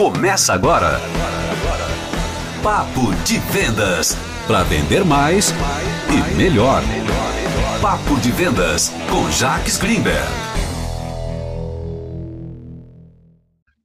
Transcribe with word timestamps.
Começa 0.00 0.54
agora. 0.54 0.98
Papo 2.62 3.14
de 3.22 3.38
Vendas. 3.52 4.16
Para 4.46 4.62
vender 4.62 5.04
mais 5.04 5.52
e 6.08 6.36
melhor. 6.38 6.82
Papo 7.82 8.18
de 8.18 8.32
Vendas 8.32 8.88
com 9.10 9.30
Jacques 9.30 9.76
Greenberg. 9.76 10.26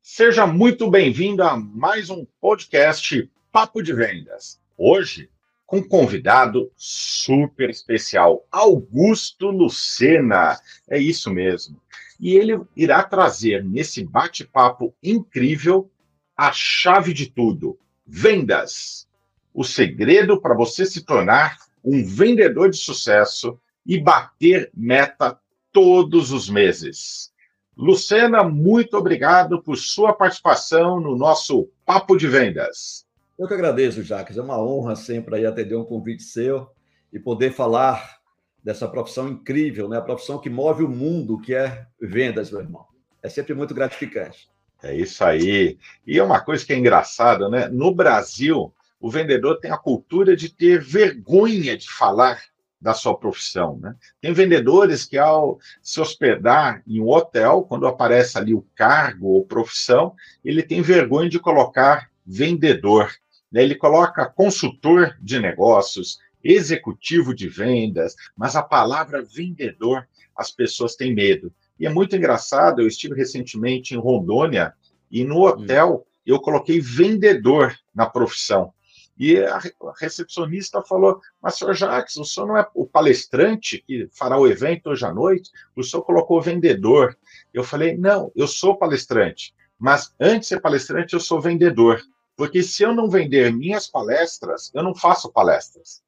Seja 0.02 0.48
muito 0.48 0.90
bem-vindo 0.90 1.44
a 1.44 1.58
mais 1.58 2.10
um 2.10 2.26
podcast 2.40 3.30
Papo 3.52 3.84
de 3.84 3.92
Vendas. 3.92 4.58
Hoje, 4.78 5.30
com 5.66 5.80
um 5.80 5.84
convidado 5.84 6.72
super 6.78 7.70
especial, 7.70 8.48
Augusto 8.50 9.48
Lucena. 9.50 10.58
É 10.90 10.98
isso 10.98 11.30
mesmo. 11.30 11.76
E 12.18 12.36
ele 12.36 12.58
irá 12.74 13.04
trazer 13.04 13.66
nesse 13.66 14.02
bate-papo 14.06 14.96
incrível 15.04 15.92
a 16.36 16.52
chave 16.52 17.14
de 17.14 17.30
tudo: 17.30 17.78
vendas. 18.06 19.08
O 19.54 19.64
segredo 19.64 20.40
para 20.40 20.54
você 20.54 20.86
se 20.86 21.04
tornar 21.04 21.58
um 21.84 22.04
vendedor 22.04 22.70
de 22.70 22.78
sucesso 22.78 23.60
e 23.86 24.00
bater 24.00 24.70
meta 24.74 25.40
todos 25.72 26.32
os 26.32 26.50
meses. 26.50 27.32
Lucena, 27.78 28.44
muito 28.44 28.98
obrigado 28.98 29.62
por 29.62 29.78
sua 29.78 30.14
participação 30.14 31.00
no 31.00 31.16
nosso 31.16 31.70
Papo 31.86 32.16
de 32.16 32.28
Vendas. 32.28 33.06
Eu 33.38 33.48
que 33.48 33.54
agradeço, 33.54 34.02
Jacques. 34.02 34.38
É 34.38 34.42
uma 34.42 34.62
honra 34.62 34.96
sempre 34.96 35.36
aí 35.36 35.46
atender 35.46 35.76
um 35.76 35.84
convite 35.84 36.24
seu 36.24 36.70
e 37.12 37.20
poder 37.20 37.52
falar 37.52 38.18
dessa 38.64 38.88
profissão 38.88 39.28
incrível, 39.28 39.90
né? 39.90 39.98
A 39.98 40.02
profissão 40.02 40.40
que 40.40 40.50
move 40.50 40.84
o 40.84 40.90
mundo, 40.90 41.40
que 41.40 41.54
é 41.54 41.86
vendas, 42.02 42.50
meu 42.50 42.62
irmão. 42.62 42.86
É 43.22 43.28
sempre 43.28 43.54
muito 43.54 43.74
gratificante. 43.74 44.50
É 44.86 44.96
isso 44.96 45.24
aí. 45.24 45.80
E 46.06 46.20
é 46.20 46.24
uma 46.24 46.40
coisa 46.40 46.64
que 46.64 46.72
é 46.72 46.78
engraçada, 46.78 47.50
né? 47.50 47.68
No 47.68 47.94
Brasil, 47.94 48.72
o 49.00 49.10
vendedor 49.10 49.60
tem 49.60 49.72
a 49.72 49.78
cultura 49.78 50.36
de 50.36 50.48
ter 50.48 50.80
vergonha 50.80 51.76
de 51.76 51.90
falar 51.90 52.40
da 52.80 52.94
sua 52.94 53.18
profissão, 53.18 53.80
né? 53.82 53.96
Tem 54.22 54.32
vendedores 54.32 55.04
que 55.04 55.18
ao 55.18 55.58
se 55.82 56.00
hospedar 56.00 56.84
em 56.86 57.02
um 57.02 57.10
hotel, 57.10 57.64
quando 57.64 57.88
aparece 57.88 58.38
ali 58.38 58.54
o 58.54 58.64
cargo 58.76 59.30
ou 59.30 59.44
profissão, 59.44 60.14
ele 60.44 60.62
tem 60.62 60.84
vergonha 60.84 61.28
de 61.28 61.40
colocar 61.40 62.12
vendedor. 62.24 63.12
Né? 63.52 63.64
Ele 63.64 63.74
coloca 63.74 64.28
consultor 64.28 65.18
de 65.20 65.40
negócios, 65.40 66.20
executivo 66.44 67.34
de 67.34 67.50
vendas, 67.50 68.16
mas 68.38 68.56
a 68.56 68.62
palavra 68.62 69.24
vendedor 69.24 70.08
as 70.38 70.52
pessoas 70.52 70.96
têm 70.96 71.16
medo. 71.16 71.52
E 71.80 71.86
é 71.86 71.90
muito 71.90 72.16
engraçado, 72.16 72.82
eu 72.82 72.88
estive 72.88 73.16
recentemente 73.16 73.94
em 73.94 73.98
Rondônia 73.98 74.74
e 75.12 75.24
no 75.24 75.40
hum. 75.40 75.44
hotel 75.44 76.06
eu 76.26 76.40
coloquei 76.40 76.80
vendedor 76.80 77.76
na 77.94 78.06
profissão. 78.06 78.74
E 79.18 79.38
a 79.40 79.62
recepcionista 79.98 80.82
falou: 80.82 81.22
Mas, 81.42 81.56
senhor 81.56 81.74
Jacques, 81.74 82.18
o 82.18 82.26
senhor 82.26 82.48
não 82.48 82.58
é 82.58 82.68
o 82.74 82.86
palestrante 82.86 83.84
que 83.86 84.10
fará 84.12 84.38
o 84.38 84.48
evento 84.48 84.90
hoje 84.90 85.06
à 85.06 85.14
noite? 85.14 85.52
O 85.76 85.84
senhor 85.84 86.04
colocou 86.04 86.42
vendedor. 86.42 87.18
Eu 87.54 87.64
falei: 87.64 87.96
Não, 87.98 88.32
eu 88.36 88.48
sou 88.48 88.76
palestrante, 88.76 89.54
mas 89.80 90.14
antes 90.20 90.42
de 90.42 90.56
ser 90.56 90.62
palestrante, 90.62 91.14
eu 91.14 91.20
sou 91.20 91.40
vendedor. 91.40 92.02
Porque 92.36 92.62
se 92.62 92.84
eu 92.84 92.94
não 92.94 93.10
vender 93.10 93.54
minhas 93.54 93.88
palestras, 93.88 94.70
eu 94.74 94.84
não 94.84 94.94
faço 94.94 95.32
palestras. 95.32 96.04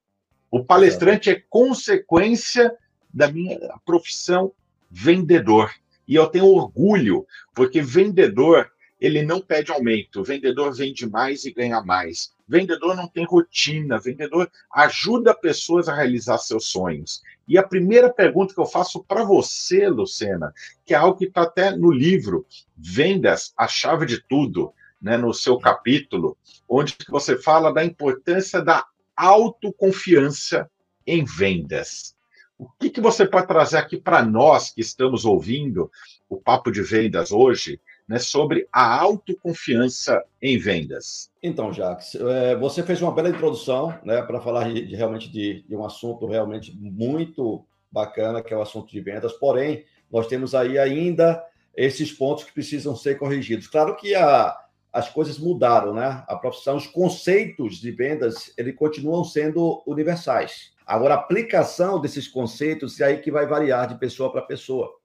O 0.52 0.64
palestrante 0.64 1.30
é 1.30 1.42
consequência 1.50 2.76
da 3.14 3.32
minha 3.32 3.58
profissão 3.86 4.52
vendedor. 4.90 5.72
E 6.06 6.16
eu 6.16 6.28
tenho 6.28 6.46
orgulho, 6.46 7.26
porque 7.54 7.82
vendedor, 7.82 8.70
ele 9.00 9.22
não 9.22 9.40
pede 9.40 9.72
aumento. 9.72 10.24
Vendedor 10.24 10.74
vende 10.74 11.08
mais 11.08 11.46
e 11.46 11.52
ganha 11.52 11.82
mais. 11.82 12.34
Vendedor 12.48 12.96
não 12.96 13.08
tem 13.08 13.26
rotina. 13.26 14.00
Vendedor 14.00 14.50
ajuda 14.74 15.34
pessoas 15.34 15.88
a 15.88 15.96
realizar 15.96 16.38
seus 16.38 16.68
sonhos. 16.68 17.22
E 17.48 17.58
a 17.58 17.64
primeira 17.64 18.12
pergunta 18.12 18.54
que 18.54 18.60
eu 18.60 18.66
faço 18.66 19.04
para 19.04 19.24
você, 19.24 19.88
Lucena, 19.88 20.54
que 20.86 20.94
é 20.94 20.98
algo 20.98 21.18
que 21.18 21.26
está 21.26 21.44
até 21.44 21.72
no 21.72 21.92
livro, 21.92 22.46
Vendas, 22.76 23.54
a 23.58 23.68
chave 23.68 24.06
de 24.06 24.22
tudo 24.22 24.74
né, 25.02 25.18
no 25.18 25.34
seu 25.34 25.58
capítulo, 25.58 26.38
onde 26.68 26.98
você 27.08 27.38
fala 27.38 27.72
da 27.72 27.86
importância 27.86 28.62
da 28.62 28.86
autoconfiança 29.16 30.70
em 31.06 31.24
vendas. 31.24 32.16
O 32.58 32.68
que, 32.80 32.90
que 32.90 33.00
você 33.00 33.26
pode 33.26 33.48
trazer 33.48 33.78
aqui 33.78 33.98
para 33.98 34.24
nós 34.24 34.72
que 34.72 34.82
estamos 34.82 35.26
ouvindo 35.26 35.92
o 36.28 36.42
papo 36.42 36.72
de 36.72 36.82
vendas 36.82 37.32
hoje, 37.32 37.80
né, 38.08 38.18
sobre 38.20 38.68
a 38.72 39.00
autoconfiança 39.00 40.24
em 40.42 40.58
vendas? 40.58 41.30
Então, 41.44 41.74
Jacques, 41.74 42.16
é, 42.16 42.56
você 42.56 42.82
fez 42.84 43.02
uma 43.02 43.12
bela 43.12 43.30
introdução 43.30 43.98
né, 44.04 44.22
para 44.22 44.40
falar 44.40 44.72
de, 44.72 44.96
realmente 44.96 45.30
de, 45.30 45.64
de 45.68 45.76
um 45.76 45.86
assunto 45.86 46.26
realmente 46.26 46.76
muito 46.78 47.66
bacana, 47.92 48.42
que 48.42 48.54
é 48.54 48.58
o 48.58 48.62
assunto 48.62 48.92
de 48.92 49.02
vendas, 49.02 49.34
porém, 49.34 49.84
nós 50.12 50.28
temos 50.28 50.56
aí 50.56 50.78
ainda 50.78 51.44
esses 51.76 52.12
pontos 52.12 52.44
que 52.44 52.54
precisam 52.54 52.96
ser 52.96 53.18
corrigidos. 53.18 53.68
Claro 53.68 53.96
que 53.96 54.16
a, 54.16 54.58
as 54.92 55.10
coisas 55.10 55.38
mudaram, 55.38 55.94
né? 55.94 56.24
A 56.28 56.36
profissão, 56.36 56.76
os 56.76 56.88
conceitos 56.88 57.76
de 57.76 57.92
vendas, 57.92 58.52
ele 58.58 58.74
continuam 58.74 59.24
sendo 59.24 59.84
universais. 59.86 60.72
Agora, 60.86 61.16
a 61.16 61.18
aplicação 61.18 62.00
desses 62.00 62.28
conceitos 62.28 63.00
é 63.00 63.06
aí 63.06 63.18
que 63.18 63.30
vai 63.30 63.46
variar 63.46 63.88
de 63.88 64.00
pessoa 64.00 64.32
para 64.32 64.42
pessoa. 64.42 64.97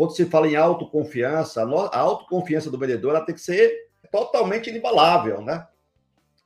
Quando 0.00 0.16
se 0.16 0.24
fala 0.24 0.48
em 0.48 0.56
autoconfiança, 0.56 1.62
a 1.62 1.98
autoconfiança 1.98 2.70
do 2.70 2.78
vendedor 2.78 3.14
ela 3.14 3.26
tem 3.26 3.34
que 3.34 3.40
ser 3.42 3.90
totalmente 4.10 4.70
inigualável, 4.70 5.42
né? 5.42 5.68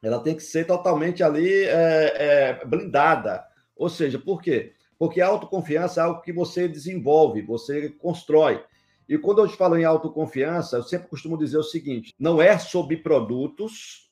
Ela 0.02 0.18
tem 0.18 0.34
que 0.34 0.42
ser 0.42 0.66
totalmente 0.66 1.22
ali 1.22 1.62
é, 1.62 2.14
é, 2.58 2.64
blindada. 2.66 3.44
Ou 3.76 3.88
seja, 3.88 4.18
por 4.18 4.42
quê? 4.42 4.72
Porque 4.98 5.20
a 5.20 5.28
autoconfiança 5.28 6.00
é 6.00 6.02
algo 6.02 6.20
que 6.20 6.32
você 6.32 6.66
desenvolve, 6.66 7.42
você 7.42 7.90
constrói. 7.90 8.60
E 9.08 9.16
quando 9.16 9.40
eu 9.40 9.48
falo 9.48 9.78
em 9.78 9.84
autoconfiança, 9.84 10.78
eu 10.78 10.82
sempre 10.82 11.06
costumo 11.06 11.38
dizer 11.38 11.58
o 11.58 11.62
seguinte: 11.62 12.12
não 12.18 12.42
é 12.42 12.58
sobre 12.58 12.96
produtos, 12.96 14.10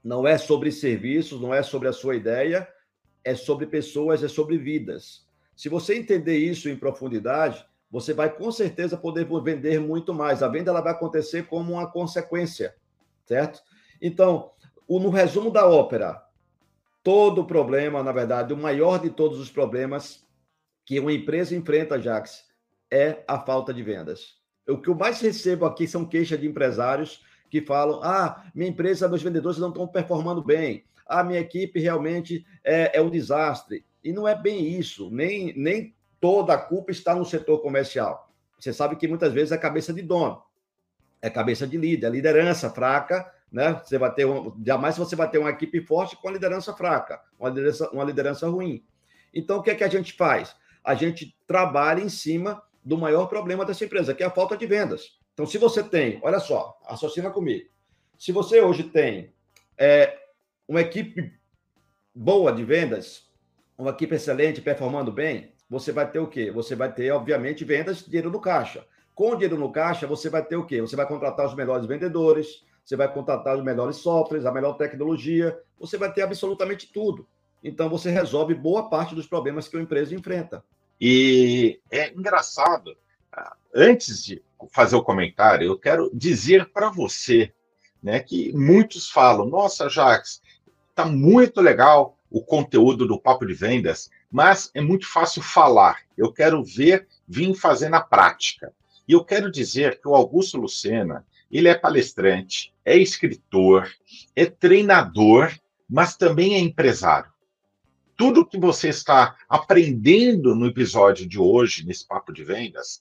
não 0.00 0.28
é 0.28 0.38
sobre 0.38 0.70
serviços, 0.70 1.40
não 1.40 1.52
é 1.52 1.60
sobre 1.60 1.88
a 1.88 1.92
sua 1.92 2.14
ideia, 2.14 2.68
é 3.24 3.34
sobre 3.34 3.66
pessoas, 3.66 4.22
é 4.22 4.28
sobre 4.28 4.56
vidas. 4.56 5.26
Se 5.56 5.68
você 5.68 5.98
entender 5.98 6.38
isso 6.38 6.68
em 6.68 6.76
profundidade, 6.76 7.66
você 7.96 8.12
vai 8.12 8.30
com 8.30 8.52
certeza 8.52 8.94
poder 8.94 9.26
vender 9.42 9.80
muito 9.80 10.12
mais. 10.12 10.42
A 10.42 10.48
venda 10.48 10.70
ela 10.70 10.82
vai 10.82 10.92
acontecer 10.92 11.46
como 11.46 11.72
uma 11.72 11.90
consequência, 11.90 12.76
certo? 13.24 13.62
Então, 14.02 14.50
no 14.86 15.08
resumo 15.08 15.50
da 15.50 15.66
ópera, 15.66 16.22
todo 17.02 17.46
problema, 17.46 18.02
na 18.02 18.12
verdade, 18.12 18.52
o 18.52 18.56
maior 18.56 19.00
de 19.00 19.08
todos 19.08 19.40
os 19.40 19.50
problemas 19.50 20.22
que 20.84 21.00
uma 21.00 21.10
empresa 21.10 21.56
enfrenta, 21.56 21.98
Jax, 21.98 22.44
é 22.90 23.24
a 23.26 23.40
falta 23.40 23.72
de 23.72 23.82
vendas. 23.82 24.34
O 24.68 24.76
que 24.76 24.90
eu 24.90 24.94
mais 24.94 25.18
recebo 25.22 25.64
aqui 25.64 25.88
são 25.88 26.04
queixas 26.04 26.38
de 26.38 26.46
empresários 26.46 27.24
que 27.48 27.62
falam: 27.62 28.02
ah, 28.02 28.44
minha 28.54 28.68
empresa, 28.68 29.08
meus 29.08 29.22
vendedores 29.22 29.56
não 29.56 29.70
estão 29.70 29.88
performando 29.88 30.44
bem, 30.44 30.84
a 31.08 31.20
ah, 31.20 31.24
minha 31.24 31.40
equipe 31.40 31.80
realmente 31.80 32.44
é, 32.62 32.98
é 32.98 33.00
um 33.00 33.08
desastre. 33.08 33.86
E 34.04 34.12
não 34.12 34.28
é 34.28 34.34
bem 34.34 34.78
isso, 34.78 35.10
nem, 35.10 35.56
nem 35.56 35.95
toda 36.20 36.54
a 36.54 36.58
culpa 36.58 36.90
está 36.90 37.14
no 37.14 37.24
setor 37.24 37.60
comercial. 37.60 38.30
Você 38.58 38.72
sabe 38.72 38.96
que 38.96 39.06
muitas 39.08 39.32
vezes 39.32 39.52
é 39.52 39.58
cabeça 39.58 39.92
de 39.92 40.02
dono, 40.02 40.42
é 41.20 41.28
cabeça 41.28 41.66
de 41.66 41.76
líder, 41.76 42.06
é 42.06 42.10
liderança 42.10 42.70
fraca, 42.70 43.30
né? 43.50 43.80
Você 43.84 43.98
vai 43.98 44.12
ter 44.12 44.26
um, 44.26 44.54
jamais 44.64 44.96
você 44.96 45.14
vai 45.14 45.30
ter 45.30 45.38
uma 45.38 45.50
equipe 45.50 45.80
forte 45.80 46.16
com 46.16 46.28
a 46.28 46.32
liderança 46.32 46.74
fraca, 46.74 47.20
uma 47.38 47.48
liderança, 47.48 47.90
uma 47.90 48.04
liderança 48.04 48.48
ruim. 48.48 48.84
Então, 49.32 49.58
o 49.58 49.62
que 49.62 49.70
é 49.70 49.74
que 49.74 49.84
a 49.84 49.88
gente 49.88 50.14
faz? 50.14 50.56
A 50.82 50.94
gente 50.94 51.36
trabalha 51.46 52.00
em 52.00 52.08
cima 52.08 52.62
do 52.84 52.96
maior 52.96 53.26
problema 53.26 53.64
dessa 53.64 53.84
empresa, 53.84 54.14
que 54.14 54.22
é 54.22 54.26
a 54.26 54.30
falta 54.30 54.56
de 54.56 54.66
vendas. 54.66 55.18
Então, 55.34 55.46
se 55.46 55.58
você 55.58 55.82
tem, 55.82 56.18
olha 56.22 56.40
só, 56.40 56.78
associa 56.86 57.28
comigo. 57.30 57.68
Se 58.18 58.32
você 58.32 58.60
hoje 58.60 58.84
tem 58.84 59.34
é, 59.76 60.16
uma 60.66 60.80
equipe 60.80 61.38
boa 62.14 62.52
de 62.52 62.64
vendas, 62.64 63.28
uma 63.76 63.90
equipe 63.90 64.14
excelente, 64.14 64.62
performando 64.62 65.12
bem, 65.12 65.52
você 65.68 65.92
vai 65.92 66.10
ter 66.10 66.18
o 66.18 66.26
quê? 66.26 66.50
Você 66.50 66.74
vai 66.74 66.92
ter, 66.92 67.10
obviamente, 67.10 67.64
vendas, 67.64 68.04
dinheiro 68.04 68.30
no 68.30 68.40
caixa. 68.40 68.86
Com 69.14 69.34
dinheiro 69.34 69.58
no 69.58 69.72
caixa, 69.72 70.06
você 70.06 70.28
vai 70.28 70.44
ter 70.44 70.56
o 70.56 70.64
quê? 70.64 70.80
Você 70.80 70.94
vai 70.94 71.06
contratar 71.06 71.46
os 71.46 71.54
melhores 71.54 71.86
vendedores, 71.86 72.64
você 72.84 72.94
vai 72.96 73.12
contratar 73.12 73.56
os 73.56 73.64
melhores 73.64 73.96
softwares, 73.96 74.46
a 74.46 74.52
melhor 74.52 74.74
tecnologia, 74.74 75.58
você 75.78 75.96
vai 75.96 76.12
ter 76.12 76.22
absolutamente 76.22 76.92
tudo. 76.92 77.26
Então, 77.62 77.88
você 77.88 78.10
resolve 78.10 78.54
boa 78.54 78.88
parte 78.88 79.14
dos 79.14 79.26
problemas 79.26 79.66
que 79.66 79.76
a 79.76 79.80
empresa 79.80 80.14
enfrenta. 80.14 80.62
E 81.00 81.80
é 81.90 82.12
engraçado, 82.12 82.96
antes 83.74 84.24
de 84.24 84.42
fazer 84.70 84.96
o 84.96 85.02
comentário, 85.02 85.66
eu 85.66 85.78
quero 85.78 86.10
dizer 86.14 86.70
para 86.70 86.90
você 86.90 87.52
né, 88.02 88.20
que 88.20 88.52
muitos 88.52 89.10
falam: 89.10 89.46
nossa, 89.46 89.88
Jax, 89.88 90.40
está 90.90 91.04
muito 91.04 91.60
legal 91.60 92.16
o 92.30 92.42
conteúdo 92.42 93.06
do 93.06 93.20
Papo 93.20 93.44
de 93.46 93.54
Vendas, 93.54 94.10
mas 94.36 94.70
é 94.74 94.82
muito 94.82 95.10
fácil 95.10 95.40
falar. 95.40 96.00
Eu 96.14 96.30
quero 96.30 96.62
ver, 96.62 97.08
vir 97.26 97.54
fazer 97.54 97.88
na 97.88 98.02
prática. 98.02 98.70
E 99.08 99.12
eu 99.14 99.24
quero 99.24 99.50
dizer 99.50 99.98
que 99.98 100.06
o 100.06 100.14
Augusto 100.14 100.58
Lucena, 100.58 101.26
ele 101.50 101.68
é 101.68 101.74
palestrante, 101.74 102.74
é 102.84 102.98
escritor, 102.98 103.90
é 104.36 104.44
treinador, 104.44 105.58
mas 105.88 106.18
também 106.18 106.54
é 106.54 106.58
empresário. 106.58 107.32
Tudo 108.14 108.44
que 108.44 108.58
você 108.58 108.90
está 108.90 109.34
aprendendo 109.48 110.54
no 110.54 110.66
episódio 110.66 111.26
de 111.26 111.38
hoje, 111.38 111.86
nesse 111.86 112.06
papo 112.06 112.30
de 112.30 112.44
vendas, 112.44 113.00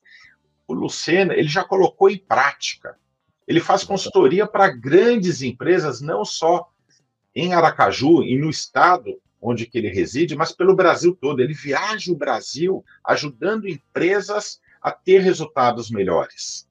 o 0.66 0.74
Lucena, 0.74 1.34
ele 1.34 1.50
já 1.50 1.66
colocou 1.66 2.10
em 2.10 2.18
prática. 2.18 2.98
Ele 3.46 3.60
faz 3.60 3.84
consultoria 3.84 4.48
para 4.48 4.70
grandes 4.70 5.42
empresas, 5.42 6.00
não 6.00 6.24
só 6.24 6.72
em 7.36 7.54
Aracaju 7.54 8.24
e 8.24 8.38
no 8.38 8.50
estado 8.50 9.20
onde 9.46 9.66
que 9.66 9.78
ele 9.78 9.90
reside, 9.90 10.36
mas 10.36 10.52
pelo 10.52 10.76
Brasil 10.76 11.16
todo. 11.16 11.40
Ele 11.40 11.54
viaja 11.54 12.12
o 12.12 12.16
Brasil 12.16 12.84
ajudando 13.04 13.70
empresas 13.70 14.60
a 14.82 14.92
ter 14.92 15.20
resultados 15.20 15.92
melhores. 15.92 16.68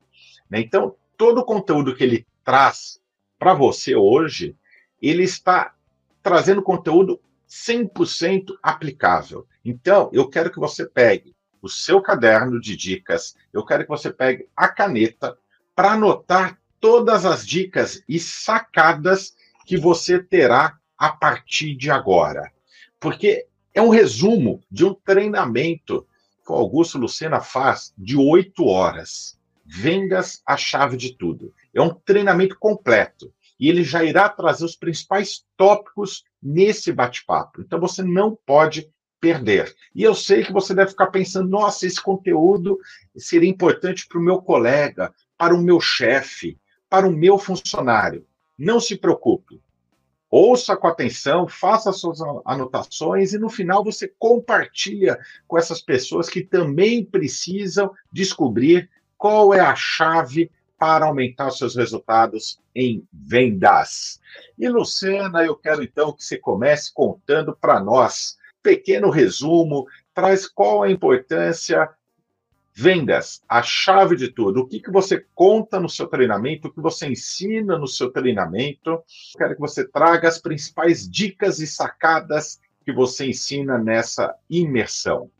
Né? 0.51 0.61
Então, 0.61 0.97
todo 1.17 1.39
o 1.39 1.45
conteúdo 1.45 1.95
que 1.95 2.03
ele 2.03 2.27
traz 2.45 3.01
para 3.39 3.55
você 3.55 3.95
hoje, 3.95 4.57
ele 5.01 5.23
está 5.23 5.75
trazendo 6.23 6.63
conteúdo 6.63 7.21
100% 7.49 8.57
aplicável. 8.63 9.47
Então, 9.65 10.11
eu 10.13 10.29
quero 10.29 10.51
que 10.51 10.59
você 10.59 10.87
pegue 10.87 11.35
o 11.63 11.69
seu 11.69 12.01
caderno 12.03 12.61
de 12.61 12.77
dicas, 12.77 13.37
eu 13.53 13.65
quero 13.65 13.85
que 13.85 13.89
você 13.89 14.13
pegue 14.13 14.47
a 14.55 14.69
caneta 14.69 15.37
para 15.75 15.93
anotar 15.93 16.59
todas 16.79 17.25
as 17.25 17.47
dicas 17.47 18.03
e 18.07 18.19
sacadas 18.19 19.35
que 19.65 19.77
você 19.77 20.23
terá 20.23 20.79
a 20.99 21.11
partir 21.11 21.75
de 21.75 21.91
agora. 21.91 22.53
Porque 23.05 23.47
é 23.75 23.83
um 23.83 23.91
resumo 23.91 24.63
de 24.71 24.83
um 24.83 24.95
treinamento 24.95 26.07
que 26.43 26.51
o 26.51 26.55
Augusto 26.55 26.97
Lucena 26.97 27.39
faz 27.39 27.93
de 27.99 28.17
oito 28.17 28.65
horas. 28.65 29.39
Vendas 29.63 30.41
a 30.47 30.57
chave 30.57 30.97
de 30.97 31.13
tudo. 31.15 31.53
É 31.75 31.83
um 31.83 31.91
treinamento 31.91 32.59
completo. 32.59 33.31
E 33.61 33.69
ele 33.69 33.85
já 33.85 34.03
irá 34.03 34.27
trazer 34.31 34.65
os 34.65 34.75
principais 34.75 35.45
tópicos 35.55 36.25
nesse 36.43 36.91
bate-papo. 36.93 37.61
Então 37.61 37.79
você 37.79 38.03
não 38.03 38.35
pode 38.47 38.91
perder. 39.21 39.77
E 39.95 40.03
eu 40.03 40.15
sei 40.15 40.43
que 40.43 40.53
você 40.53 40.75
deve 40.75 40.93
ficar 40.93 41.09
pensando: 41.09 41.51
nossa, 41.51 41.87
esse 41.87 42.01
conteúdo 42.01 42.79
seria 43.19 43.51
importante 43.51 44.09
para 44.09 44.19
o 44.19 44.23
meu 44.23 44.41
colega, 44.41 45.13
para 45.37 45.55
o 45.55 45.63
meu 45.63 45.79
chefe, 45.79 46.57
para 46.89 47.07
o 47.07 47.13
meu 47.13 47.37
funcionário. 47.37 48.27
Não 48.59 48.81
se 48.81 48.97
preocupe. 48.97 49.61
Ouça 50.37 50.77
com 50.77 50.89
atenção, 50.89 51.47
faça 51.47 51.93
suas 51.93 52.19
anotações 52.45 53.33
e 53.33 53.39
no 53.39 53.49
final 53.49 53.85
você 53.85 54.13
compartilha 54.19 55.17
com 55.47 55.57
essas 55.57 55.81
pessoas 55.81 56.29
que 56.29 56.43
também 56.43 57.05
precisam 57.05 57.93
descobrir 58.11 58.91
qual 59.17 59.55
é 59.55 59.61
a 59.61 59.77
chave 59.77 60.51
para 60.77 61.07
aumentar 61.07 61.53
seus 61.53 61.77
resultados 61.77 62.59
em 62.75 63.07
vendas. 63.13 64.21
E 64.59 64.69
Luciana, 64.69 65.45
eu 65.45 65.55
quero 65.55 65.85
então 65.85 66.13
que 66.13 66.25
você 66.25 66.37
comece 66.37 66.93
contando 66.93 67.55
para 67.55 67.79
nós, 67.79 68.37
pequeno 68.61 69.11
resumo, 69.11 69.87
traz 70.13 70.49
qual 70.49 70.83
a 70.83 70.91
importância 70.91 71.89
Vendas, 72.77 73.41
a 73.49 73.63
chave 73.63 74.17
de 74.17 74.29
tudo. 74.29 74.61
O 74.61 74.67
que, 74.67 74.81
que 74.81 74.91
você 74.91 75.25
conta 75.33 75.79
no 75.79 75.89
seu 75.89 76.09
treinamento, 76.09 76.67
o 76.67 76.73
que 76.73 76.81
você 76.81 77.07
ensina 77.07 77.79
no 77.79 77.87
seu 77.87 78.11
treinamento. 78.11 79.01
Quero 79.39 79.55
que 79.55 79.61
você 79.61 79.87
traga 79.87 80.27
as 80.27 80.41
principais 80.41 81.09
dicas 81.09 81.61
e 81.61 81.69
sacadas 81.69 82.61
que 82.85 82.93
você 82.93 83.27
ensina 83.27 83.79
nessa 83.79 84.35
imersão. 84.51 85.31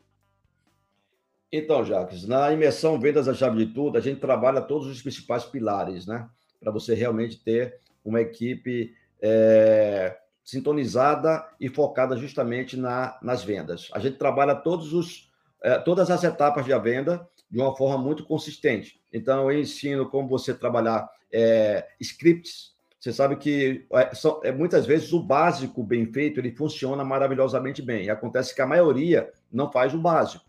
Então, 1.51 1.83
Jacques, 1.83 2.25
na 2.25 2.51
imersão 2.53 2.99
Vendas, 2.99 3.27
a 3.27 3.33
chave 3.33 3.65
de 3.65 3.73
tudo, 3.73 3.97
a 3.97 4.01
gente 4.01 4.19
trabalha 4.21 4.61
todos 4.61 4.87
os 4.87 5.01
principais 5.01 5.43
pilares, 5.43 6.07
né? 6.07 6.29
Para 6.59 6.71
você 6.71 6.95
realmente 6.95 7.37
ter 7.37 7.79
uma 8.03 8.21
equipe 8.21 8.93
é, 9.21 10.17
sintonizada 10.43 11.45
e 11.59 11.67
focada 11.67 12.15
justamente 12.15 12.77
na, 12.77 13.17
nas 13.21 13.43
vendas. 13.43 13.89
A 13.93 13.99
gente 13.99 14.17
trabalha 14.17 14.55
todos 14.55 14.93
os 14.93 15.29
é, 15.65 15.79
todas 15.79 16.11
as 16.11 16.23
etapas 16.23 16.63
de 16.63 16.79
venda 16.79 17.27
de 17.49 17.59
uma 17.59 17.75
forma 17.75 17.97
muito 17.97 18.23
consistente. 18.23 19.01
Então, 19.11 19.49
eu 19.51 19.59
ensino 19.59 20.07
como 20.07 20.29
você 20.29 20.53
trabalhar 20.53 21.09
é, 21.33 21.87
scripts. 21.99 22.75
Você 22.99 23.11
sabe 23.11 23.35
que 23.37 23.87
é, 23.91 24.13
são, 24.13 24.39
é, 24.43 24.51
muitas 24.51 24.85
vezes 24.85 25.11
o 25.11 25.19
básico 25.19 25.83
bem 25.83 26.05
feito 26.13 26.39
ele 26.39 26.51
funciona 26.51 27.03
maravilhosamente 27.03 27.81
bem. 27.81 28.05
E 28.05 28.09
acontece 28.11 28.53
que 28.53 28.61
a 28.61 28.67
maioria 28.67 29.31
não 29.51 29.71
faz 29.71 29.91
o 29.95 29.97
básico. 29.97 30.45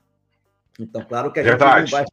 Então, 0.78 1.02
claro 1.02 1.32
que 1.32 1.40
a 1.40 1.42
Verdade. 1.42 1.86
gente 1.86 1.92
não 1.92 1.98
vai 1.98 2.06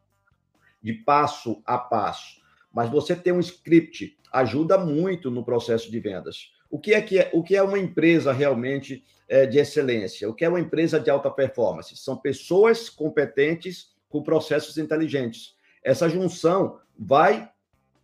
de 0.81 0.93
passo 0.93 1.61
a 1.65 1.77
passo, 1.77 2.41
mas 2.71 2.89
você 2.89 3.15
ter 3.15 3.33
um 3.33 3.39
script 3.39 4.17
ajuda 4.31 4.77
muito 4.77 5.29
no 5.29 5.43
processo 5.43 5.91
de 5.91 5.99
vendas. 5.99 6.53
O 6.73 6.79
que 6.79 6.95
é 6.95 7.01
que 7.03 7.19
é, 7.19 7.29
o 7.31 7.43
que 7.43 7.55
é 7.55 7.61
uma 7.61 7.77
empresa 7.77 8.33
realmente 8.33 9.05
é, 9.29 9.45
de 9.45 9.59
excelência? 9.59 10.27
O 10.27 10.33
que 10.33 10.43
é 10.43 10.49
uma 10.49 10.59
empresa 10.59 10.99
de 10.99 11.07
alta 11.07 11.29
performance? 11.29 11.95
São 11.95 12.17
pessoas 12.17 12.89
competentes 12.89 13.93
com 14.09 14.23
processos 14.23 14.79
inteligentes. 14.79 15.55
Essa 15.83 16.09
junção 16.09 16.79
vai 16.97 17.47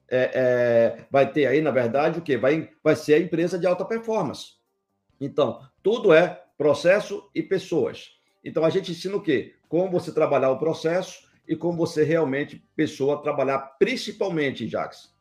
é, 0.07 0.31
é, 0.36 1.06
vai 1.10 1.31
ter 1.31 1.48
aí, 1.48 1.62
na 1.62 1.71
verdade, 1.71 2.19
o 2.19 2.21
que 2.21 2.38
vai 2.38 2.69
vai 2.83 2.95
ser 2.95 3.16
a 3.16 3.19
empresa 3.19 3.57
de 3.57 3.66
alta 3.66 3.83
performance. 3.83 4.51
Então, 5.19 5.68
tudo 5.81 6.13
é 6.13 6.39
processo 6.56 7.27
e 7.33 7.42
pessoas. 7.42 8.19
Então, 8.44 8.63
a 8.63 8.69
gente 8.69 8.92
ensina 8.92 9.16
o 9.16 9.24
quê? 9.24 9.56
Como 9.68 9.89
você 9.89 10.12
trabalhar 10.12 10.51
o 10.51 10.60
processo 10.60 11.27
e 11.48 11.56
como 11.56 11.75
você 11.75 12.04
realmente, 12.04 12.63
pessoa, 12.75 13.24
trabalhar 13.24 13.57
principalmente, 13.80 14.68
Jax, 14.68 15.12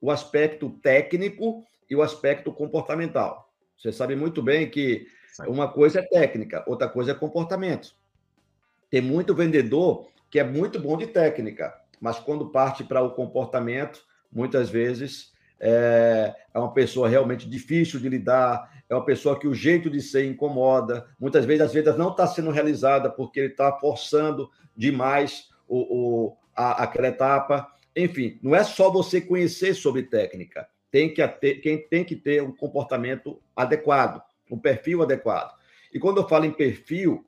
o 0.00 0.10
aspecto 0.10 0.70
técnico 0.82 1.64
e 1.88 1.96
o 1.96 2.02
aspecto 2.02 2.52
comportamental. 2.52 3.52
Você 3.76 3.92
sabe 3.92 4.16
muito 4.16 4.42
bem 4.42 4.68
que 4.68 5.06
uma 5.46 5.68
coisa 5.68 6.00
é 6.00 6.02
técnica, 6.02 6.64
outra 6.66 6.88
coisa 6.88 7.12
é 7.12 7.14
comportamento. 7.14 7.94
Tem 8.90 9.00
muito 9.00 9.34
vendedor 9.34 10.08
que 10.30 10.38
é 10.38 10.44
muito 10.44 10.80
bom 10.80 10.96
de 10.96 11.06
técnica, 11.06 11.74
mas 12.00 12.18
quando 12.18 12.50
parte 12.50 12.84
para 12.84 13.02
o 13.02 13.12
comportamento, 13.12 14.02
muitas 14.30 14.68
vezes 14.68 15.32
é, 15.60 16.34
é, 16.54 16.58
uma 16.58 16.72
pessoa 16.72 17.08
realmente 17.08 17.48
difícil 17.48 17.98
de 17.98 18.08
lidar, 18.08 18.70
é 18.88 18.94
uma 18.94 19.04
pessoa 19.04 19.38
que 19.38 19.46
o 19.46 19.54
jeito 19.54 19.90
de 19.90 20.00
ser 20.00 20.24
incomoda. 20.24 21.08
Muitas 21.18 21.44
vezes 21.44 21.62
as 21.62 21.72
vendas 21.72 21.96
não 21.96 22.10
está 22.10 22.26
sendo 22.26 22.50
realizada 22.50 23.10
porque 23.10 23.40
ele 23.40 23.48
está 23.48 23.72
forçando 23.78 24.50
demais 24.76 25.48
o, 25.66 25.78
o, 25.78 26.36
a, 26.54 26.84
aquela 26.84 27.08
etapa. 27.08 27.70
Enfim, 27.94 28.38
não 28.42 28.54
é 28.54 28.62
só 28.64 28.90
você 28.90 29.20
conhecer 29.20 29.74
sobre 29.74 30.04
técnica, 30.04 30.68
tem 30.90 31.12
que 31.12 31.26
ter, 31.28 31.56
quem 31.56 31.86
tem 31.88 32.04
que 32.04 32.16
ter 32.16 32.42
um 32.42 32.52
comportamento 32.52 33.40
adequado, 33.54 34.22
um 34.50 34.58
perfil 34.58 35.02
adequado. 35.02 35.54
E 35.92 35.98
quando 35.98 36.18
eu 36.18 36.28
falo 36.28 36.44
em 36.44 36.52
perfil, 36.52 37.24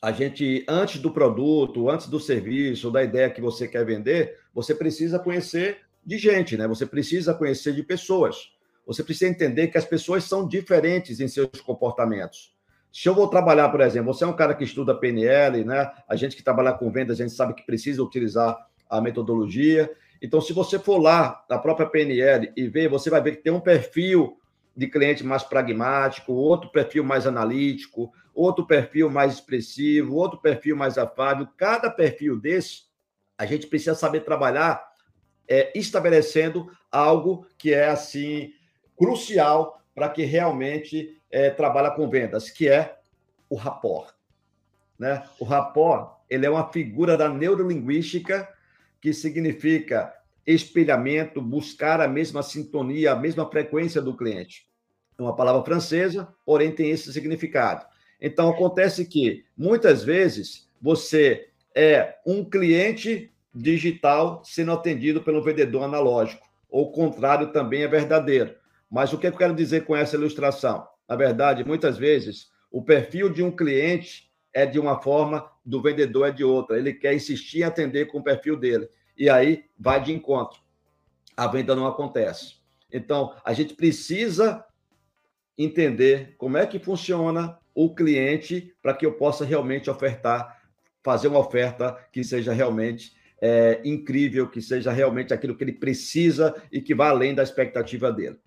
a 0.00 0.12
gente, 0.12 0.64
antes 0.68 1.00
do 1.00 1.10
produto, 1.10 1.90
antes 1.90 2.06
do 2.06 2.20
serviço, 2.20 2.90
da 2.90 3.02
ideia 3.02 3.30
que 3.30 3.40
você 3.40 3.66
quer 3.66 3.84
vender, 3.84 4.38
você 4.54 4.74
precisa 4.74 5.18
conhecer 5.18 5.78
de 6.04 6.16
gente, 6.18 6.56
né? 6.56 6.68
Você 6.68 6.86
precisa 6.86 7.34
conhecer 7.34 7.74
de 7.74 7.82
pessoas. 7.82 8.52
Você 8.86 9.02
precisa 9.02 9.30
entender 9.30 9.68
que 9.68 9.76
as 9.76 9.84
pessoas 9.84 10.24
são 10.24 10.46
diferentes 10.46 11.20
em 11.20 11.28
seus 11.28 11.60
comportamentos. 11.60 12.56
Se 12.92 13.08
eu 13.08 13.14
vou 13.14 13.28
trabalhar, 13.28 13.68
por 13.68 13.80
exemplo, 13.80 14.14
você 14.14 14.24
é 14.24 14.26
um 14.26 14.34
cara 14.34 14.54
que 14.54 14.64
estuda 14.64 14.94
PNL, 14.94 15.64
né? 15.64 15.92
A 16.08 16.16
gente 16.16 16.36
que 16.36 16.42
trabalha 16.42 16.72
com 16.72 16.90
vendas, 16.90 17.20
a 17.20 17.24
gente 17.24 17.34
sabe 17.34 17.54
que 17.54 17.66
precisa 17.66 18.02
utilizar 18.02 18.56
a 18.88 19.00
metodologia. 19.00 19.90
Então, 20.20 20.40
se 20.40 20.52
você 20.52 20.78
for 20.78 20.98
lá 20.98 21.44
na 21.48 21.58
própria 21.58 21.88
PNL 21.88 22.52
e 22.56 22.68
ver, 22.68 22.88
você 22.88 23.08
vai 23.08 23.20
ver 23.20 23.36
que 23.36 23.42
tem 23.42 23.52
um 23.52 23.60
perfil 23.60 24.38
de 24.76 24.86
cliente 24.88 25.24
mais 25.24 25.42
pragmático, 25.42 26.32
outro 26.32 26.70
perfil 26.70 27.04
mais 27.04 27.26
analítico, 27.26 28.12
outro 28.34 28.66
perfil 28.66 29.10
mais 29.10 29.34
expressivo, 29.34 30.14
outro 30.14 30.40
perfil 30.40 30.76
mais 30.76 30.96
afável. 30.98 31.48
Cada 31.56 31.90
perfil 31.90 32.38
desse, 32.38 32.82
a 33.36 33.44
gente 33.46 33.66
precisa 33.66 33.94
saber 33.94 34.20
trabalhar 34.20 34.88
é, 35.48 35.76
estabelecendo 35.76 36.70
algo 36.90 37.46
que 37.56 37.72
é 37.72 37.88
assim 37.88 38.52
crucial 38.96 39.82
para 39.94 40.08
que 40.08 40.24
realmente 40.24 41.20
é, 41.30 41.50
trabalhe 41.50 41.94
com 41.96 42.08
vendas, 42.08 42.50
que 42.50 42.68
é 42.68 42.98
o 43.48 43.56
rapport. 43.56 44.14
Né? 44.98 45.22
O 45.38 45.44
rapport 45.44 46.18
ele 46.28 46.44
é 46.44 46.50
uma 46.50 46.70
figura 46.70 47.16
da 47.16 47.28
neurolinguística 47.28 48.48
que 49.00 49.12
significa 49.12 50.12
espelhamento, 50.46 51.42
buscar 51.42 52.00
a 52.00 52.08
mesma 52.08 52.42
sintonia, 52.42 53.12
a 53.12 53.16
mesma 53.16 53.48
frequência 53.50 54.00
do 54.00 54.16
cliente. 54.16 54.66
É 55.18 55.22
uma 55.22 55.36
palavra 55.36 55.62
francesa, 55.62 56.28
porém 56.46 56.72
tem 56.72 56.90
esse 56.90 57.12
significado. 57.12 57.84
Então, 58.20 58.48
acontece 58.48 59.04
que, 59.04 59.44
muitas 59.56 60.02
vezes, 60.02 60.68
você 60.80 61.48
é 61.74 62.16
um 62.26 62.44
cliente 62.44 63.30
digital 63.54 64.42
sendo 64.44 64.72
atendido 64.72 65.22
pelo 65.22 65.42
vendedor 65.42 65.82
analógico. 65.82 66.46
O 66.70 66.90
contrário 66.90 67.52
também 67.52 67.82
é 67.82 67.88
verdadeiro. 67.88 68.54
Mas 68.90 69.12
o 69.12 69.18
que 69.18 69.26
eu 69.26 69.36
quero 69.36 69.54
dizer 69.54 69.84
com 69.84 69.94
essa 69.94 70.16
ilustração? 70.16 70.86
Na 71.08 71.14
verdade, 71.16 71.64
muitas 71.64 71.98
vezes, 71.98 72.48
o 72.70 72.82
perfil 72.82 73.28
de 73.28 73.42
um 73.42 73.50
cliente 73.50 74.27
é 74.52 74.66
de 74.66 74.78
uma 74.78 75.00
forma, 75.00 75.50
do 75.64 75.82
vendedor 75.82 76.28
é 76.28 76.32
de 76.32 76.44
outra. 76.44 76.78
Ele 76.78 76.92
quer 76.92 77.14
insistir 77.14 77.60
em 77.60 77.64
atender 77.64 78.06
com 78.06 78.18
o 78.18 78.22
perfil 78.22 78.56
dele. 78.56 78.88
E 79.16 79.28
aí 79.28 79.64
vai 79.78 80.02
de 80.02 80.12
encontro. 80.12 80.60
A 81.36 81.46
venda 81.46 81.74
não 81.74 81.86
acontece. 81.86 82.56
Então, 82.92 83.34
a 83.44 83.52
gente 83.52 83.74
precisa 83.74 84.64
entender 85.56 86.34
como 86.38 86.56
é 86.56 86.66
que 86.66 86.78
funciona 86.78 87.58
o 87.74 87.94
cliente 87.94 88.74
para 88.82 88.94
que 88.94 89.04
eu 89.04 89.12
possa 89.12 89.44
realmente 89.44 89.90
ofertar, 89.90 90.62
fazer 91.02 91.28
uma 91.28 91.38
oferta 91.38 91.96
que 92.12 92.24
seja 92.24 92.52
realmente 92.52 93.12
é, 93.40 93.80
incrível, 93.84 94.48
que 94.48 94.60
seja 94.60 94.90
realmente 94.90 95.32
aquilo 95.32 95.56
que 95.56 95.64
ele 95.64 95.72
precisa 95.72 96.60
e 96.72 96.80
que 96.80 96.94
vá 96.94 97.10
além 97.10 97.34
da 97.34 97.42
expectativa 97.42 98.12
dele. 98.12 98.38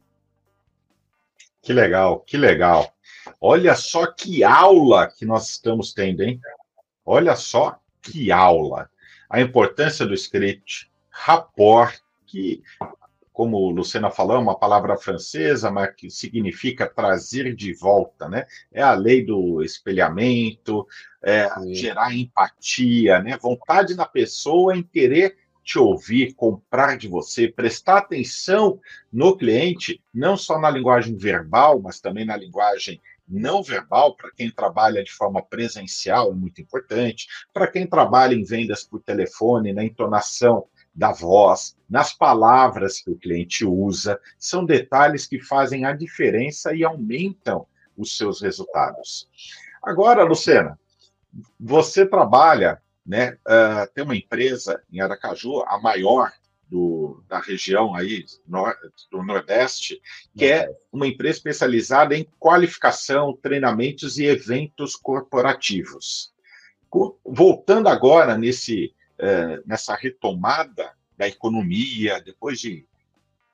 Que 1.61 1.73
legal, 1.73 2.19
que 2.21 2.37
legal. 2.37 2.91
Olha 3.39 3.75
só 3.75 4.07
que 4.07 4.43
aula 4.43 5.07
que 5.07 5.25
nós 5.25 5.49
estamos 5.49 5.93
tendo, 5.93 6.23
hein? 6.23 6.39
Olha 7.05 7.35
só 7.35 7.79
que 8.01 8.31
aula. 8.31 8.89
A 9.29 9.39
importância 9.39 10.05
do 10.05 10.13
script, 10.13 10.91
rapport, 11.09 11.99
que, 12.25 12.63
como 13.31 13.57
o 13.57 13.69
Lucena 13.69 14.09
falou, 14.09 14.37
é 14.37 14.39
uma 14.39 14.57
palavra 14.57 14.97
francesa, 14.97 15.69
mas 15.69 15.93
que 15.95 16.09
significa 16.09 16.87
trazer 16.87 17.55
de 17.55 17.73
volta, 17.73 18.27
né? 18.27 18.45
É 18.71 18.81
a 18.81 18.93
lei 18.93 19.23
do 19.23 19.61
espelhamento, 19.61 20.87
é 21.21 21.47
gerar 21.73 22.13
empatia, 22.13 23.21
né? 23.21 23.37
Vontade 23.37 23.95
na 23.95 24.05
pessoa 24.05 24.75
em 24.75 24.81
querer 24.81 25.37
te 25.63 25.77
ouvir, 25.77 26.33
comprar 26.33 26.97
de 26.97 27.07
você, 27.07 27.47
prestar 27.47 27.99
atenção 27.99 28.79
no 29.11 29.37
cliente, 29.37 30.01
não 30.13 30.35
só 30.35 30.59
na 30.59 30.69
linguagem 30.69 31.15
verbal, 31.15 31.79
mas 31.79 31.99
também 31.99 32.25
na 32.25 32.35
linguagem 32.35 33.01
não 33.27 33.63
verbal, 33.63 34.15
para 34.15 34.31
quem 34.31 34.51
trabalha 34.51 35.03
de 35.03 35.11
forma 35.11 35.41
presencial, 35.41 36.31
é 36.31 36.35
muito 36.35 36.61
importante, 36.61 37.27
para 37.53 37.67
quem 37.67 37.87
trabalha 37.87 38.35
em 38.35 38.43
vendas 38.43 38.83
por 38.83 39.01
telefone, 39.01 39.71
na 39.71 39.83
entonação 39.83 40.67
da 40.93 41.13
voz, 41.13 41.77
nas 41.89 42.13
palavras 42.13 42.99
que 42.99 43.09
o 43.09 43.17
cliente 43.17 43.65
usa, 43.65 44.19
são 44.37 44.65
detalhes 44.65 45.25
que 45.25 45.39
fazem 45.39 45.85
a 45.85 45.93
diferença 45.93 46.75
e 46.75 46.83
aumentam 46.83 47.65
os 47.97 48.17
seus 48.17 48.41
resultados. 48.41 49.29
Agora, 49.81 50.23
Lucena, 50.23 50.77
você 51.57 52.05
trabalha 52.05 52.81
né? 53.05 53.37
Uh, 53.47 53.91
tem 53.93 54.03
uma 54.03 54.15
empresa 54.15 54.81
em 54.91 54.99
Aracaju, 55.01 55.61
a 55.67 55.79
maior 55.79 56.31
do, 56.67 57.21
da 57.27 57.39
região 57.39 57.93
aí 57.93 58.25
nor, 58.47 58.73
do 59.11 59.21
Nordeste, 59.21 60.01
que 60.37 60.45
é 60.45 60.69
uma 60.91 61.05
empresa 61.05 61.37
especializada 61.37 62.15
em 62.15 62.25
qualificação, 62.39 63.37
treinamentos 63.41 64.17
e 64.17 64.25
eventos 64.25 64.95
corporativos. 64.95 66.33
Voltando 67.25 67.89
agora 67.89 68.37
nesse, 68.37 68.93
uh, 69.19 69.61
nessa 69.65 69.95
retomada 69.95 70.93
da 71.17 71.27
economia, 71.27 72.21
depois 72.21 72.59
de 72.59 72.85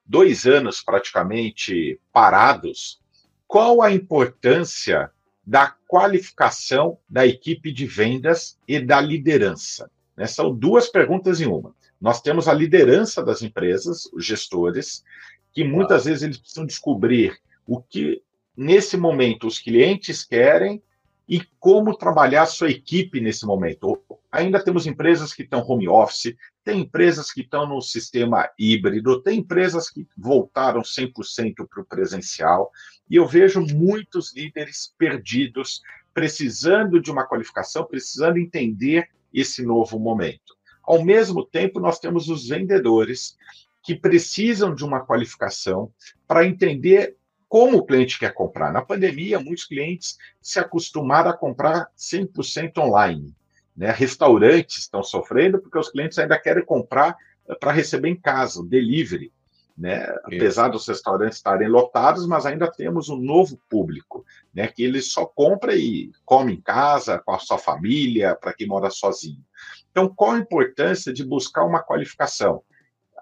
dois 0.06 0.46
anos 0.46 0.82
praticamente 0.82 2.00
parados, 2.14 3.02
qual 3.48 3.82
a 3.82 3.92
importância 3.92 5.12
da 5.48 5.74
qualificação 5.88 6.98
da 7.08 7.26
equipe 7.26 7.72
de 7.72 7.86
vendas 7.86 8.60
e 8.68 8.82
da 8.82 9.00
liderança? 9.00 9.90
Né? 10.18 10.28
São 10.28 10.54
duas 10.54 10.90
perguntas 10.90 11.40
em 11.40 11.46
uma. 11.46 11.74
Nós 12.02 12.22
temos 12.22 12.50
a 12.50 12.54
liderança 12.54 13.24
das 13.24 13.42
empresas, 13.42 14.10
os 14.12 14.26
gestores, 14.26 15.06
que 15.54 15.64
muitas 15.64 16.04
vezes 16.04 16.22
eles 16.22 16.38
precisam 16.38 16.66
descobrir 16.66 17.40
o 17.66 17.82
que, 17.82 18.22
nesse 18.58 18.98
momento, 18.98 19.48
os 19.48 19.58
clientes 19.58 20.26
querem 20.26 20.84
e 21.28 21.42
como 21.60 21.98
trabalhar 21.98 22.46
sua 22.46 22.70
equipe 22.70 23.20
nesse 23.20 23.46
momento. 23.46 24.02
Ainda 24.32 24.64
temos 24.64 24.88
empresas 24.88 25.34
que 25.34 25.44
estão 25.44 25.66
home 25.68 25.88
office, 25.88 26.36
tem 26.64 26.82
empresas 26.82 27.32
que 27.32 27.42
estão 27.42 27.68
no 27.68 27.82
sistema 27.82 28.50
híbrido, 28.58 29.22
tem 29.22 29.40
empresas 29.40 29.90
que 29.90 30.08
voltaram 30.18 30.82
100% 30.82 31.68
para 31.68 31.82
o 31.82 31.86
presencial, 31.86 32.72
e 33.10 33.16
eu 33.16 33.28
vejo 33.28 33.62
muitos 33.62 34.34
líderes 34.34 34.94
perdidos, 34.98 35.82
precisando 36.14 37.02
de 37.02 37.12
uma 37.12 37.26
qualificação, 37.26 37.86
precisando 37.86 38.38
entender 38.38 39.10
esse 39.34 39.64
novo 39.64 40.00
momento. 40.00 40.56
Ao 40.84 41.04
mesmo 41.04 41.46
tempo, 41.46 41.80
nós 41.80 42.00
temos 42.00 42.30
os 42.30 42.48
vendedores 42.48 43.38
que 43.84 43.96
precisam 43.96 44.74
de 44.74 44.84
uma 44.84 45.06
qualificação 45.06 45.92
para 46.28 46.46
entender 46.46 47.17
como 47.50 47.78
o 47.78 47.86
cliente 47.86 48.20
quer 48.20 48.34
comprar. 48.34 48.72
Na 48.72 48.82
pandemia, 48.82 49.40
muitos 49.40 49.66
clientes 49.66 50.18
se 50.42 50.60
acostumaram 50.60 51.30
a 51.30 51.38
comprar 51.38 51.90
100% 51.98 52.78
online. 52.78 53.36
Né? 53.76 53.92
Restaurantes 53.92 54.80
estão 54.80 55.04
sofrendo 55.04 55.60
porque 55.60 55.78
os 55.78 55.90
clientes 55.90 56.18
ainda 56.18 56.40
querem 56.40 56.66
comprar 56.66 57.16
eh, 57.48 57.56
para 57.56 57.72
receber 57.72 58.10
em 58.10 58.20
casa, 58.20 58.64
delivery. 58.66 59.32
Né? 59.78 60.08
Apesar 60.24 60.70
dos 60.70 60.88
restaurantes 60.88 61.38
estarem 61.38 61.68
lotados, 61.68 62.26
mas 62.26 62.48
ainda 62.48 62.70
temos 62.70 63.10
um 63.10 63.18
novo 63.18 63.60
público, 63.70 64.26
né? 64.52 64.68
Que 64.68 64.84
ele 64.84 65.04
só 65.04 65.24
compra 65.24 65.76
e 65.76 66.12
come 66.26 66.54
em 66.54 66.60
casa, 66.60 67.20
com 67.20 67.32
a 67.32 67.38
sua 67.38 67.60
família, 67.60 68.36
para 68.36 68.54
quem 68.54 68.66
mora 68.66 68.90
sozinho. 68.90 69.46
Então, 69.92 70.10
qual 70.10 70.32
a 70.32 70.40
importância 70.40 71.14
de 71.14 71.24
buscar 71.24 71.64
uma 71.64 71.84
qualificação? 71.84 72.64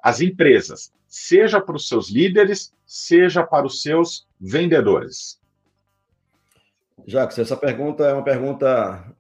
As 0.05 0.21
empresas, 0.21 0.93
seja 1.07 1.59
para 1.59 1.75
os 1.75 1.87
seus 1.87 2.11
líderes, 2.11 2.71
seja 2.85 3.43
para 3.43 3.65
os 3.65 3.81
seus 3.81 4.27
vendedores. 4.39 5.41
Jacques, 7.07 7.39
essa 7.39 7.57
pergunta 7.57 8.03
é 8.03 8.13
uma 8.13 8.23
pergunta 8.23 9.15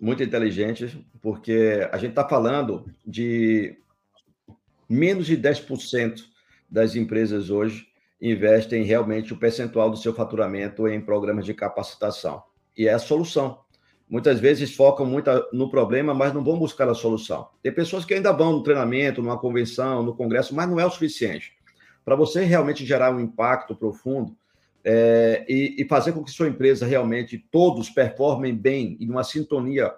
muito 0.00 0.24
inteligente, 0.24 1.06
porque 1.22 1.88
a 1.92 1.96
gente 1.96 2.10
está 2.10 2.28
falando 2.28 2.92
de 3.06 3.78
menos 4.88 5.28
de 5.28 5.36
10% 5.36 6.24
das 6.68 6.96
empresas 6.96 7.48
hoje 7.48 7.86
investem 8.20 8.82
realmente 8.82 9.32
o 9.32 9.38
percentual 9.38 9.90
do 9.90 9.96
seu 9.96 10.12
faturamento 10.12 10.88
em 10.88 11.00
programas 11.00 11.44
de 11.44 11.54
capacitação. 11.54 12.42
E 12.76 12.88
é 12.88 12.92
a 12.92 12.98
solução. 12.98 13.60
Muitas 14.08 14.38
vezes 14.38 14.74
focam 14.74 15.04
muito 15.04 15.30
no 15.52 15.68
problema, 15.68 16.14
mas 16.14 16.32
não 16.32 16.44
vão 16.44 16.58
buscar 16.58 16.88
a 16.88 16.94
solução. 16.94 17.48
Tem 17.62 17.72
pessoas 17.72 18.04
que 18.04 18.14
ainda 18.14 18.32
vão 18.32 18.52
no 18.52 18.62
treinamento, 18.62 19.20
numa 19.20 19.38
convenção, 19.38 20.02
no 20.02 20.14
congresso, 20.14 20.54
mas 20.54 20.68
não 20.68 20.78
é 20.78 20.86
o 20.86 20.90
suficiente. 20.90 21.54
Para 22.04 22.14
você 22.14 22.44
realmente 22.44 22.86
gerar 22.86 23.12
um 23.12 23.18
impacto 23.18 23.74
profundo, 23.74 24.36
é, 24.88 25.44
e, 25.48 25.82
e, 25.82 25.84
fazer 25.88 26.12
com 26.12 26.22
que 26.22 26.30
sua 26.30 26.46
empresa 26.46 26.86
realmente 26.86 27.36
todos 27.50 27.90
performem 27.90 28.54
bem 28.54 28.96
e 29.00 29.06
numa 29.06 29.24
sintonia, 29.24 29.92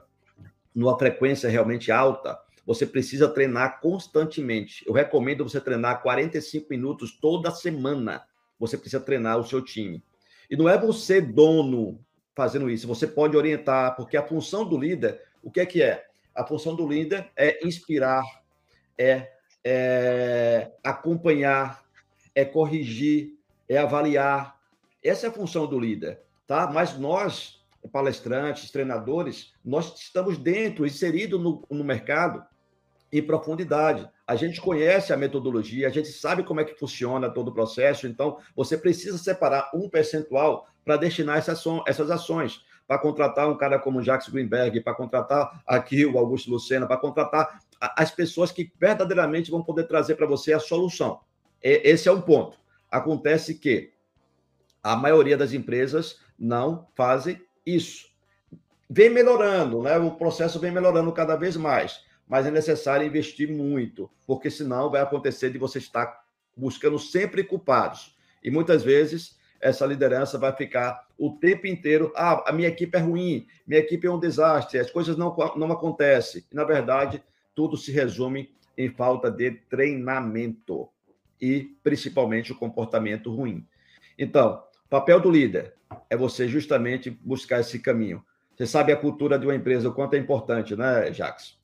numa 0.75 0.99
frequência 0.99 1.47
realmente 1.51 1.93
alta, 1.93 2.39
você 2.65 2.87
precisa 2.87 3.29
treinar 3.29 3.81
constantemente. 3.83 4.83
Eu 4.87 4.95
recomendo 4.95 5.45
você 5.45 5.61
treinar 5.61 6.01
45 6.01 6.69
minutos 6.71 7.19
toda 7.21 7.51
semana. 7.51 8.23
Você 8.59 8.79
precisa 8.79 9.03
treinar 9.03 9.39
o 9.39 9.45
seu 9.45 9.61
time. 9.61 10.03
E 10.51 10.57
não 10.57 10.67
é 10.67 10.79
você 10.79 11.21
dono 11.21 12.01
fazendo 12.39 12.71
isso, 12.71 12.87
você 12.87 13.05
pode 13.05 13.37
orientar, 13.37 13.97
porque 13.97 14.17
a 14.17 14.23
função 14.23 14.65
do 14.65 14.79
líder, 14.79 15.21
o 15.43 15.51
que 15.51 15.59
é 15.59 15.67
que 15.67 15.83
é? 15.83 16.07
A 16.33 16.47
função 16.47 16.77
do 16.77 16.87
líder 16.87 17.29
é 17.35 17.67
inspirar, 17.67 18.23
é, 18.97 19.33
é 19.65 20.71
acompanhar, 20.85 21.85
é 22.37 22.45
corrigir, 22.45 23.37
é 23.69 23.77
avaliar, 23.77 24.57
essa 25.03 25.27
é 25.27 25.31
a 25.31 25.33
função 25.33 25.67
do 25.67 25.81
líder, 25.81 26.21
tá? 26.47 26.71
Mas 26.73 26.97
nós, 26.97 27.61
palestrantes, 27.91 28.71
treinadores, 28.71 29.53
nós 29.65 29.99
estamos 30.01 30.39
dentro, 30.39 30.87
inseridos 30.87 31.41
no, 31.41 31.67
no 31.69 31.83
mercado 31.83 32.47
em 33.11 33.21
profundidade. 33.21 34.09
A 34.25 34.37
gente 34.37 34.61
conhece 34.61 35.13
a 35.13 35.17
metodologia, 35.17 35.89
a 35.89 35.91
gente 35.91 36.13
sabe 36.13 36.45
como 36.45 36.61
é 36.61 36.65
que 36.65 36.79
funciona 36.79 37.29
todo 37.29 37.49
o 37.49 37.55
processo, 37.55 38.07
então 38.07 38.39
você 38.55 38.79
precisa 38.79 39.19
separar 39.19 39.73
um 39.75 39.89
percentual 39.89 40.69
para 40.89 40.97
destinar 40.97 41.37
essas, 41.37 42.11
ações. 42.11 42.65
Para 42.87 42.99
contratar 42.99 43.47
um 43.47 43.59
cara 43.59 43.79
como 43.79 44.03
Jacques 44.03 44.31
Greenberg, 44.31 44.81
para 44.81 44.95
contratar 44.95 45.63
aqui 45.67 46.07
o 46.07 46.17
Augusto 46.17 46.51
Lucena, 46.51 46.87
para 46.87 46.97
contratar 46.97 47.61
as 47.79 48.11
pessoas 48.11 48.51
que 48.51 48.73
verdadeiramente 48.81 49.51
vão 49.51 49.63
poder 49.63 49.85
trazer 49.85 50.15
para 50.15 50.27
você 50.27 50.55
a 50.55 50.59
solução. 50.59 51.21
Esse 51.63 52.09
é 52.09 52.13
um 52.13 52.23
ponto. 52.23 52.59
Acontece 52.91 53.57
que 53.57 53.93
a 54.83 54.97
maioria 54.97 55.37
das 55.37 55.53
empresas 55.53 56.21
não 56.39 56.89
fazem 56.95 57.39
isso. 57.67 58.07
Vem 58.89 59.11
melhorando, 59.11 59.83
né? 59.83 59.99
O 59.99 60.13
processo 60.13 60.59
vem 60.59 60.73
melhorando 60.73 61.13
cada 61.13 61.37
vez 61.37 61.55
mais, 61.55 62.01
mas 62.27 62.47
é 62.47 62.51
necessário 62.51 63.07
investir 63.07 63.53
muito, 63.53 64.11
porque 64.27 64.51
senão 64.51 64.91
vai 64.91 65.03
acontecer 65.03 65.51
de 65.51 65.59
você 65.59 65.77
estar 65.77 66.25
buscando 66.57 66.99
sempre 66.99 67.45
culpados. 67.45 68.17
E 68.43 68.51
muitas 68.51 68.83
vezes 68.83 69.37
essa 69.61 69.85
liderança 69.87 70.39
vai 70.39 70.53
ficar 70.53 71.07
o 71.19 71.33
tempo 71.33 71.67
inteiro, 71.67 72.13
ah, 72.15 72.45
a 72.49 72.53
minha 72.53 72.69
equipe 72.69 72.97
é 72.97 73.01
ruim, 73.01 73.47
minha 73.67 73.81
equipe 73.81 74.07
é 74.07 74.11
um 74.11 74.21
desastre, 74.21 74.79
as 74.79 74.91
coisas 74.91 75.17
não, 75.17 75.35
não 75.57 75.73
acontecem. 75.73 76.45
E, 76.51 76.55
na 76.55 76.65
verdade, 76.65 77.23
tudo 77.55 77.77
se 77.77 77.91
resume 77.91 78.51
em 78.77 78.89
falta 78.89 79.31
de 79.31 79.51
treinamento 79.69 80.89
e, 81.41 81.77
principalmente, 81.83 82.53
o 82.53 82.57
comportamento 82.57 83.35
ruim. 83.35 83.67
Então, 84.17 84.63
papel 84.89 85.21
do 85.21 85.31
líder 85.31 85.75
é 86.09 86.17
você 86.17 86.47
justamente 86.47 87.11
buscar 87.11 87.61
esse 87.61 87.81
caminho. 87.81 88.25
Você 88.57 88.67
sabe 88.67 88.93
a 88.93 88.97
cultura 88.97 89.39
de 89.39 89.47
uma 89.47 89.55
empresa, 89.55 89.89
o 89.89 89.95
quanto 89.95 90.15
é 90.15 90.19
importante, 90.19 90.77
né, 90.77 91.13
Jacques? 91.13 91.59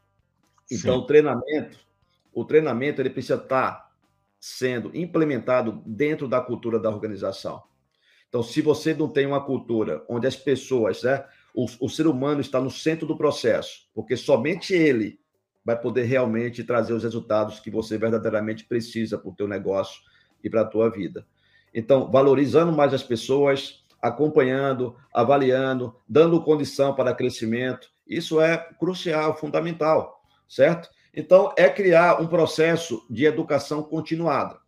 Então, 0.70 0.96
Sim. 0.96 1.00
o 1.00 1.06
treinamento, 1.06 1.78
o 2.32 2.44
treinamento 2.44 3.00
ele 3.00 3.10
precisa 3.10 3.36
estar 3.36 3.92
sendo 4.40 4.90
implementado 4.94 5.82
dentro 5.86 6.28
da 6.28 6.40
cultura 6.40 6.78
da 6.78 6.90
organização. 6.90 7.62
Então, 8.34 8.42
se 8.42 8.60
você 8.60 8.92
não 8.92 9.06
tem 9.06 9.26
uma 9.26 9.40
cultura 9.40 10.04
onde 10.08 10.26
as 10.26 10.34
pessoas, 10.34 11.04
né, 11.04 11.24
o, 11.54 11.66
o 11.78 11.88
ser 11.88 12.08
humano 12.08 12.40
está 12.40 12.60
no 12.60 12.68
centro 12.68 13.06
do 13.06 13.16
processo, 13.16 13.88
porque 13.94 14.16
somente 14.16 14.74
ele 14.74 15.20
vai 15.64 15.80
poder 15.80 16.02
realmente 16.02 16.64
trazer 16.64 16.94
os 16.94 17.04
resultados 17.04 17.60
que 17.60 17.70
você 17.70 17.96
verdadeiramente 17.96 18.64
precisa 18.64 19.16
para 19.16 19.30
o 19.30 19.34
teu 19.36 19.46
negócio 19.46 20.02
e 20.42 20.50
para 20.50 20.62
a 20.62 20.64
tua 20.64 20.90
vida. 20.90 21.24
Então, 21.72 22.10
valorizando 22.10 22.72
mais 22.72 22.92
as 22.92 23.04
pessoas, 23.04 23.84
acompanhando, 24.02 24.96
avaliando, 25.14 25.94
dando 26.08 26.42
condição 26.42 26.92
para 26.92 27.14
crescimento, 27.14 27.88
isso 28.04 28.40
é 28.40 28.58
crucial, 28.80 29.36
fundamental, 29.36 30.20
certo? 30.48 30.90
Então, 31.14 31.54
é 31.56 31.68
criar 31.68 32.20
um 32.20 32.26
processo 32.26 33.06
de 33.08 33.26
educação 33.26 33.80
continuada. 33.80 34.58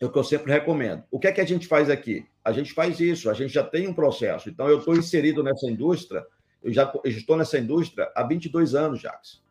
É 0.00 0.06
o 0.06 0.10
que 0.10 0.18
eu 0.18 0.24
sempre 0.24 0.52
recomendo. 0.52 1.04
O 1.12 1.18
que 1.20 1.28
é 1.28 1.32
que 1.32 1.40
a 1.40 1.46
gente 1.46 1.68
faz 1.68 1.88
aqui? 1.88 2.26
A 2.48 2.52
gente 2.52 2.72
faz 2.72 2.98
isso, 2.98 3.28
a 3.28 3.34
gente 3.34 3.52
já 3.52 3.62
tem 3.62 3.86
um 3.86 3.92
processo. 3.92 4.48
Então, 4.48 4.66
eu 4.68 4.78
estou 4.78 4.96
inserido 4.96 5.42
nessa 5.42 5.66
indústria, 5.66 6.24
eu 6.62 6.72
já 6.72 6.90
estou 7.04 7.36
nessa 7.36 7.58
indústria 7.58 8.10
há 8.14 8.22
22 8.22 8.74
anos, 8.74 9.00
Jacques. 9.02 9.42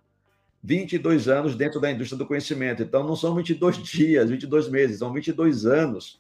22 0.63 1.27
anos 1.27 1.56
dentro 1.56 1.80
da 1.80 1.92
indústria 1.92 2.18
do 2.18 2.25
conhecimento. 2.25 2.82
Então, 2.82 3.04
não 3.04 3.16
são 3.16 3.36
22 3.36 3.77
dias, 3.86 4.32
22 4.32 4.68
meses, 4.68 4.98
são 4.98 5.13
22 5.13 5.68
anos. 5.68 6.20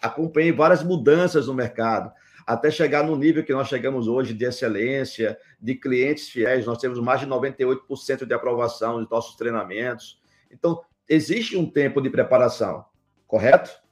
Acompanhei 0.00 0.50
várias 0.50 0.82
mudanças 0.82 1.46
no 1.46 1.52
mercado, 1.52 2.10
até 2.46 2.70
chegar 2.70 3.04
no 3.04 3.16
nível 3.16 3.44
que 3.44 3.52
nós 3.52 3.68
chegamos 3.68 4.08
hoje 4.08 4.32
de 4.32 4.46
excelência, 4.46 5.38
de 5.60 5.74
clientes 5.74 6.30
fiéis. 6.30 6.64
Nós 6.64 6.78
temos 6.78 6.98
mais 7.00 7.20
de 7.20 7.26
98% 7.26 8.24
de 8.24 8.32
aprovação 8.32 8.98
dos 8.98 9.10
nossos 9.10 9.36
treinamentos. 9.36 10.18
Então, 10.50 10.80
existe 11.06 11.54
um 11.54 11.68
tempo 11.68 12.00
de 12.00 12.08
preparação, 12.08 12.82
correto? 13.26 13.83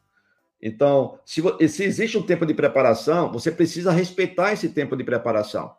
Então, 0.62 1.18
se, 1.26 1.42
se 1.68 1.82
existe 1.82 2.16
um 2.16 2.22
tempo 2.22 2.46
de 2.46 2.54
preparação, 2.54 3.32
você 3.32 3.50
precisa 3.50 3.90
respeitar 3.90 4.52
esse 4.52 4.68
tempo 4.68 4.96
de 4.96 5.02
preparação. 5.02 5.74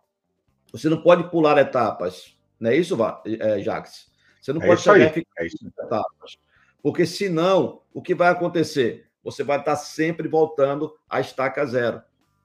Você 0.73 0.89
não 0.89 1.01
pode 1.01 1.29
pular 1.29 1.57
etapas. 1.57 2.37
Não 2.59 2.69
é 2.69 2.75
isso, 2.75 2.97
é, 3.25 3.59
Jacques? 3.61 4.11
Você 4.41 4.51
não 4.51 4.61
é 4.61 4.67
pode 4.67 4.81
chegar 4.81 4.95
aí. 4.95 5.03
e 5.03 5.09
ficar 5.09 5.43
é 5.43 5.47
etapas. 5.85 6.37
Porque 6.81 7.05
senão, 7.05 7.81
o 7.93 8.01
que 8.01 8.13
vai 8.13 8.27
acontecer? 8.29 9.07
Você 9.23 9.41
vai 9.41 9.57
estar 9.57 9.77
sempre 9.77 10.27
voltando 10.27 10.93
à 11.09 11.21
estaca 11.21 11.65
zero. 11.65 12.01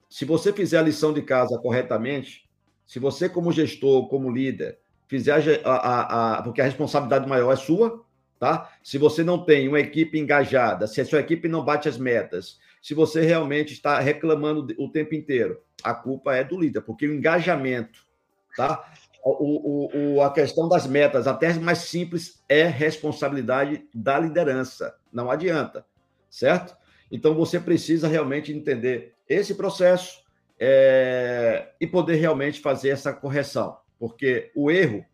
Se 0.09 0.23
você 0.23 0.53
fizer 0.53 0.77
a 0.77 0.81
lição 0.81 1.11
de 1.11 1.21
casa 1.21 1.59
corretamente, 1.59 2.49
se 2.87 2.99
você, 2.99 3.27
como 3.27 3.51
gestor, 3.51 4.07
como 4.07 4.31
líder, 4.31 4.79
fizer 5.07 5.61
a, 5.65 5.71
a, 5.71 6.37
a, 6.37 6.41
porque 6.41 6.61
a 6.61 6.65
responsabilidade 6.65 7.27
maior 7.27 7.51
é 7.51 7.57
sua, 7.57 8.05
tá? 8.39 8.71
Se 8.81 8.97
você 8.97 9.23
não 9.23 9.43
tem 9.43 9.67
uma 9.67 9.79
equipe 9.79 10.17
engajada, 10.17 10.87
se 10.87 11.01
a 11.01 11.05
sua 11.05 11.19
equipe 11.19 11.47
não 11.47 11.63
bate 11.63 11.89
as 11.89 11.97
metas, 11.97 12.57
se 12.81 12.93
você 12.93 13.21
realmente 13.21 13.73
está 13.73 13.99
reclamando 13.99 14.73
o 14.77 14.89
tempo 14.89 15.13
inteiro, 15.13 15.61
a 15.83 15.93
culpa 15.93 16.35
é 16.35 16.43
do 16.43 16.59
líder, 16.59 16.81
porque 16.81 17.05
o 17.05 17.13
engajamento, 17.13 17.99
tá? 18.55 18.89
o, 19.23 20.15
o, 20.15 20.21
a 20.21 20.31
questão 20.31 20.67
das 20.67 20.87
metas, 20.87 21.27
até 21.27 21.53
mais 21.53 21.79
simples, 21.79 22.43
é 22.47 22.65
responsabilidade 22.65 23.85
da 23.93 24.17
liderança. 24.17 24.95
Não 25.11 25.29
adianta, 25.29 25.85
certo? 26.29 26.75
Então 27.11 27.33
você 27.33 27.59
precisa 27.59 28.07
realmente 28.07 28.53
entender 28.53 29.13
esse 29.27 29.55
processo 29.55 30.23
é, 30.59 31.69
e 31.79 31.87
poder 31.87 32.15
realmente 32.15 32.59
fazer 32.59 32.89
essa 32.89 33.13
correção, 33.13 33.77
porque 33.97 34.51
o 34.55 34.69
erro 34.71 35.05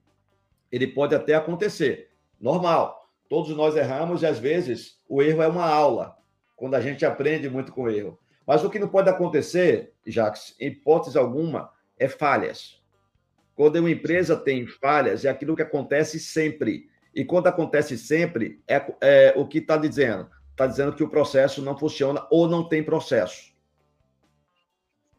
ele 0.71 0.87
pode 0.87 1.15
até 1.15 1.35
acontecer, 1.35 2.09
normal. 2.39 3.04
Todos 3.35 3.53
nós 3.53 3.75
erramos 3.75 4.21
e 4.21 4.25
às 4.25 4.39
vezes 4.39 4.97
o 5.09 5.21
erro 5.21 5.41
é 5.41 5.47
uma 5.49 5.65
aula, 5.65 6.15
quando 6.55 6.75
a 6.75 6.79
gente 6.79 7.05
aprende 7.05 7.49
muito 7.49 7.69
com 7.73 7.81
o 7.83 7.89
erro. 7.89 8.17
Mas 8.47 8.63
o 8.63 8.69
que 8.69 8.79
não 8.79 8.87
pode 8.87 9.09
acontecer, 9.09 9.91
Jacques, 10.07 10.55
em 10.57 10.67
hipótese 10.67 11.17
alguma, 11.17 11.69
é 11.99 12.07
falhas. 12.07 12.81
Quando 13.53 13.75
uma 13.75 13.91
empresa 13.91 14.37
tem 14.37 14.65
falhas, 14.65 15.25
é 15.25 15.29
aquilo 15.29 15.53
que 15.53 15.61
acontece 15.61 16.17
sempre. 16.17 16.89
E 17.13 17.25
quando 17.25 17.47
acontece 17.47 17.97
sempre, 17.97 18.63
é, 18.65 18.81
é 19.01 19.33
o 19.35 19.45
que 19.45 19.57
está 19.57 19.75
dizendo? 19.75 20.29
Está 20.51 20.65
dizendo 20.65 20.93
que 20.93 21.03
o 21.03 21.09
processo 21.09 21.61
não 21.61 21.77
funciona 21.77 22.25
ou 22.31 22.47
não 22.47 22.63
tem 22.63 22.81
processo. 22.81 23.53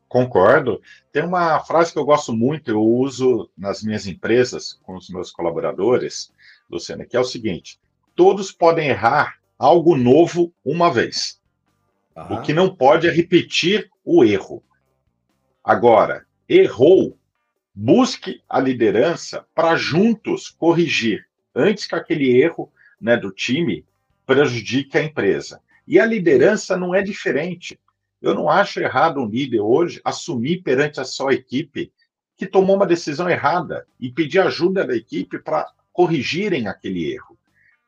Concordo. 0.09 0.81
Tem 1.13 1.23
uma 1.23 1.61
frase 1.61 1.93
que 1.93 1.99
eu 1.99 2.05
gosto 2.07 2.33
muito, 2.33 2.71
eu 2.71 2.81
uso 2.81 3.51
nas 3.55 3.83
minhas 3.83 4.07
empresas 4.07 4.81
com 4.85 4.97
os 4.97 5.11
meus 5.11 5.31
colaboradores, 5.31 6.33
Luciana, 6.71 7.05
que 7.05 7.15
é 7.15 7.21
o 7.21 7.25
seguinte: 7.25 7.79
todos 8.17 8.51
podem 8.51 8.89
errar 8.89 9.37
algo 9.59 9.97
novo 9.97 10.53
uma 10.65 10.93
vez. 10.93 11.41
O 12.31 12.41
que 12.41 12.55
não 12.55 12.75
pode 12.75 13.07
é 13.07 13.11
repetir 13.11 13.91
o 14.03 14.25
erro. 14.25 14.65
Agora, 15.63 16.27
errou, 16.49 17.19
busque 17.75 18.43
a 18.49 18.59
liderança 18.59 19.47
para 19.55 19.77
juntos 19.77 20.49
corrigir, 20.49 21.27
antes 21.55 21.87
que 21.87 21.95
aquele 21.95 22.41
erro 22.41 22.73
né, 22.99 23.19
do 23.19 23.31
time 23.31 23.85
prejudique 24.25 24.97
a 24.97 25.03
empresa. 25.03 25.61
E 25.87 26.01
a 26.01 26.07
liderança 26.07 26.75
não 26.77 26.95
é 26.95 27.03
diferente. 27.03 27.79
Eu 28.23 28.35
não 28.35 28.49
acho 28.49 28.81
errado 28.81 29.21
um 29.21 29.29
líder 29.29 29.61
hoje 29.61 30.01
assumir 30.03 30.63
perante 30.63 31.01
a 31.01 31.05
sua 31.05 31.35
equipe 31.35 31.93
que 32.35 32.47
tomou 32.47 32.77
uma 32.77 32.87
decisão 32.87 33.29
errada 33.29 33.87
e 34.01 34.11
pedir 34.11 34.41
ajuda 34.41 34.87
da 34.87 34.97
equipe 34.97 35.39
para 35.39 35.71
corrigirem 35.93 36.67
aquele 36.67 37.13
erro. 37.13 37.36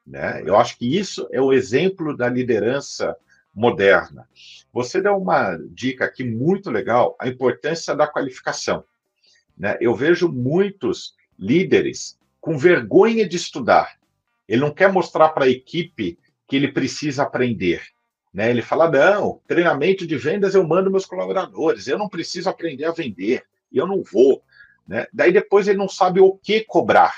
Né? 0.08 0.42
Eu 0.44 0.56
acho 0.56 0.78
que 0.78 0.96
isso 0.96 1.28
é 1.30 1.40
o 1.40 1.52
exemplo 1.52 2.16
da 2.16 2.28
liderança 2.28 3.14
moderna. 3.54 4.26
Você 4.72 5.02
deu 5.02 5.16
uma 5.16 5.56
dica 5.70 6.06
aqui 6.06 6.24
muito 6.24 6.70
legal, 6.70 7.14
a 7.20 7.28
importância 7.28 7.94
da 7.94 8.06
qualificação. 8.06 8.84
Né? 9.56 9.76
Eu 9.80 9.94
vejo 9.94 10.32
muitos 10.32 11.14
líderes 11.38 12.18
com 12.40 12.56
vergonha 12.56 13.28
de 13.28 13.36
estudar. 13.36 13.98
Ele 14.48 14.62
não 14.62 14.72
quer 14.72 14.90
mostrar 14.90 15.28
para 15.30 15.44
a 15.44 15.50
equipe 15.50 16.18
que 16.46 16.56
ele 16.56 16.72
precisa 16.72 17.24
aprender. 17.24 17.82
Né? 18.32 18.48
Ele 18.48 18.62
fala: 18.62 18.90
não, 18.90 19.42
treinamento 19.46 20.06
de 20.06 20.16
vendas 20.16 20.54
eu 20.54 20.66
mando 20.66 20.90
meus 20.90 21.04
colaboradores, 21.04 21.86
eu 21.86 21.98
não 21.98 22.08
preciso 22.08 22.48
aprender 22.48 22.86
a 22.86 22.92
vender, 22.92 23.44
eu 23.70 23.86
não 23.86 24.02
vou. 24.02 24.42
Né? 24.86 25.06
Daí 25.12 25.32
depois 25.32 25.68
ele 25.68 25.76
não 25.76 25.88
sabe 25.88 26.18
o 26.20 26.32
que 26.32 26.62
cobrar, 26.62 27.14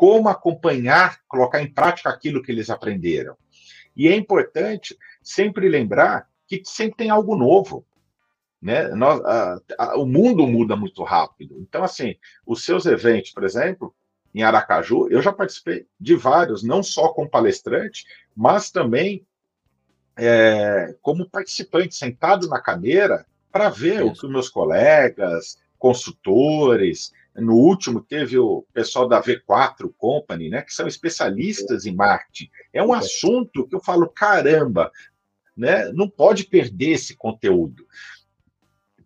como 0.00 0.30
acompanhar, 0.30 1.20
colocar 1.28 1.60
em 1.60 1.70
prática 1.70 2.08
aquilo 2.08 2.42
que 2.42 2.50
eles 2.50 2.70
aprenderam. 2.70 3.36
E 3.94 4.08
é 4.08 4.16
importante 4.16 4.96
sempre 5.22 5.68
lembrar 5.68 6.26
que 6.46 6.62
sempre 6.64 6.96
tem 6.96 7.10
algo 7.10 7.36
novo. 7.36 7.84
Né? 8.62 8.88
Nós, 8.94 9.22
a, 9.22 9.60
a, 9.78 9.98
o 9.98 10.06
mundo 10.06 10.46
muda 10.46 10.74
muito 10.74 11.04
rápido. 11.04 11.58
Então, 11.60 11.84
assim, 11.84 12.16
os 12.46 12.64
seus 12.64 12.86
eventos, 12.86 13.30
por 13.32 13.44
exemplo, 13.44 13.94
em 14.34 14.42
Aracaju, 14.42 15.06
eu 15.10 15.20
já 15.20 15.34
participei 15.34 15.86
de 16.00 16.16
vários, 16.16 16.62
não 16.62 16.82
só 16.82 17.10
como 17.10 17.28
palestrante, 17.28 18.06
mas 18.34 18.70
também 18.70 19.26
é, 20.16 20.96
como 21.02 21.28
participante, 21.28 21.94
sentado 21.94 22.48
na 22.48 22.58
cadeira, 22.58 23.26
para 23.52 23.68
ver 23.68 23.96
Isso. 23.96 24.06
o 24.06 24.12
que 24.14 24.24
os 24.24 24.32
meus 24.32 24.48
colegas, 24.48 25.58
consultores, 25.78 27.12
no 27.36 27.54
último 27.54 28.00
teve 28.00 28.38
o 28.38 28.64
pessoal 28.72 29.08
da 29.08 29.22
V4 29.22 29.92
Company, 29.96 30.48
né, 30.48 30.62
que 30.62 30.74
são 30.74 30.86
especialistas 30.86 31.86
em 31.86 31.94
marketing. 31.94 32.50
É 32.72 32.82
um 32.82 32.92
assunto 32.92 33.66
que 33.66 33.74
eu 33.74 33.80
falo, 33.80 34.08
caramba, 34.08 34.90
né, 35.56 35.90
não 35.92 36.08
pode 36.08 36.44
perder 36.44 36.90
esse 36.90 37.16
conteúdo 37.16 37.86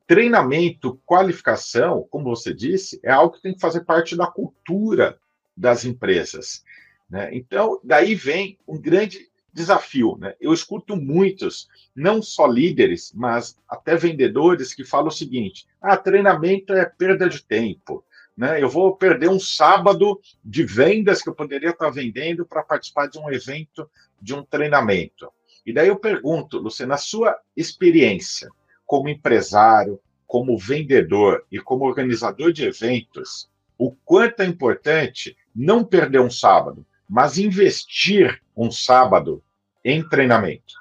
treinamento, 0.06 1.00
qualificação, 1.04 2.06
como 2.10 2.24
você 2.24 2.52
disse, 2.52 3.00
é 3.02 3.10
algo 3.10 3.34
que 3.34 3.42
tem 3.42 3.54
que 3.54 3.60
fazer 3.60 3.84
parte 3.84 4.16
da 4.16 4.26
cultura 4.26 5.18
das 5.56 5.84
empresas. 5.84 6.62
Né? 7.08 7.30
Então, 7.32 7.80
daí 7.82 8.14
vem 8.14 8.58
um 8.66 8.78
grande 8.78 9.28
desafio. 9.52 10.16
Né? 10.18 10.34
Eu 10.40 10.52
escuto 10.52 10.96
muitos, 10.96 11.68
não 11.94 12.20
só 12.20 12.46
líderes, 12.46 13.12
mas 13.14 13.56
até 13.68 13.96
vendedores 13.96 14.74
que 14.74 14.84
falam 14.84 15.08
o 15.08 15.12
seguinte: 15.12 15.66
ah, 15.80 15.96
treinamento 15.96 16.72
é 16.72 16.84
perda 16.84 17.28
de 17.28 17.42
tempo. 17.42 18.04
Né? 18.36 18.62
Eu 18.62 18.68
vou 18.68 18.96
perder 18.96 19.28
um 19.28 19.38
sábado 19.38 20.20
de 20.44 20.64
vendas 20.64 21.22
que 21.22 21.28
eu 21.28 21.34
poderia 21.34 21.70
estar 21.70 21.90
vendendo 21.90 22.44
para 22.44 22.62
participar 22.62 23.06
de 23.06 23.18
um 23.18 23.30
evento, 23.30 23.88
de 24.20 24.34
um 24.34 24.42
treinamento. 24.42 25.30
E 25.64 25.72
daí 25.72 25.88
eu 25.88 25.96
pergunto, 25.96 26.58
Luciana, 26.58 26.94
na 26.94 26.98
sua 26.98 27.38
experiência, 27.56 28.50
como 28.84 29.08
empresário, 29.08 30.00
como 30.26 30.58
vendedor 30.58 31.46
e 31.50 31.58
como 31.58 31.84
organizador 31.84 32.52
de 32.52 32.64
eventos, 32.64 33.48
o 33.78 33.92
quanto 34.04 34.40
é 34.40 34.46
importante 34.46 35.36
não 35.54 35.84
perder 35.84 36.20
um 36.20 36.30
sábado, 36.30 36.84
mas 37.08 37.38
investir 37.38 38.42
um 38.56 38.70
sábado 38.70 39.42
em 39.84 40.06
treinamento. 40.08 40.74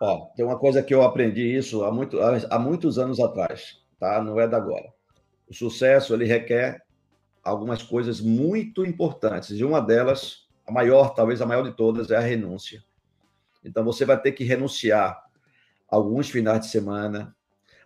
Ó, 0.00 0.26
tem 0.34 0.44
uma 0.44 0.58
coisa 0.58 0.82
que 0.82 0.94
eu 0.94 1.02
aprendi 1.02 1.54
isso 1.54 1.84
há, 1.84 1.92
muito, 1.92 2.18
há 2.20 2.58
muitos 2.58 2.98
anos 2.98 3.20
atrás, 3.20 3.78
tá? 3.98 4.22
Não 4.22 4.40
é 4.40 4.48
da 4.48 4.56
agora. 4.56 4.92
O 5.50 5.54
sucesso 5.54 6.14
ele 6.14 6.24
requer 6.24 6.80
algumas 7.42 7.82
coisas 7.82 8.20
muito 8.20 8.86
importantes 8.86 9.50
e 9.50 9.64
uma 9.64 9.80
delas, 9.80 10.46
a 10.64 10.70
maior, 10.70 11.12
talvez 11.12 11.42
a 11.42 11.46
maior 11.46 11.64
de 11.64 11.72
todas, 11.72 12.12
é 12.12 12.16
a 12.16 12.20
renúncia. 12.20 12.84
Então 13.64 13.84
você 13.84 14.04
vai 14.04 14.20
ter 14.20 14.30
que 14.30 14.44
renunciar 14.44 15.20
alguns 15.88 16.30
finais 16.30 16.60
de 16.60 16.68
semana, 16.68 17.34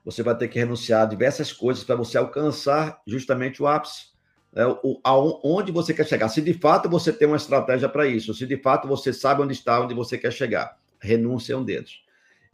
você 0.05 0.23
vai 0.23 0.37
ter 0.37 0.49
que 0.49 0.59
renunciar 0.59 1.03
a 1.03 1.07
diversas 1.07 1.55
coisas 1.55 1.83
para 1.83 1.97
você 1.97 2.19
alcançar 2.19 3.01
justamente 3.07 3.63
o 3.63 3.67
ápice. 3.67 4.13
Né? 4.53 4.67
O, 4.83 5.01
aonde 5.03 5.73
você 5.73 5.95
quer 5.95 6.07
chegar. 6.07 6.29
Se 6.29 6.43
de 6.43 6.53
fato 6.53 6.87
você 6.91 7.11
tem 7.15 7.27
uma 7.27 7.39
estratégia 7.39 7.89
para 7.89 8.07
isso, 8.07 8.35
se 8.35 8.47
de 8.47 8.59
fato 8.59 8.87
você 8.87 9.11
sabe 9.11 9.41
onde 9.41 9.55
está, 9.55 9.81
onde 9.81 9.95
você 9.95 10.19
quer 10.19 10.33
chegar, 10.33 10.79
renúncia 11.01 11.55
é 11.55 11.57
um 11.57 11.65
deles. 11.65 12.03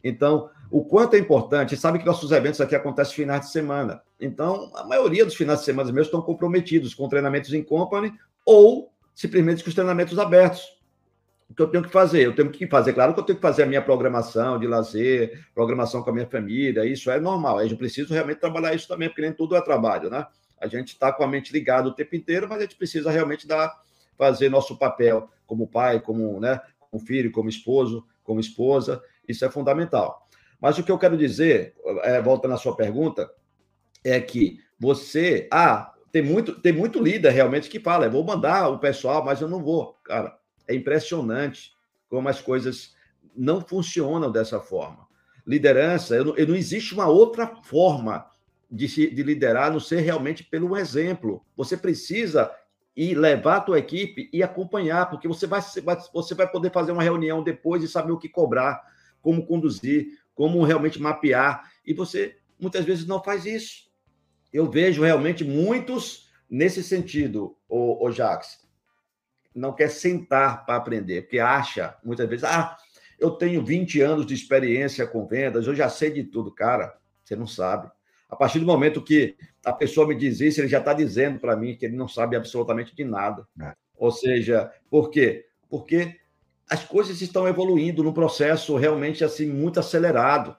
Então, 0.01 0.49
o 0.71 0.83
quanto 0.85 1.15
é 1.15 1.19
importante, 1.19 1.77
sabe 1.77 1.99
que 1.99 2.05
nossos 2.05 2.31
eventos 2.31 2.61
aqui 2.61 2.73
acontecem 2.73 3.13
finais 3.13 3.41
de 3.41 3.51
semana. 3.51 4.01
Então, 4.19 4.71
a 4.75 4.83
maioria 4.85 5.25
dos 5.25 5.35
finais 5.35 5.59
de 5.59 5.65
semana 5.65 5.91
meus 5.91 6.07
estão 6.07 6.21
comprometidos 6.21 6.95
com 6.95 7.07
treinamentos 7.09 7.53
em 7.53 7.61
company 7.61 8.13
ou 8.45 8.91
simplesmente 9.13 9.63
com 9.63 9.69
os 9.69 9.75
treinamentos 9.75 10.17
abertos 10.17 10.81
o 11.51 11.53
que 11.53 11.61
eu 11.61 11.67
tenho 11.67 11.83
que 11.83 11.89
fazer? 11.89 12.25
Eu 12.25 12.33
tenho 12.33 12.49
que 12.49 12.65
fazer, 12.65 12.93
claro 12.93 13.13
que 13.13 13.19
eu 13.19 13.25
tenho 13.25 13.35
que 13.35 13.41
fazer 13.41 13.63
a 13.63 13.65
minha 13.65 13.81
programação 13.81 14.57
de 14.57 14.65
lazer, 14.65 15.45
programação 15.53 16.01
com 16.01 16.09
a 16.09 16.13
minha 16.13 16.25
família, 16.25 16.85
isso 16.85 17.11
é 17.11 17.19
normal. 17.19 17.57
A 17.57 17.63
gente 17.63 17.75
precisa 17.77 18.13
realmente 18.13 18.39
trabalhar 18.39 18.73
isso 18.73 18.87
também, 18.87 19.09
porque 19.09 19.21
nem 19.21 19.33
tudo 19.33 19.57
é 19.57 19.61
trabalho, 19.61 20.09
né? 20.09 20.25
A 20.61 20.67
gente 20.67 20.93
está 20.93 21.11
com 21.11 21.23
a 21.25 21.27
mente 21.27 21.51
ligada 21.51 21.89
o 21.89 21.93
tempo 21.93 22.15
inteiro, 22.15 22.47
mas 22.47 22.59
a 22.59 22.61
gente 22.61 22.77
precisa 22.77 23.11
realmente 23.11 23.45
dar, 23.45 23.69
fazer 24.17 24.47
nosso 24.47 24.77
papel 24.77 25.29
como 25.45 25.67
pai, 25.67 25.99
como, 25.99 26.39
né, 26.39 26.61
como 26.79 27.03
filho, 27.03 27.31
como 27.33 27.49
esposo, 27.49 28.05
como 28.23 28.39
esposa, 28.39 29.03
isso 29.27 29.43
é 29.43 29.49
fundamental. 29.49 30.25
Mas 30.61 30.77
o 30.77 30.83
que 30.83 30.91
eu 30.91 30.99
quero 30.99 31.17
dizer, 31.17 31.73
é, 32.03 32.21
voltando 32.21 32.53
à 32.53 32.57
sua 32.57 32.75
pergunta, 32.75 33.29
é 34.03 34.19
que 34.21 34.59
você, 34.79 35.47
ah, 35.51 35.93
tem 36.11 36.21
muito, 36.21 36.59
tem 36.59 36.71
muito 36.71 37.01
líder 37.01 37.31
realmente 37.31 37.69
que 37.69 37.79
fala, 37.79 38.05
eu 38.05 38.11
vou 38.11 38.23
mandar 38.23 38.69
o 38.69 38.77
pessoal, 38.77 39.25
mas 39.25 39.41
eu 39.41 39.49
não 39.49 39.63
vou. 39.63 39.97
Cara, 40.03 40.37
é 40.67 40.75
impressionante 40.75 41.73
como 42.09 42.29
as 42.29 42.41
coisas 42.41 42.93
não 43.35 43.61
funcionam 43.61 44.31
dessa 44.31 44.59
forma. 44.59 45.07
Liderança, 45.47 46.15
eu 46.15 46.25
não, 46.25 46.37
eu 46.37 46.47
não 46.47 46.55
existe 46.55 46.93
uma 46.93 47.07
outra 47.07 47.47
forma 47.63 48.25
de, 48.69 48.87
de 48.87 49.23
liderar, 49.23 49.67
a 49.67 49.71
não 49.71 49.79
ser 49.79 50.01
realmente 50.01 50.43
pelo 50.43 50.77
exemplo. 50.77 51.43
Você 51.57 51.75
precisa 51.75 52.51
ir 52.95 53.15
levar 53.15 53.57
a 53.57 53.61
tua 53.61 53.79
equipe 53.79 54.29
e 54.31 54.43
acompanhar, 54.43 55.09
porque 55.09 55.27
você 55.27 55.47
vai, 55.47 55.61
você 56.13 56.35
vai 56.35 56.47
poder 56.49 56.71
fazer 56.71 56.91
uma 56.91 57.03
reunião 57.03 57.43
depois 57.43 57.83
e 57.83 57.87
saber 57.87 58.11
o 58.11 58.17
que 58.17 58.29
cobrar, 58.29 58.81
como 59.21 59.45
conduzir, 59.45 60.19
como 60.41 60.63
realmente 60.63 60.99
mapear, 60.99 61.71
e 61.85 61.93
você 61.93 62.35
muitas 62.59 62.83
vezes 62.83 63.05
não 63.05 63.23
faz 63.23 63.45
isso. 63.45 63.91
Eu 64.51 64.67
vejo 64.67 65.03
realmente 65.03 65.43
muitos 65.43 66.31
nesse 66.49 66.81
sentido, 66.81 67.55
o, 67.69 68.03
o 68.03 68.11
Jax 68.11 68.59
não 69.53 69.71
quer 69.71 69.91
sentar 69.91 70.65
para 70.65 70.77
aprender, 70.77 71.21
porque 71.21 71.37
acha, 71.37 71.95
muitas 72.03 72.27
vezes, 72.27 72.43
ah, 72.43 72.75
eu 73.19 73.29
tenho 73.29 73.63
20 73.63 74.01
anos 74.01 74.25
de 74.25 74.33
experiência 74.33 75.05
com 75.05 75.27
vendas, 75.27 75.67
eu 75.67 75.75
já 75.75 75.87
sei 75.87 76.09
de 76.09 76.23
tudo. 76.23 76.51
Cara, 76.51 76.97
você 77.23 77.35
não 77.35 77.45
sabe. 77.45 77.91
A 78.27 78.35
partir 78.35 78.57
do 78.57 78.65
momento 78.65 78.99
que 79.03 79.35
a 79.63 79.71
pessoa 79.71 80.07
me 80.07 80.15
diz 80.15 80.41
isso, 80.41 80.59
ele 80.59 80.67
já 80.67 80.79
está 80.79 80.91
dizendo 80.91 81.39
para 81.39 81.55
mim 81.55 81.77
que 81.77 81.85
ele 81.85 81.95
não 81.95 82.07
sabe 82.07 82.35
absolutamente 82.35 82.95
de 82.95 83.03
nada. 83.03 83.47
É. 83.61 83.75
Ou 83.95 84.09
seja, 84.09 84.73
por 84.89 85.11
quê? 85.11 85.45
Porque 85.69 86.17
as 86.71 86.85
coisas 86.85 87.19
estão 87.19 87.45
evoluindo 87.49 88.01
num 88.01 88.13
processo 88.13 88.77
realmente 88.77 89.25
assim 89.25 89.45
muito 89.45 89.77
acelerado. 89.77 90.55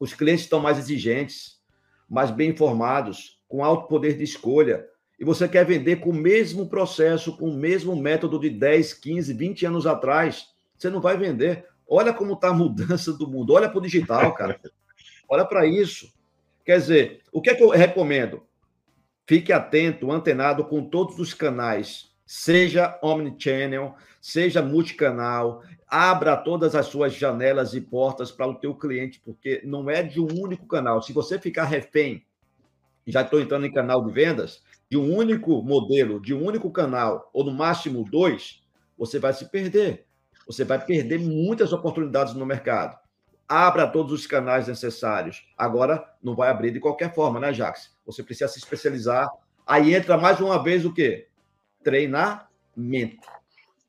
Os 0.00 0.14
clientes 0.14 0.44
estão 0.44 0.58
mais 0.58 0.78
exigentes, 0.78 1.60
mais 2.08 2.30
bem 2.30 2.48
informados, 2.48 3.38
com 3.46 3.62
alto 3.62 3.86
poder 3.86 4.16
de 4.16 4.24
escolha 4.24 4.88
e 5.20 5.24
você 5.24 5.46
quer 5.46 5.66
vender 5.66 5.96
com 5.96 6.08
o 6.08 6.14
mesmo 6.14 6.66
processo, 6.66 7.36
com 7.36 7.50
o 7.50 7.56
mesmo 7.56 7.94
método 7.94 8.40
de 8.40 8.48
10, 8.48 8.94
15, 8.94 9.34
20 9.34 9.66
anos 9.66 9.86
atrás, 9.86 10.48
você 10.78 10.88
não 10.88 10.98
vai 10.98 11.14
vender. 11.18 11.66
Olha 11.86 12.14
como 12.14 12.32
está 12.32 12.48
a 12.48 12.54
mudança 12.54 13.12
do 13.12 13.28
mundo. 13.28 13.52
Olha 13.52 13.68
para 13.68 13.78
o 13.78 13.82
digital, 13.82 14.32
cara. 14.32 14.58
Olha 15.28 15.44
para 15.44 15.66
isso. 15.66 16.10
Quer 16.64 16.78
dizer, 16.78 17.22
o 17.30 17.42
que 17.42 17.50
é 17.50 17.54
que 17.54 17.62
eu 17.62 17.68
recomendo? 17.68 18.42
Fique 19.26 19.52
atento, 19.52 20.10
antenado 20.10 20.64
com 20.64 20.88
todos 20.88 21.18
os 21.18 21.34
canais, 21.34 22.13
seja 22.26 22.98
omnichannel, 23.02 23.94
seja 24.20 24.62
multicanal, 24.62 25.62
abra 25.86 26.36
todas 26.36 26.74
as 26.74 26.86
suas 26.86 27.14
janelas 27.14 27.74
e 27.74 27.80
portas 27.80 28.30
para 28.30 28.48
o 28.48 28.54
teu 28.54 28.74
cliente, 28.74 29.20
porque 29.24 29.60
não 29.64 29.88
é 29.90 30.02
de 30.02 30.20
um 30.20 30.28
único 30.40 30.66
canal. 30.66 31.02
Se 31.02 31.12
você 31.12 31.38
ficar 31.38 31.64
refém, 31.64 32.24
já 33.06 33.22
estou 33.22 33.40
entrando 33.40 33.66
em 33.66 33.72
canal 33.72 34.04
de 34.04 34.12
vendas, 34.12 34.62
de 34.90 34.96
um 34.96 35.14
único 35.14 35.62
modelo, 35.62 36.20
de 36.20 36.32
um 36.32 36.44
único 36.44 36.70
canal, 36.70 37.30
ou 37.32 37.44
no 37.44 37.52
máximo 37.52 38.04
dois, 38.10 38.62
você 38.96 39.18
vai 39.18 39.32
se 39.32 39.50
perder. 39.50 40.06
Você 40.46 40.64
vai 40.64 40.84
perder 40.84 41.18
muitas 41.18 41.72
oportunidades 41.72 42.34
no 42.34 42.46
mercado. 42.46 42.98
Abra 43.48 43.86
todos 43.86 44.12
os 44.12 44.26
canais 44.26 44.68
necessários. 44.68 45.46
Agora, 45.56 46.04
não 46.22 46.34
vai 46.34 46.48
abrir 46.48 46.70
de 46.70 46.80
qualquer 46.80 47.14
forma, 47.14 47.38
né, 47.38 47.52
Jax? 47.52 47.94
Você 48.06 48.22
precisa 48.22 48.48
se 48.48 48.58
especializar. 48.58 49.28
Aí 49.66 49.94
entra 49.94 50.16
mais 50.16 50.40
uma 50.40 50.62
vez 50.62 50.84
o 50.84 50.92
quê? 50.92 51.28
Treinamento. 51.84 53.28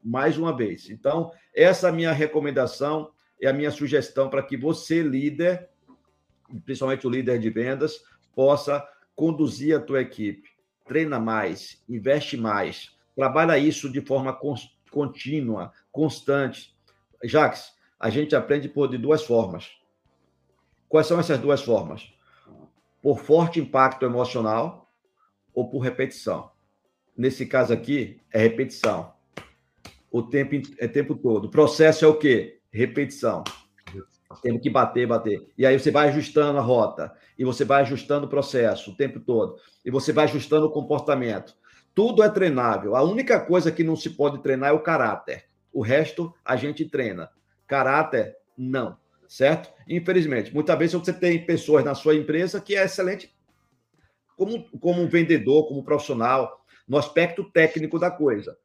Mais 0.03 0.37
uma 0.37 0.55
vez. 0.55 0.91
Então, 0.91 1.31
essa 1.55 1.87
é 1.87 1.89
a 1.89 1.93
minha 1.93 2.11
recomendação, 2.11 3.11
é 3.41 3.47
a 3.47 3.53
minha 3.53 3.71
sugestão 3.71 4.29
para 4.29 4.43
que 4.43 4.55
você, 4.55 5.01
líder, 5.01 5.67
principalmente 6.63 7.07
o 7.07 7.09
líder 7.09 7.39
de 7.39 7.49
vendas, 7.49 8.03
possa 8.35 8.87
conduzir 9.15 9.75
a 9.75 9.79
tua 9.79 10.01
equipe 10.01 10.55
treina 10.85 11.19
mais, 11.19 11.83
investe 11.89 12.37
mais, 12.37 12.95
trabalha 13.15 13.57
isso 13.57 13.91
de 13.91 14.01
forma 14.01 14.39
contínua, 14.91 15.73
constante. 15.91 16.75
Jax, 17.23 17.73
a 17.99 18.09
gente 18.09 18.35
aprende 18.35 18.69
por 18.69 18.87
de 18.87 18.97
duas 18.97 19.23
formas. 19.23 19.71
Quais 20.87 21.07
são 21.07 21.19
essas 21.19 21.39
duas 21.39 21.61
formas? 21.61 22.13
Por 23.01 23.19
forte 23.19 23.59
impacto 23.59 24.05
emocional 24.05 24.89
ou 25.53 25.67
por 25.67 25.79
repetição. 25.79 26.51
Nesse 27.17 27.45
caso 27.45 27.73
aqui, 27.73 28.19
é 28.31 28.39
repetição. 28.39 29.13
O 30.11 30.21
tempo 30.21 30.55
é 30.79 30.87
tempo 30.87 31.15
todo. 31.15 31.45
O 31.45 31.51
processo 31.51 32.03
é 32.03 32.07
o 32.07 32.17
quê? 32.17 32.59
Repetição. 32.71 33.43
Temos 34.41 34.61
que 34.61 34.69
bater, 34.69 35.07
bater. 35.07 35.47
E 35.57 35.65
aí 35.65 35.79
você 35.79 35.91
vai 35.91 36.09
ajustando 36.09 36.57
a 36.57 36.61
rota, 36.61 37.13
e 37.37 37.45
você 37.45 37.63
vai 37.63 37.81
ajustando 37.81 38.25
o 38.25 38.29
processo 38.29 38.91
o 38.91 38.95
tempo 38.95 39.19
todo, 39.19 39.57
e 39.83 39.91
você 39.91 40.11
vai 40.11 40.25
ajustando 40.25 40.65
o 40.65 40.71
comportamento. 40.71 41.55
Tudo 41.93 42.21
é 42.21 42.29
treinável. 42.29 42.95
A 42.95 43.01
única 43.01 43.39
coisa 43.39 43.71
que 43.71 43.83
não 43.83 43.95
se 43.95 44.09
pode 44.09 44.41
treinar 44.41 44.69
é 44.69 44.73
o 44.73 44.81
caráter. 44.81 45.45
O 45.71 45.81
resto 45.81 46.33
a 46.43 46.57
gente 46.57 46.85
treina. 46.85 47.29
Caráter, 47.65 48.35
não. 48.57 48.97
Certo? 49.27 49.73
Infelizmente, 49.87 50.53
muitas 50.53 50.77
vezes 50.77 50.93
você 50.93 51.13
tem 51.13 51.45
pessoas 51.45 51.83
na 51.83 51.95
sua 51.95 52.15
empresa 52.15 52.61
que 52.61 52.75
é 52.75 52.83
excelente 52.83 53.33
como, 54.35 54.69
como 54.79 55.07
vendedor, 55.07 55.67
como 55.67 55.83
profissional, 55.83 56.64
no 56.87 56.97
aspecto 56.97 57.43
técnico 57.43 57.99
da 57.99 58.11
coisa. 58.11 58.57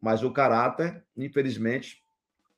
Mas 0.00 0.22
o 0.22 0.30
caráter, 0.30 1.02
infelizmente, 1.16 2.02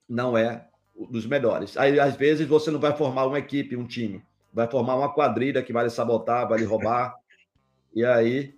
não 0.09 0.37
é 0.37 0.66
dos 1.11 1.27
melhores. 1.27 1.77
Aí, 1.77 1.99
às 1.99 2.16
vezes, 2.16 2.46
você 2.46 2.70
não 2.70 2.81
vai 2.81 2.94
formar 2.96 3.27
uma 3.27 3.38
equipe, 3.38 3.77
um 3.77 3.87
time. 3.87 4.23
Vai 4.53 4.68
formar 4.68 4.96
uma 4.96 5.12
quadrilha 5.12 5.62
que 5.62 5.73
vai 5.73 5.85
lhe 5.85 5.90
sabotar, 5.90 6.49
vai 6.49 6.59
lhe 6.59 6.64
roubar. 6.64 7.14
e 7.94 8.05
aí 8.05 8.55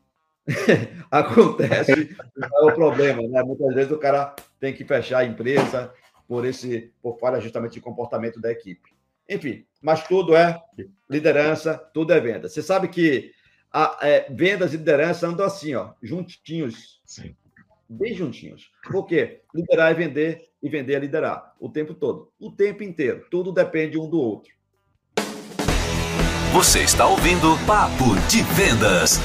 acontece 1.11 1.93
é 1.93 2.65
o 2.65 2.75
problema, 2.75 3.23
né? 3.23 3.43
Muitas 3.45 3.75
vezes 3.75 3.93
o 3.93 3.99
cara 3.99 4.35
tem 4.59 4.75
que 4.75 4.85
fechar 4.85 5.19
a 5.19 5.25
empresa 5.25 5.93
por 6.27 6.45
esse 6.45 6.93
por 7.01 7.19
falha 7.19 7.41
justamente 7.41 7.75
de 7.75 7.81
comportamento 7.81 8.41
da 8.41 8.51
equipe. 8.51 8.91
Enfim, 9.29 9.65
mas 9.81 10.07
tudo 10.07 10.35
é 10.35 10.61
liderança, 11.09 11.79
tudo 11.95 12.13
é 12.13 12.21
venda. 12.21 12.49
Você 12.49 12.61
sabe 12.61 12.89
que 12.89 13.33
a, 13.73 13.99
é, 14.03 14.27
vendas 14.31 14.75
e 14.75 14.77
liderança 14.77 15.27
andam 15.27 15.47
assim, 15.47 15.75
ó, 15.75 15.93
juntinhos. 16.03 17.01
Sim 17.05 17.35
bem 17.93 18.15
juntinhos. 18.15 18.71
Por 18.91 19.07
quê? 19.07 19.43
Liderar 19.55 19.91
é 19.91 19.95
vender 19.95 20.49
e 20.63 20.69
vender 20.69 20.95
é 20.95 20.99
liderar. 20.99 21.55
O 21.61 21.69
tempo 21.69 21.95
todo. 21.95 22.33
O 22.39 22.51
tempo 22.51 22.83
inteiro. 22.83 23.27
Tudo 23.31 23.53
depende 23.53 23.99
um 23.99 24.09
do 24.09 24.19
outro. 24.19 24.53
Você 26.53 26.83
está 26.83 27.07
ouvindo 27.07 27.57
Papo 27.67 28.15
de 28.29 28.43
Vendas. 28.55 29.19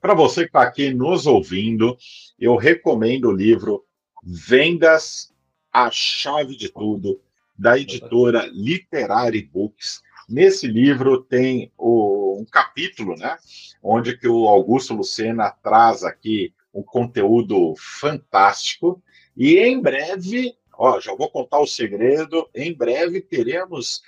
Para 0.00 0.14
você 0.14 0.42
que 0.42 0.48
está 0.48 0.62
aqui 0.62 0.94
nos 0.94 1.26
ouvindo, 1.26 1.96
eu 2.38 2.56
recomendo 2.56 3.28
o 3.28 3.32
livro 3.32 3.84
Vendas, 4.22 5.32
a 5.72 5.90
Chave 5.90 6.56
de 6.56 6.68
Tudo, 6.70 7.20
da 7.56 7.78
editora 7.78 8.46
Literary 8.46 9.42
Books 9.42 10.00
Nesse 10.30 10.68
livro 10.68 11.20
tem 11.20 11.72
o, 11.76 12.38
um 12.40 12.44
capítulo, 12.44 13.16
né, 13.16 13.36
onde 13.82 14.16
que 14.16 14.28
o 14.28 14.46
Augusto 14.46 14.94
Lucena 14.94 15.50
traz 15.50 16.04
aqui 16.04 16.54
um 16.72 16.84
conteúdo 16.84 17.74
fantástico 17.76 19.02
e 19.36 19.58
em 19.58 19.82
breve, 19.82 20.54
ó, 20.72 21.00
já 21.00 21.12
vou 21.16 21.28
contar 21.28 21.58
o 21.58 21.66
segredo, 21.66 22.48
em 22.54 22.72
breve 22.72 23.20
teremos 23.20 24.02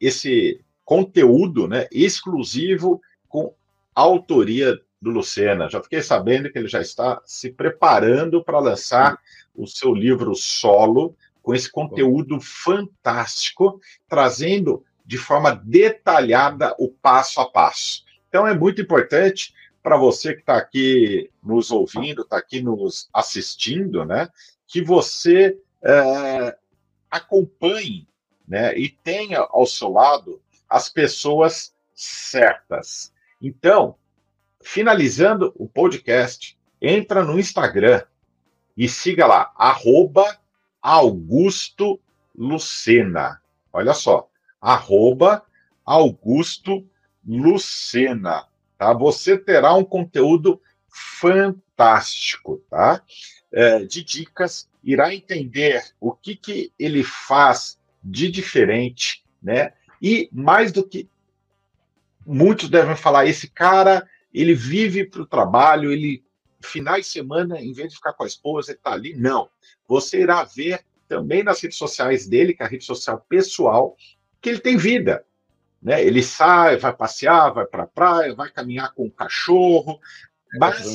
esse 0.00 0.60
conteúdo, 0.84 1.66
né, 1.66 1.88
exclusivo 1.90 3.00
com 3.28 3.52
autoria 3.92 4.80
do 5.02 5.10
Lucena. 5.10 5.68
Já 5.68 5.82
fiquei 5.82 6.00
sabendo 6.00 6.48
que 6.48 6.58
ele 6.58 6.68
já 6.68 6.80
está 6.80 7.20
se 7.24 7.50
preparando 7.50 8.44
para 8.44 8.60
lançar 8.60 9.18
o 9.52 9.66
seu 9.66 9.92
livro 9.92 10.32
solo, 10.36 11.16
com 11.42 11.54
esse 11.54 11.70
conteúdo 11.70 12.40
fantástico, 12.40 13.80
trazendo 14.08 14.84
de 15.06 15.16
forma 15.16 15.54
detalhada 15.54 16.74
o 16.78 16.88
passo 16.88 17.40
a 17.40 17.48
passo. 17.48 18.04
Então, 18.28 18.46
é 18.46 18.54
muito 18.54 18.82
importante 18.82 19.54
para 19.82 19.96
você 19.96 20.34
que 20.34 20.40
está 20.40 20.56
aqui 20.56 21.30
nos 21.40 21.70
ouvindo, 21.70 22.22
está 22.22 22.38
aqui 22.38 22.60
nos 22.60 23.08
assistindo, 23.14 24.04
né, 24.04 24.28
que 24.66 24.82
você 24.82 25.56
é, 25.80 26.56
acompanhe 27.08 28.08
né, 28.48 28.76
e 28.76 28.88
tenha 28.88 29.38
ao 29.38 29.64
seu 29.64 29.90
lado 29.92 30.42
as 30.68 30.88
pessoas 30.88 31.72
certas. 31.94 33.12
Então, 33.40 33.94
finalizando 34.60 35.52
o 35.56 35.68
podcast, 35.68 36.58
entra 36.82 37.24
no 37.24 37.38
Instagram 37.38 38.02
e 38.76 38.88
siga 38.88 39.24
lá, 39.24 39.52
arroba 39.56 40.36
Augusto 40.82 42.00
Lucena. 42.36 43.40
Olha 43.72 43.94
só, 43.94 44.28
arroba 44.60 45.44
Augusto 45.84 46.86
Lucena. 47.26 48.46
Tá? 48.78 48.92
Você 48.92 49.36
terá 49.38 49.74
um 49.74 49.84
conteúdo 49.84 50.60
fantástico, 50.88 52.62
tá? 52.70 53.02
É, 53.52 53.84
de 53.84 54.02
dicas, 54.02 54.68
irá 54.82 55.14
entender 55.14 55.82
o 56.00 56.12
que, 56.12 56.36
que 56.36 56.72
ele 56.78 57.02
faz 57.02 57.78
de 58.02 58.30
diferente, 58.30 59.24
né? 59.42 59.72
E 60.00 60.28
mais 60.32 60.72
do 60.72 60.86
que 60.86 61.08
muitos 62.24 62.68
devem 62.68 62.96
falar, 62.96 63.26
esse 63.26 63.48
cara 63.48 64.06
ele 64.32 64.54
vive 64.54 65.04
para 65.04 65.22
o 65.22 65.26
trabalho, 65.26 65.90
ele 65.90 66.22
finais 66.62 67.06
de 67.06 67.12
semana, 67.12 67.60
em 67.60 67.72
vez 67.72 67.90
de 67.90 67.96
ficar 67.96 68.12
com 68.12 68.24
a 68.24 68.26
esposa, 68.26 68.72
ele 68.72 68.78
está 68.78 68.92
ali. 68.92 69.14
Não. 69.14 69.48
Você 69.88 70.20
irá 70.20 70.44
ver 70.44 70.84
também 71.08 71.42
nas 71.42 71.60
redes 71.60 71.78
sociais 71.78 72.26
dele, 72.26 72.52
que 72.52 72.62
é 72.62 72.66
a 72.66 72.68
rede 72.68 72.84
social 72.84 73.24
pessoal, 73.28 73.96
que 74.46 74.50
ele 74.50 74.60
tem 74.60 74.76
vida. 74.76 75.24
Né? 75.82 76.04
Ele 76.04 76.22
sai, 76.22 76.76
vai 76.76 76.92
passear, 76.92 77.52
vai 77.52 77.66
para 77.66 77.82
a 77.82 77.88
praia, 77.88 78.32
vai 78.32 78.48
caminhar 78.48 78.94
com 78.94 79.04
o 79.04 79.10
cachorro. 79.10 79.98
Mas, 80.56 80.86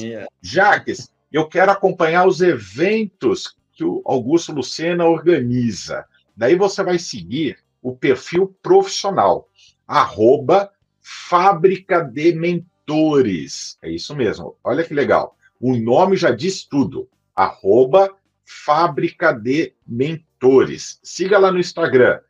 Jaques, 0.41 1.11
eu 1.29 1.45
quero 1.49 1.69
acompanhar 1.69 2.25
os 2.25 2.39
eventos 2.39 3.57
que 3.73 3.83
o 3.83 4.01
Augusto 4.05 4.53
Lucena 4.53 5.03
organiza. 5.03 6.05
Daí 6.33 6.55
você 6.55 6.81
vai 6.81 6.97
seguir 6.97 7.57
o 7.81 7.93
perfil 7.93 8.55
profissional, 8.63 9.49
arroba 9.85 10.71
Fábrica 11.01 12.01
de 12.01 12.33
Mentores. 12.33 13.77
É 13.81 13.89
isso 13.89 14.15
mesmo. 14.15 14.55
Olha 14.63 14.81
que 14.81 14.93
legal. 14.93 15.35
O 15.59 15.75
nome 15.75 16.15
já 16.15 16.31
diz 16.31 16.63
tudo. 16.63 17.09
Arroba 17.35 18.15
Fábrica 18.45 19.33
de 19.33 19.73
Mentores. 19.85 21.01
Siga 21.03 21.37
lá 21.37 21.51
no 21.51 21.59
Instagram, 21.59 22.21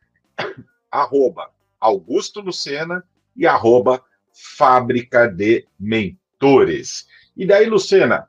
arroba 0.92 1.50
Augusto 1.80 2.40
Lucena 2.40 3.02
e 3.34 3.46
arroba 3.46 4.04
Fábrica 4.32 5.26
de 5.26 5.66
Mentores. 5.80 7.08
E 7.36 7.46
daí, 7.46 7.66
Lucena, 7.66 8.28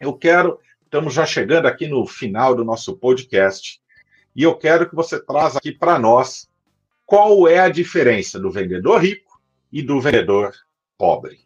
eu 0.00 0.14
quero, 0.14 0.58
estamos 0.82 1.12
já 1.12 1.26
chegando 1.26 1.66
aqui 1.66 1.86
no 1.86 2.06
final 2.06 2.54
do 2.54 2.64
nosso 2.64 2.96
podcast, 2.96 3.80
e 4.34 4.42
eu 4.42 4.56
quero 4.56 4.88
que 4.88 4.96
você 4.96 5.22
traga 5.22 5.58
aqui 5.58 5.72
para 5.72 5.98
nós 5.98 6.50
qual 7.04 7.46
é 7.46 7.58
a 7.58 7.68
diferença 7.68 8.40
do 8.40 8.50
vendedor 8.50 9.02
rico 9.02 9.40
e 9.70 9.82
do 9.82 10.00
vendedor 10.00 10.54
pobre. 10.96 11.40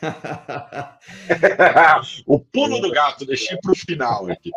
o 2.26 2.40
pulo 2.40 2.80
do 2.80 2.90
gato, 2.90 3.26
deixei 3.26 3.56
para 3.58 3.72
o 3.72 3.76
final 3.76 4.30
aqui. 4.30 4.50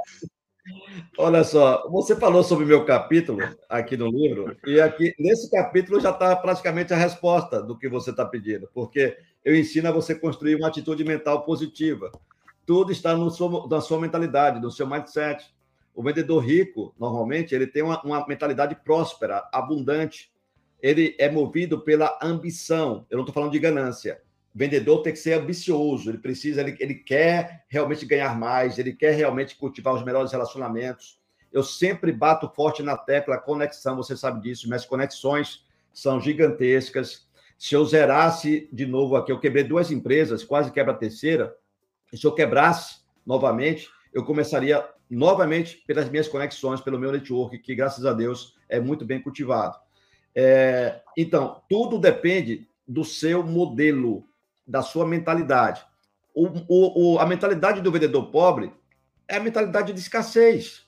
Olha 1.18 1.44
só, 1.44 1.90
você 1.90 2.16
falou 2.16 2.44
sobre 2.44 2.66
o 2.66 2.68
meu 2.68 2.86
capítulo 2.86 3.40
aqui 3.68 3.98
no 3.98 4.08
livro, 4.08 4.56
e 4.66 4.80
aqui 4.80 5.14
nesse 5.18 5.50
capítulo 5.50 6.00
já 6.00 6.12
está 6.12 6.36
praticamente 6.36 6.94
a 6.94 6.98
resposta 6.98 7.62
do 7.62 7.78
que 7.78 7.90
você 7.90 8.12
está 8.12 8.26
pedindo, 8.26 8.70
porque 8.74 9.18
eu 9.44 9.56
ensino 9.56 9.90
a 9.90 9.92
você 9.92 10.14
construir 10.14 10.56
uma 10.56 10.68
atitude 10.68 11.04
mental 11.04 11.44
positiva. 11.44 12.12
Tudo 12.66 12.92
está 12.92 13.16
no 13.16 13.30
seu, 13.32 13.68
na 13.68 13.82
sua 13.82 14.00
mentalidade, 14.00 14.62
no 14.62 14.72
seu 14.72 14.88
mindset. 14.88 15.52
O 15.96 16.04
vendedor 16.04 16.40
rico, 16.40 16.94
normalmente, 16.98 17.54
ele 17.54 17.68
tem 17.68 17.82
uma, 17.82 18.02
uma 18.04 18.26
mentalidade 18.28 18.76
próspera, 18.76 19.50
abundante. 19.52 20.32
Ele 20.82 21.16
é 21.20 21.30
movido 21.30 21.82
pela 21.82 22.18
ambição. 22.22 23.06
Eu 23.10 23.18
não 23.18 23.24
estou 23.24 23.34
falando 23.34 23.52
de 23.52 23.60
ganância 23.60 24.22
vendedor 24.54 25.02
tem 25.02 25.14
que 25.14 25.20
ser 25.20 25.34
ambicioso, 25.34 26.10
ele 26.10 26.18
precisa, 26.18 26.62
ele, 26.62 26.76
ele 26.80 26.96
quer 26.96 27.66
realmente 27.68 28.06
ganhar 28.06 28.38
mais, 28.38 28.78
ele 28.78 28.94
quer 28.94 29.16
realmente 29.16 29.56
cultivar 29.56 29.94
os 29.94 30.04
melhores 30.04 30.32
relacionamentos. 30.32 31.20
Eu 31.52 31.64
sempre 31.64 32.12
bato 32.12 32.50
forte 32.54 32.84
na 32.84 32.98
tecla 32.98 33.38
conexão, 33.38 33.96
você 33.96 34.16
sabe 34.16 34.42
disso, 34.42 34.68
minhas 34.68 34.86
conexões 34.86 35.66
são 35.94 36.20
gigantescas. 36.20 37.28
Se 37.58 37.76
eu 37.76 37.86
zerasse 37.86 38.70
de 38.72 38.86
novo 38.86 39.16
aqui, 39.16 39.32
eu 39.32 39.40
quebrei 39.40 39.64
duas 39.64 39.92
empresas, 39.92 40.44
quase 40.44 40.72
quebra 40.72 40.94
a 40.94 40.98
terceira. 40.98 41.56
E 42.12 42.18
se 42.18 42.26
eu 42.26 42.34
quebrasse 42.34 43.02
novamente, 43.26 43.90
eu 44.14 44.24
começaria 44.26 44.86
novamente 45.10 45.84
pelas 45.86 46.10
minhas 46.10 46.28
conexões, 46.28 46.82
pelo 46.82 46.98
meu 46.98 47.12
network, 47.12 47.58
que 47.60 47.76
graças 47.76 48.06
a 48.06 48.14
Deus 48.14 48.56
é 48.68 48.80
muito 48.80 49.06
bem 49.06 49.22
cultivado. 49.22 49.78
É, 50.34 51.02
então, 51.18 51.62
tudo 51.70 52.00
depende 52.00 52.68
do 52.88 53.04
seu 53.04 53.44
modelo 53.44 54.26
da 54.68 54.82
sua 54.82 55.06
mentalidade. 55.06 55.86
O, 56.34 56.48
o, 56.68 57.14
o, 57.14 57.20
a 57.20 57.26
mentalidade 57.26 57.82
do 57.82 57.92
vendedor 57.92 58.32
pobre 58.32 58.72
é 59.28 59.38
a 59.38 59.40
mentalidade 59.40 59.94
de 59.94 60.00
escassez. 60.00 60.86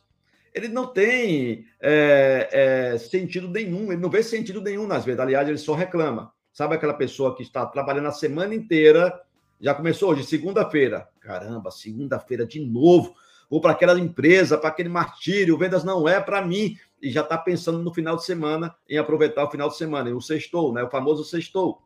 Ele 0.54 0.68
não 0.68 0.88
tem 0.88 1.66
é, 1.82 2.50
é, 2.94 2.98
sentido 2.98 3.48
nenhum, 3.48 3.92
ele 3.92 4.02
não 4.02 4.10
vê 4.10 4.22
sentido 4.22 4.62
nenhum 4.62 4.86
nas 4.86 5.04
vendas. 5.04 5.22
Aliás, 5.22 5.48
ele 5.48 5.58
só 5.58 5.74
reclama. 5.74 6.32
Sabe 6.52 6.76
aquela 6.76 6.94
pessoa 6.94 7.36
que 7.36 7.42
está 7.42 7.66
trabalhando 7.66 8.08
a 8.08 8.12
semana 8.12 8.54
inteira, 8.54 9.20
já 9.60 9.74
começou 9.74 10.12
hoje, 10.12 10.24
segunda-feira. 10.24 11.08
Caramba, 11.20 11.72
segunda-feira 11.72 12.46
de 12.46 12.60
novo. 12.60 13.16
Vou 13.50 13.60
para 13.60 13.72
aquela 13.72 14.00
empresa, 14.00 14.58
para 14.58 14.70
aquele 14.70 14.90
martírio, 14.90 15.58
vendas 15.58 15.84
não 15.84 16.08
é 16.08 16.20
para 16.20 16.46
mim. 16.46 16.78
E 17.02 17.10
já 17.10 17.22
está 17.22 17.38
pensando 17.38 17.80
no 17.80 17.94
final 17.94 18.16
de 18.16 18.24
semana, 18.24 18.76
em 18.88 18.98
aproveitar 18.98 19.44
o 19.44 19.50
final 19.50 19.70
de 19.70 19.78
semana, 19.78 20.16
o 20.16 20.22
sextou, 20.22 20.72
né? 20.74 20.84
o 20.84 20.90
famoso 20.90 21.24
sextou 21.24 21.82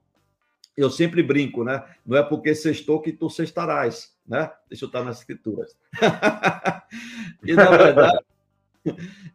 eu 0.78 0.92
sempre 0.92 1.24
brinco, 1.24 1.63
né? 1.63 1.84
Não 2.06 2.16
é 2.16 2.22
porque 2.22 2.54
sextou 2.54 3.02
que 3.02 3.12
tu 3.12 3.32
sextarás, 3.32 4.16
né? 4.28 4.52
Eu 4.70 4.76
estar 4.76 5.04
nas 5.04 5.18
escrituras. 5.18 5.76
e, 7.44 7.54
na 7.54 7.76
verdade, 7.76 8.20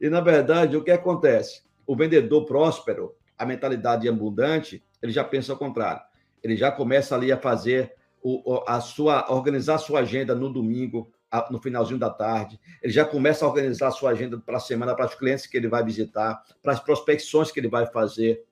e, 0.00 0.08
na 0.08 0.20
verdade, 0.20 0.76
o 0.76 0.84
que 0.84 0.92
acontece? 0.92 1.62
O 1.84 1.96
vendedor 1.96 2.46
próspero, 2.46 3.16
a 3.36 3.44
mentalidade 3.44 4.08
abundante, 4.08 4.84
ele 5.02 5.10
já 5.10 5.24
pensa 5.24 5.52
ao 5.52 5.58
contrário. 5.58 6.00
Ele 6.44 6.56
já 6.56 6.70
começa 6.70 7.16
ali 7.16 7.32
a 7.32 7.36
fazer 7.36 7.92
o, 8.22 8.62
a 8.66 8.80
sua, 8.80 9.32
organizar 9.32 9.74
a 9.74 9.78
sua 9.78 10.00
agenda 10.00 10.36
no 10.36 10.48
domingo, 10.48 11.12
no 11.50 11.60
finalzinho 11.60 11.98
da 11.98 12.10
tarde. 12.10 12.60
Ele 12.80 12.92
já 12.92 13.04
começa 13.04 13.44
a 13.44 13.48
organizar 13.48 13.88
a 13.88 13.92
sua 13.92 14.10
agenda 14.10 14.38
para 14.38 14.58
a 14.58 14.60
semana, 14.60 14.94
para 14.94 15.06
os 15.06 15.14
clientes 15.16 15.46
que 15.46 15.56
ele 15.56 15.66
vai 15.66 15.82
visitar, 15.82 16.40
para 16.62 16.72
as 16.72 16.78
prospecções 16.78 17.50
que 17.50 17.58
ele 17.58 17.68
vai 17.68 17.86
fazer 17.86 18.44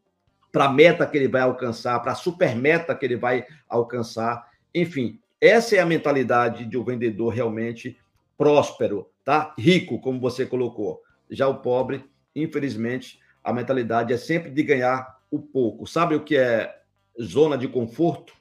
para 0.52 0.66
a 0.66 0.72
meta 0.72 1.06
que 1.06 1.16
ele 1.16 1.28
vai 1.28 1.42
alcançar, 1.42 1.98
para 2.00 2.12
a 2.12 2.16
super 2.16 2.54
meta 2.56 2.94
que 2.94 3.04
ele 3.04 3.16
vai 3.16 3.46
alcançar. 3.68 4.48
Enfim, 4.74 5.20
essa 5.40 5.76
é 5.76 5.78
a 5.78 5.86
mentalidade 5.86 6.66
de 6.66 6.76
um 6.76 6.84
vendedor 6.84 7.32
realmente 7.32 7.98
próspero, 8.36 9.08
tá? 9.24 9.54
Rico, 9.58 10.00
como 10.00 10.20
você 10.20 10.44
colocou. 10.44 11.02
Já 11.30 11.46
o 11.46 11.58
pobre, 11.58 12.04
infelizmente, 12.34 13.20
a 13.42 13.52
mentalidade 13.52 14.12
é 14.12 14.16
sempre 14.16 14.50
de 14.50 14.62
ganhar 14.62 15.20
o 15.30 15.38
pouco. 15.38 15.86
Sabe 15.86 16.14
o 16.14 16.24
que 16.24 16.36
é 16.36 16.80
zona 17.22 17.56
de 17.56 17.68
conforto? 17.68 18.34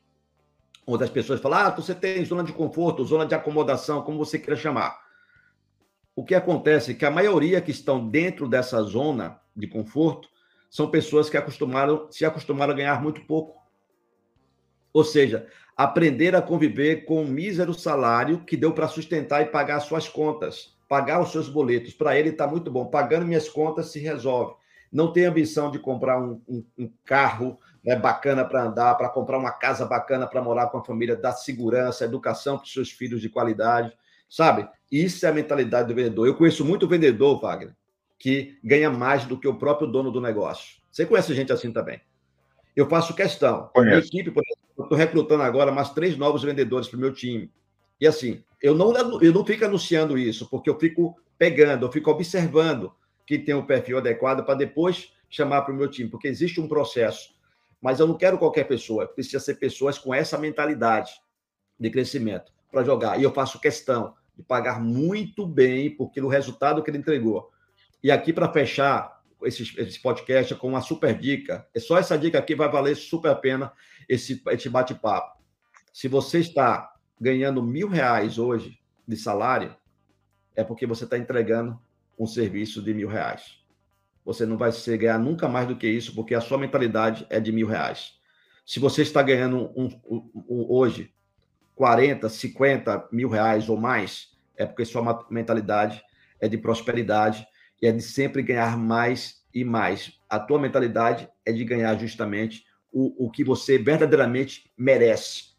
Onde 0.85 1.03
as 1.03 1.09
pessoas 1.09 1.39
falam, 1.39 1.59
ah, 1.59 1.69
você 1.69 1.93
tem 1.93 2.25
zona 2.25 2.43
de 2.43 2.51
conforto, 2.51 3.05
zona 3.05 3.25
de 3.25 3.35
acomodação, 3.35 4.01
como 4.01 4.17
você 4.17 4.39
queira 4.39 4.55
chamar. 4.55 4.97
O 6.15 6.25
que 6.25 6.33
acontece 6.33 6.91
é 6.91 6.93
que 6.95 7.05
a 7.05 7.11
maioria 7.11 7.61
que 7.61 7.71
estão 7.71 8.09
dentro 8.09 8.47
dessa 8.47 8.81
zona 8.81 9.39
de 9.55 9.67
conforto 9.67 10.27
são 10.69 10.91
pessoas 10.91 11.29
que 11.29 11.37
acostumaram, 11.37 12.07
se 12.11 12.23
acostumaram 12.23 12.73
a 12.73 12.75
ganhar 12.75 13.01
muito 13.01 13.21
pouco. 13.21 13.59
Ou 14.93 15.03
seja, 15.03 15.47
aprender 15.75 16.35
a 16.35 16.41
conviver 16.41 17.05
com 17.05 17.23
um 17.23 17.27
mísero 17.27 17.73
salário 17.73 18.43
que 18.45 18.57
deu 18.57 18.73
para 18.73 18.87
sustentar 18.87 19.41
e 19.41 19.45
pagar 19.45 19.79
suas 19.79 20.07
contas, 20.07 20.75
pagar 20.87 21.21
os 21.21 21.31
seus 21.31 21.49
boletos. 21.49 21.93
Para 21.93 22.17
ele 22.17 22.29
está 22.29 22.45
muito 22.45 22.69
bom. 22.69 22.85
Pagando 22.85 23.25
minhas 23.25 23.49
contas 23.49 23.87
se 23.87 23.99
resolve. 23.99 24.55
Não 24.91 25.13
tem 25.13 25.25
ambição 25.25 25.69
de 25.69 25.77
comprar 25.79 26.19
um, 26.19 26.41
um, 26.47 26.65
um 26.77 26.91
carro 27.05 27.59
né, 27.83 27.95
bacana 27.95 28.43
para 28.43 28.63
andar, 28.63 28.95
para 28.95 29.09
comprar 29.09 29.37
uma 29.37 29.51
casa 29.51 29.85
bacana 29.85 30.27
para 30.27 30.41
morar 30.41 30.67
com 30.67 30.79
a 30.79 30.83
família, 30.83 31.15
dar 31.15 31.33
segurança, 31.33 32.05
educação 32.05 32.57
para 32.57 32.65
os 32.65 32.73
seus 32.73 32.91
filhos 32.91 33.21
de 33.21 33.29
qualidade. 33.29 33.95
Sabe? 34.27 34.67
Isso 34.91 35.25
é 35.25 35.29
a 35.29 35.33
mentalidade 35.33 35.87
do 35.87 35.95
vendedor. 35.95 36.27
Eu 36.27 36.35
conheço 36.35 36.65
muito 36.65 36.87
vendedor, 36.87 37.39
Wagner, 37.39 37.75
que 38.19 38.59
ganha 38.63 38.91
mais 38.91 39.25
do 39.25 39.39
que 39.39 39.47
o 39.47 39.55
próprio 39.55 39.87
dono 39.87 40.11
do 40.11 40.21
negócio. 40.21 40.77
Você 40.91 41.05
conhece 41.05 41.33
gente 41.33 41.51
assim 41.51 41.71
também. 41.71 42.01
Eu 42.75 42.87
faço 42.87 43.15
questão. 43.15 43.69
Conheço. 43.73 44.09
Minha 44.11 44.21
equipe, 44.21 44.31
por 44.31 44.43
exemplo, 44.45 44.83
estou 44.83 44.97
recrutando 44.97 45.43
agora 45.43 45.71
mais 45.71 45.89
três 45.89 46.17
novos 46.17 46.43
vendedores 46.43 46.87
para 46.87 46.97
o 46.97 46.99
meu 46.99 47.13
time. 47.13 47.51
E 47.99 48.05
assim, 48.05 48.43
Eu 48.61 48.75
não, 48.75 48.93
eu 49.21 49.33
não 49.33 49.45
fico 49.45 49.63
anunciando 49.63 50.17
isso, 50.17 50.49
porque 50.49 50.69
eu 50.69 50.77
fico 50.77 51.15
pegando, 51.37 51.85
eu 51.85 51.91
fico 51.91 52.11
observando 52.11 52.93
que 53.25 53.39
tem 53.39 53.55
o 53.55 53.65
perfil 53.65 53.97
adequado 53.97 54.43
para 54.43 54.55
depois 54.55 55.13
chamar 55.29 55.61
para 55.61 55.73
o 55.73 55.77
meu 55.77 55.89
time, 55.89 56.09
porque 56.09 56.27
existe 56.27 56.59
um 56.59 56.67
processo. 56.67 57.33
Mas 57.81 57.99
eu 57.99 58.07
não 58.07 58.17
quero 58.17 58.37
qualquer 58.37 58.65
pessoa, 58.65 59.07
precisa 59.07 59.39
ser 59.39 59.55
pessoas 59.55 59.97
com 59.97 60.13
essa 60.13 60.37
mentalidade 60.37 61.11
de 61.79 61.89
crescimento 61.89 62.51
para 62.69 62.83
jogar. 62.83 63.17
E 63.17 63.23
eu 63.23 63.31
faço 63.31 63.61
questão 63.61 64.13
de 64.35 64.43
pagar 64.43 64.81
muito 64.81 65.45
bem 65.45 65.95
porque 65.95 66.19
o 66.19 66.27
resultado 66.27 66.83
que 66.83 66.89
ele 66.89 66.97
entregou. 66.97 67.49
E 68.01 68.11
aqui, 68.11 68.31
para 68.31 68.51
fechar 68.51 69.21
esse, 69.43 69.63
esse 69.79 70.01
podcast 70.01 70.55
com 70.55 70.69
uma 70.69 70.81
super 70.81 71.17
dica, 71.17 71.67
é 71.73 71.79
só 71.79 71.97
essa 71.97 72.17
dica 72.17 72.39
aqui 72.39 72.55
vai 72.55 72.69
valer 72.69 72.95
super 72.95 73.31
a 73.31 73.35
pena 73.35 73.71
esse, 74.07 74.41
esse 74.47 74.69
bate-papo. 74.69 75.37
Se 75.93 76.07
você 76.07 76.39
está 76.39 76.93
ganhando 77.19 77.61
mil 77.61 77.87
reais 77.87 78.37
hoje 78.37 78.79
de 79.07 79.15
salário, 79.17 79.75
é 80.55 80.63
porque 80.63 80.85
você 80.85 81.03
está 81.03 81.17
entregando 81.17 81.79
um 82.17 82.25
serviço 82.25 82.81
de 82.81 82.93
mil 82.93 83.07
reais. 83.07 83.59
Você 84.25 84.45
não 84.45 84.57
vai 84.57 84.71
ser 84.71 84.97
ganhar 84.97 85.17
nunca 85.17 85.47
mais 85.47 85.67
do 85.67 85.75
que 85.75 85.87
isso, 85.87 86.13
porque 86.13 86.35
a 86.35 86.41
sua 86.41 86.57
mentalidade 86.57 87.25
é 87.29 87.39
de 87.39 87.51
mil 87.51 87.67
reais. 87.67 88.19
Se 88.65 88.79
você 88.79 89.01
está 89.01 89.21
ganhando 89.21 89.71
um, 89.75 89.87
um, 90.05 90.31
um, 90.47 90.65
hoje 90.69 91.13
40, 91.75 92.29
50 92.29 93.09
mil 93.11 93.29
reais 93.29 93.67
ou 93.69 93.77
mais, 93.77 94.37
é 94.55 94.65
porque 94.65 94.85
sua 94.85 95.25
mentalidade 95.29 96.03
é 96.39 96.47
de 96.47 96.57
prosperidade 96.57 97.47
e 97.81 97.87
é 97.87 97.91
de 97.91 98.01
sempre 98.01 98.41
ganhar 98.41 98.77
mais 98.77 99.43
e 99.53 99.63
mais. 99.63 100.19
A 100.29 100.39
tua 100.39 100.59
mentalidade 100.59 101.29
é 101.45 101.51
de 101.51 101.63
ganhar 101.63 101.97
justamente 101.97 102.65
o, 102.91 103.25
o 103.25 103.29
que 103.31 103.43
você 103.43 103.77
verdadeiramente 103.77 104.71
merece. 104.77 105.49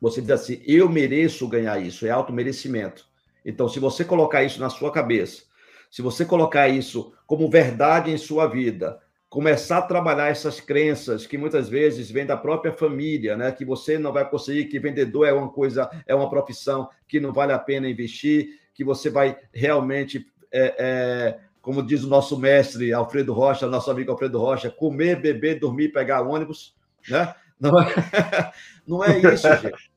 Você 0.00 0.20
diz 0.20 0.30
assim: 0.30 0.62
eu 0.66 0.88
mereço 0.88 1.48
ganhar 1.48 1.80
isso, 1.80 2.06
é 2.06 2.10
auto-merecimento. 2.10 3.06
Então, 3.44 3.68
se 3.68 3.78
você 3.78 4.04
colocar 4.04 4.42
isso 4.42 4.60
na 4.60 4.70
sua 4.70 4.92
cabeça, 4.92 5.42
se 5.90 6.00
você 6.02 6.24
colocar 6.24 6.68
isso 6.68 7.12
como 7.26 7.50
verdade 7.50 8.10
em 8.10 8.16
sua 8.16 8.46
vida, 8.46 9.00
começar 9.28 9.78
a 9.78 9.82
trabalhar 9.82 10.28
essas 10.28 10.60
crenças 10.60 11.26
que 11.26 11.38
muitas 11.38 11.68
vezes 11.68 12.10
vêm 12.10 12.26
da 12.26 12.36
própria 12.36 12.72
família, 12.72 13.36
né? 13.36 13.50
Que 13.50 13.64
você 13.64 13.98
não 13.98 14.12
vai 14.12 14.28
conseguir, 14.28 14.66
que 14.66 14.78
vendedor 14.78 15.26
é 15.26 15.32
uma 15.32 15.48
coisa, 15.48 15.90
é 16.06 16.14
uma 16.14 16.28
profissão 16.28 16.88
que 17.08 17.18
não 17.18 17.32
vale 17.32 17.52
a 17.52 17.58
pena 17.58 17.88
investir, 17.88 18.60
que 18.74 18.84
você 18.84 19.08
vai 19.10 19.38
realmente, 19.52 20.26
é, 20.52 20.74
é, 20.78 21.40
como 21.62 21.82
diz 21.82 22.02
o 22.02 22.08
nosso 22.08 22.36
mestre 22.36 22.92
Alfredo 22.92 23.32
Rocha, 23.32 23.68
nosso 23.68 23.90
amigo 23.90 24.10
Alfredo 24.10 24.38
Rocha, 24.38 24.68
comer, 24.68 25.20
beber, 25.20 25.60
dormir, 25.60 25.90
pegar 25.90 26.22
ônibus, 26.22 26.74
né? 27.08 27.34
Não 27.58 27.80
é, 27.80 27.86
não 28.84 29.04
é 29.04 29.18
isso, 29.20 29.48
gente. 29.56 29.92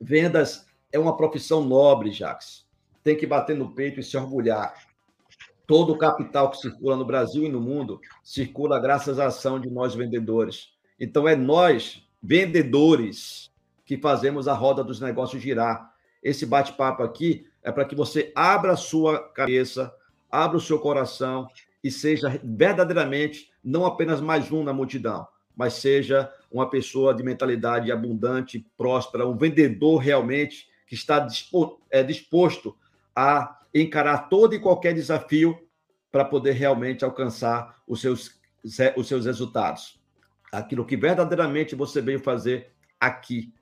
Vendas 0.00 0.66
é 0.92 0.98
uma 0.98 1.16
profissão 1.16 1.64
nobre, 1.64 2.10
Jacques. 2.10 2.66
Tem 3.04 3.16
que 3.16 3.26
bater 3.26 3.56
no 3.56 3.72
peito 3.72 4.00
e 4.00 4.02
se 4.02 4.16
orgulhar. 4.16 4.74
Todo 5.66 5.92
o 5.92 5.98
capital 5.98 6.50
que 6.50 6.58
circula 6.58 6.96
no 6.96 7.04
Brasil 7.04 7.44
e 7.44 7.48
no 7.48 7.60
mundo 7.60 8.00
circula 8.22 8.80
graças 8.80 9.20
à 9.20 9.26
ação 9.26 9.60
de 9.60 9.70
nós 9.70 9.94
vendedores. 9.94 10.70
Então, 10.98 11.28
é 11.28 11.36
nós, 11.36 12.06
vendedores, 12.20 13.50
que 13.86 13.96
fazemos 13.96 14.48
a 14.48 14.54
roda 14.54 14.82
dos 14.82 15.00
negócios 15.00 15.40
girar. 15.40 15.94
Esse 16.22 16.44
bate-papo 16.44 17.02
aqui 17.02 17.46
é 17.62 17.70
para 17.70 17.84
que 17.84 17.94
você 17.94 18.32
abra 18.34 18.72
a 18.72 18.76
sua 18.76 19.28
cabeça, 19.30 19.94
abra 20.34 20.56
o 20.56 20.60
seu 20.60 20.80
coração 20.80 21.46
e 21.82 21.90
seja 21.90 22.40
verdadeiramente 22.42 23.50
não 23.62 23.86
apenas 23.86 24.20
mais 24.20 24.50
um 24.50 24.64
na 24.64 24.72
multidão, 24.72 25.26
mas 25.56 25.74
seja 25.74 26.32
uma 26.50 26.68
pessoa 26.68 27.14
de 27.14 27.22
mentalidade 27.22 27.92
abundante, 27.92 28.66
próspera, 28.76 29.26
um 29.26 29.36
vendedor 29.36 29.98
realmente 29.98 30.68
que 30.88 30.94
está 30.94 31.26
é, 31.90 32.02
disposto 32.02 32.76
a 33.14 33.60
encarar 33.72 34.28
todo 34.28 34.54
e 34.54 34.58
qualquer 34.58 34.92
desafio 34.92 35.56
para 36.10 36.24
poder 36.24 36.52
realmente 36.52 37.04
alcançar 37.04 37.80
os 37.86 38.00
seus, 38.00 38.40
os 38.96 39.06
seus 39.06 39.26
resultados. 39.26 40.00
Aquilo 40.52 40.84
que 40.84 40.96
verdadeiramente 40.96 41.74
você 41.74 42.00
veio 42.00 42.20
fazer 42.20 42.72
aqui. 42.98 43.52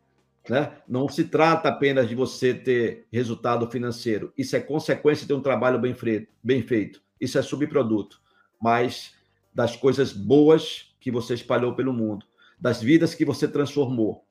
Né? 0.48 0.72
Não 0.88 1.08
se 1.08 1.24
trata 1.24 1.68
apenas 1.68 2.08
de 2.08 2.14
você 2.14 2.52
ter 2.52 3.06
resultado 3.12 3.70
financeiro. 3.70 4.32
Isso 4.36 4.56
é 4.56 4.60
consequência 4.60 5.26
de 5.26 5.32
um 5.32 5.40
trabalho 5.40 5.78
bem, 5.78 5.94
feito, 5.94 6.28
bem 6.42 6.62
feito. 6.62 7.02
Isso 7.20 7.38
é 7.38 7.42
subproduto. 7.42 8.20
Mas 8.60 9.14
das 9.54 9.76
coisas 9.76 10.12
boas 10.12 10.94
que 11.00 11.10
você 11.10 11.34
espalhou 11.34 11.74
pelo 11.74 11.92
mundo, 11.92 12.26
das 12.58 12.82
vidas 12.82 13.14
que 13.14 13.24
você 13.24 13.46
transformou, 13.46 14.24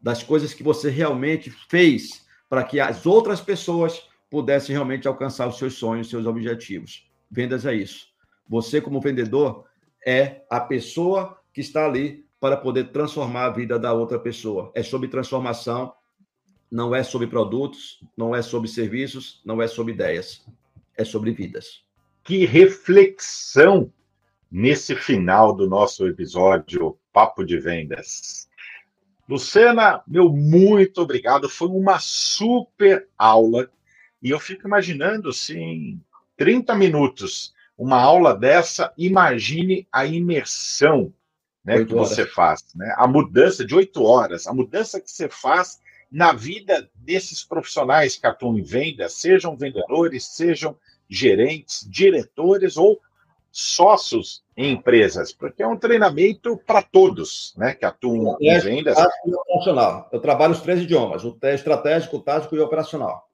das 0.00 0.22
coisas 0.22 0.52
que 0.52 0.62
você 0.62 0.90
realmente 0.90 1.50
fez 1.50 2.26
para 2.48 2.64
que 2.64 2.80
as 2.80 3.06
outras 3.06 3.40
pessoas 3.40 4.08
pudessem 4.30 4.74
realmente 4.74 5.06
alcançar 5.06 5.48
os 5.48 5.58
seus 5.58 5.74
sonhos, 5.74 6.10
seus 6.10 6.26
objetivos. 6.26 7.08
Vendas 7.30 7.66
é 7.66 7.74
isso. 7.74 8.08
Você, 8.48 8.80
como 8.80 9.00
vendedor, 9.00 9.64
é 10.04 10.44
a 10.50 10.60
pessoa 10.60 11.40
que 11.52 11.60
está 11.60 11.86
ali 11.86 12.25
para 12.40 12.56
poder 12.56 12.92
transformar 12.92 13.46
a 13.46 13.50
vida 13.50 13.78
da 13.78 13.92
outra 13.92 14.18
pessoa. 14.18 14.70
É 14.74 14.82
sobre 14.82 15.08
transformação, 15.08 15.92
não 16.70 16.94
é 16.94 17.02
sobre 17.02 17.26
produtos, 17.26 18.00
não 18.16 18.34
é 18.34 18.42
sobre 18.42 18.68
serviços, 18.68 19.40
não 19.44 19.62
é 19.62 19.66
sobre 19.66 19.92
ideias. 19.92 20.44
É 20.96 21.04
sobre 21.04 21.32
vidas. 21.32 21.82
Que 22.24 22.44
reflexão 22.44 23.92
nesse 24.50 24.94
final 24.94 25.54
do 25.54 25.68
nosso 25.68 26.06
episódio 26.06 26.98
Papo 27.12 27.44
de 27.44 27.58
Vendas. 27.58 28.48
Lucena, 29.28 30.02
meu 30.06 30.30
muito 30.30 31.02
obrigado. 31.02 31.48
Foi 31.48 31.68
uma 31.68 31.98
super 31.98 33.08
aula. 33.18 33.70
E 34.22 34.30
eu 34.30 34.38
fico 34.38 34.66
imaginando 34.66 35.32
se 35.32 35.58
em 35.58 36.00
30 36.36 36.74
minutos 36.74 37.54
uma 37.76 38.00
aula 38.00 38.34
dessa, 38.34 38.92
imagine 38.96 39.86
a 39.92 40.06
imersão 40.06 41.12
né, 41.66 41.84
que 41.84 41.92
você 41.92 42.24
faz, 42.24 42.64
né? 42.76 42.94
a 42.96 43.08
mudança 43.08 43.64
de 43.64 43.74
oito 43.74 44.04
horas, 44.04 44.46
a 44.46 44.54
mudança 44.54 45.00
que 45.00 45.10
você 45.10 45.28
faz 45.28 45.80
na 46.10 46.32
vida 46.32 46.88
desses 46.94 47.42
profissionais 47.42 48.16
que 48.16 48.26
atuam 48.26 48.56
em 48.56 48.62
venda, 48.62 49.08
sejam 49.08 49.56
vendedores, 49.56 50.24
sejam 50.28 50.76
gerentes, 51.10 51.84
diretores 51.90 52.76
ou 52.76 53.00
sócios 53.50 54.44
em 54.56 54.72
empresas, 54.72 55.32
porque 55.32 55.62
é 55.62 55.66
um 55.66 55.76
treinamento 55.76 56.56
para 56.64 56.82
todos, 56.82 57.52
né, 57.56 57.74
que 57.74 57.84
atuam 57.84 58.36
em 58.40 58.58
vendas. 58.60 58.96
Operacional. 59.24 60.08
Eu 60.12 60.20
trabalho 60.20 60.52
os 60.52 60.60
três 60.60 60.80
idiomas, 60.82 61.24
o 61.24 61.36
estratégico, 61.42 62.18
o 62.18 62.22
tático 62.22 62.54
e 62.54 62.60
o 62.60 62.64
operacional. 62.64 63.28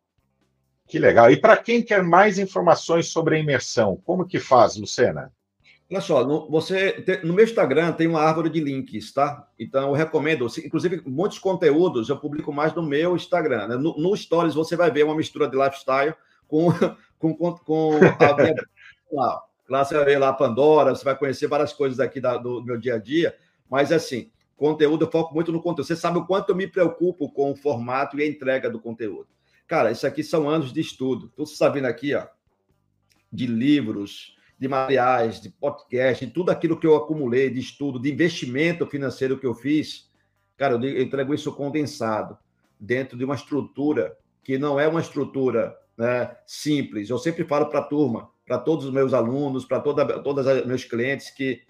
Que 0.86 0.98
legal. 0.98 1.30
E 1.30 1.36
para 1.36 1.56
quem 1.56 1.82
quer 1.82 2.02
mais 2.02 2.38
informações 2.38 3.08
sobre 3.08 3.36
a 3.36 3.38
imersão, 3.38 4.00
como 4.04 4.26
que 4.26 4.38
faz, 4.38 4.76
Lucena? 4.76 5.32
Olha 5.92 6.00
só, 6.00 6.24
no, 6.26 6.48
você, 6.48 7.04
no 7.22 7.34
meu 7.34 7.44
Instagram 7.44 7.92
tem 7.92 8.06
uma 8.06 8.22
árvore 8.22 8.48
de 8.48 8.60
links, 8.60 9.12
tá? 9.12 9.46
Então 9.58 9.90
eu 9.90 9.92
recomendo, 9.92 10.46
inclusive 10.64 11.02
muitos 11.04 11.38
conteúdos 11.38 12.08
eu 12.08 12.16
publico 12.16 12.50
mais 12.50 12.74
no 12.74 12.82
meu 12.82 13.14
Instagram. 13.14 13.68
Né? 13.68 13.76
No, 13.76 13.94
no 13.98 14.16
Stories 14.16 14.54
você 14.54 14.74
vai 14.74 14.90
ver 14.90 15.04
uma 15.04 15.14
mistura 15.14 15.46
de 15.46 15.54
lifestyle 15.54 16.14
com, 16.48 16.68
com, 17.18 17.34
com, 17.34 17.52
com 17.58 17.90
a 17.96 18.36
minha 18.36 18.54
Lá 19.68 19.84
você 19.84 19.94
vai 19.94 20.04
ver 20.06 20.18
lá 20.18 20.32
Pandora, 20.32 20.94
você 20.94 21.04
vai 21.04 21.16
conhecer 21.16 21.46
várias 21.46 21.74
coisas 21.74 22.00
aqui 22.00 22.20
da, 22.20 22.38
do 22.38 22.64
meu 22.64 22.78
dia 22.78 22.94
a 22.94 22.98
dia, 22.98 23.36
mas 23.70 23.92
assim, 23.92 24.30
conteúdo, 24.56 25.04
eu 25.04 25.10
foco 25.10 25.34
muito 25.34 25.52
no 25.52 25.60
conteúdo. 25.60 25.86
Você 25.86 25.96
sabe 25.96 26.18
o 26.18 26.26
quanto 26.26 26.48
eu 26.48 26.56
me 26.56 26.66
preocupo 26.66 27.30
com 27.30 27.52
o 27.52 27.56
formato 27.56 28.18
e 28.18 28.22
a 28.22 28.26
entrega 28.26 28.70
do 28.70 28.80
conteúdo. 28.80 29.28
Cara, 29.66 29.90
isso 29.90 30.06
aqui 30.06 30.24
são 30.24 30.48
anos 30.48 30.72
de 30.72 30.80
estudo. 30.80 31.28
Tudo 31.36 31.46
você 31.46 31.52
está 31.52 31.88
aqui, 31.88 32.14
ó, 32.14 32.26
de 33.30 33.46
livros, 33.46 34.34
de 34.62 34.68
materiais, 34.68 35.40
de 35.40 35.50
podcast, 35.50 36.24
de 36.24 36.30
tudo 36.32 36.50
aquilo 36.50 36.78
que 36.78 36.86
eu 36.86 36.94
acumulei 36.94 37.50
de 37.50 37.58
estudo, 37.58 37.98
de 37.98 38.12
investimento 38.12 38.86
financeiro 38.86 39.36
que 39.36 39.44
eu 39.44 39.54
fiz. 39.56 40.08
Cara, 40.56 40.74
eu 40.74 41.02
entrego 41.02 41.34
isso 41.34 41.50
condensado 41.50 42.38
dentro 42.78 43.18
de 43.18 43.24
uma 43.24 43.34
estrutura 43.34 44.16
que 44.40 44.58
não 44.58 44.78
é 44.78 44.86
uma 44.86 45.00
estrutura 45.00 45.76
né, 45.98 46.36
simples. 46.46 47.10
Eu 47.10 47.18
sempre 47.18 47.42
falo 47.42 47.66
para 47.66 47.80
a 47.80 47.82
turma, 47.82 48.30
para 48.46 48.56
todos 48.56 48.84
os 48.84 48.92
meus 48.92 49.12
alunos, 49.12 49.64
para 49.64 49.80
toda, 49.80 50.22
todos 50.22 50.46
os 50.46 50.64
meus 50.64 50.84
clientes, 50.84 51.30
que 51.30 51.62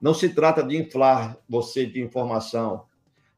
não 0.00 0.12
se 0.12 0.30
trata 0.30 0.60
de 0.60 0.76
inflar 0.76 1.38
você 1.48 1.86
de 1.86 2.02
informação. 2.02 2.86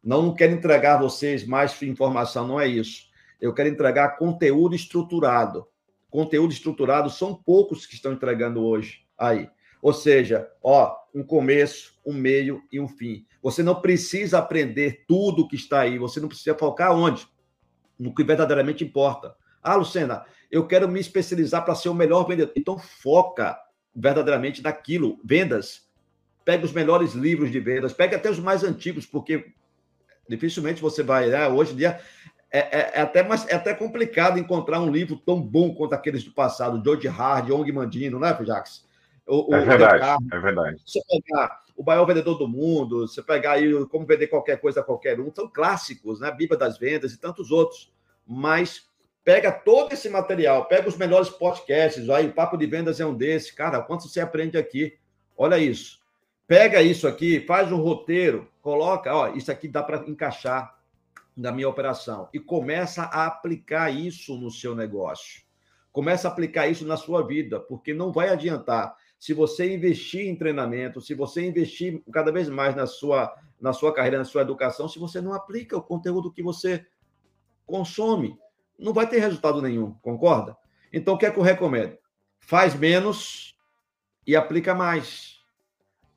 Não, 0.03 0.23
não 0.23 0.35
quero 0.35 0.55
entregar 0.55 0.97
vocês 0.97 1.47
mais 1.47 1.81
informação, 1.83 2.49
não 2.49 2.59
é 2.59 2.67
isso. 2.67 3.11
Eu 3.39 3.53
quero 3.53 3.69
entregar 3.69 4.17
conteúdo 4.17 4.75
estruturado. 4.75 5.67
Conteúdo 6.09 6.51
estruturado 6.51 7.11
são 7.11 7.35
poucos 7.35 7.85
que 7.85 7.95
estão 7.95 8.15
entregando 8.15 8.65
hoje 8.65 9.02
aí. 9.19 9.49
Ou 9.81 9.93
seja, 9.93 10.49
ó, 10.63 10.97
um 11.15 11.23
começo, 11.23 11.95
um 12.07 12.13
meio 12.13 12.63
e 12.71 12.79
um 12.79 12.89
fim. 12.89 13.27
Você 13.43 13.63
não 13.63 13.75
precisa 13.75 14.39
aprender 14.39 15.05
tudo 15.09 15.49
que 15.49 15.57
está 15.57 15.81
aí. 15.81 15.99
Você 15.99 16.21
não 16.21 16.29
precisa 16.29 16.57
focar 16.57 16.93
onde? 16.93 17.27
No 17.99 18.15
que 18.15 18.23
verdadeiramente 18.23 18.85
importa. 18.85 19.35
Ah, 19.63 19.75
Lucena, 19.75 20.25
eu 20.51 20.67
quero 20.67 20.89
me 20.89 21.01
especializar 21.01 21.65
para 21.65 21.75
ser 21.75 21.89
o 21.89 21.95
melhor 21.95 22.25
vendedor. 22.27 22.53
Então, 22.57 22.79
foca 22.79 23.59
verdadeiramente 23.95 24.63
naquilo. 24.63 25.19
Vendas. 25.25 25.89
Pega 26.45 26.65
os 26.65 26.73
melhores 26.73 27.13
livros 27.13 27.53
de 27.53 27.61
vendas, 27.61 27.93
pega 27.93 28.17
até 28.17 28.29
os 28.29 28.41
mais 28.41 28.65
antigos, 28.65 29.07
porque 29.07 29.53
dificilmente 30.29 30.83
você 30.83 31.03
vai. 31.03 31.29
Né? 31.29 31.47
Hoje 31.49 31.73
em 31.73 31.77
dia 31.77 32.01
é, 32.53 32.59
é, 32.59 32.93
é, 32.95 33.01
até 33.01 33.23
mais, 33.23 33.49
é 33.49 33.55
até 33.55 33.73
complicado 33.73 34.39
encontrar 34.39 34.79
um 34.79 34.91
livro 34.91 35.17
tão 35.17 35.41
bom 35.41 35.75
quanto 35.75 35.95
aqueles 35.95 36.23
do 36.23 36.33
passado, 36.33 36.83
George 36.85 37.09
Hard, 37.09 37.51
Ong 37.51 37.73
Mandino, 37.73 38.19
né, 38.19 38.37
Jax? 38.45 38.85
O, 39.27 39.55
é 39.55 39.61
verdade, 39.61 40.25
é 40.33 40.39
verdade. 40.39 40.83
Você 40.85 41.01
pegar 41.09 41.63
o 41.77 41.83
maior 41.83 42.05
vendedor 42.05 42.37
do 42.37 42.49
mundo, 42.49 43.07
você 43.07 43.23
pegar 43.23 43.53
aí 43.53 43.73
como 43.87 44.07
vender 44.07 44.27
qualquer 44.27 44.61
coisa 44.61 44.81
a 44.81 44.85
qualquer 44.85 45.19
um, 45.21 45.33
são 45.35 45.49
clássicos, 45.49 46.21
né? 46.21 46.31
Bíblia 46.31 46.59
das 46.59 46.79
Vendas 46.79 47.13
e 47.13 47.19
tantos 47.19 47.51
outros. 47.51 47.93
Mas 48.27 48.89
pega 49.25 49.53
todo 49.53 49.93
esse 49.93 50.09
material, 50.09 50.67
pega 50.67 50.89
os 50.89 50.97
melhores 50.97 51.31
podcasts, 51.31 52.09
aí 52.11 52.27
o 52.29 52.33
Papo 52.33 52.57
de 52.57 52.67
Vendas 52.67 53.01
é 53.01 53.07
um 53.07 53.15
desses. 53.15 53.51
Cara, 53.51 53.81
quanto 53.81 54.09
você 54.09 54.21
aprende 54.21 54.59
aqui? 54.59 54.99
Olha 55.37 55.59
isso. 55.59 56.01
Pega 56.47 56.83
isso 56.83 57.09
aqui, 57.09 57.41
faz 57.41 57.73
um 57.73 57.81
roteiro, 57.81 58.49
coloca, 58.61 59.15
ó, 59.15 59.29
isso 59.29 59.51
aqui 59.51 59.69
dá 59.69 59.83
para 59.83 60.05
encaixar 60.09 60.77
da 61.37 61.51
minha 61.51 61.69
operação 61.69 62.29
e 62.35 62.39
começa 62.39 63.05
a 63.05 63.27
aplicar 63.27 63.91
isso 63.91 64.37
no 64.37 64.51
seu 64.51 64.75
negócio. 64.75 65.43
Começa 65.91 66.29
a 66.29 66.31
aplicar 66.31 66.69
isso 66.69 66.87
na 66.87 66.97
sua 66.97 67.27
vida, 67.27 67.59
porque 67.61 67.95
não 67.95 68.13
vai 68.13 68.29
adiantar 68.29 68.95
se 69.23 69.33
você 69.33 69.73
investir 69.73 70.27
em 70.27 70.35
treinamento, 70.35 71.01
se 71.01 71.15
você 71.15 71.47
investir 71.47 72.03
cada 72.13 72.33
vez 72.33 72.49
mais 72.49 72.75
na 72.75 72.89
sua 72.89 73.33
na 73.61 73.73
sua 73.73 73.95
carreira, 73.95 74.19
na 74.19 74.25
sua 74.25 74.43
educação, 74.43 74.89
se 74.89 74.99
você 74.99 75.21
não 75.21 75.33
aplica 75.33 75.77
o 75.77 75.81
conteúdo 75.81 76.33
que 76.33 76.43
você 76.43 76.85
consome, 77.65 78.37
não 78.77 78.93
vai 78.93 79.09
ter 79.09 79.21
resultado 79.21 79.63
nenhum, 79.63 79.93
concorda? 80.03 80.57
Então, 80.93 81.15
o 81.15 81.19
que 81.19 81.25
é 81.25 81.31
que 81.31 81.39
eu 81.39 81.43
recomendo? 81.45 81.97
Faz 82.41 82.75
menos 82.75 83.57
e 84.27 84.35
aplica 84.35 84.75
mais. 84.75 85.39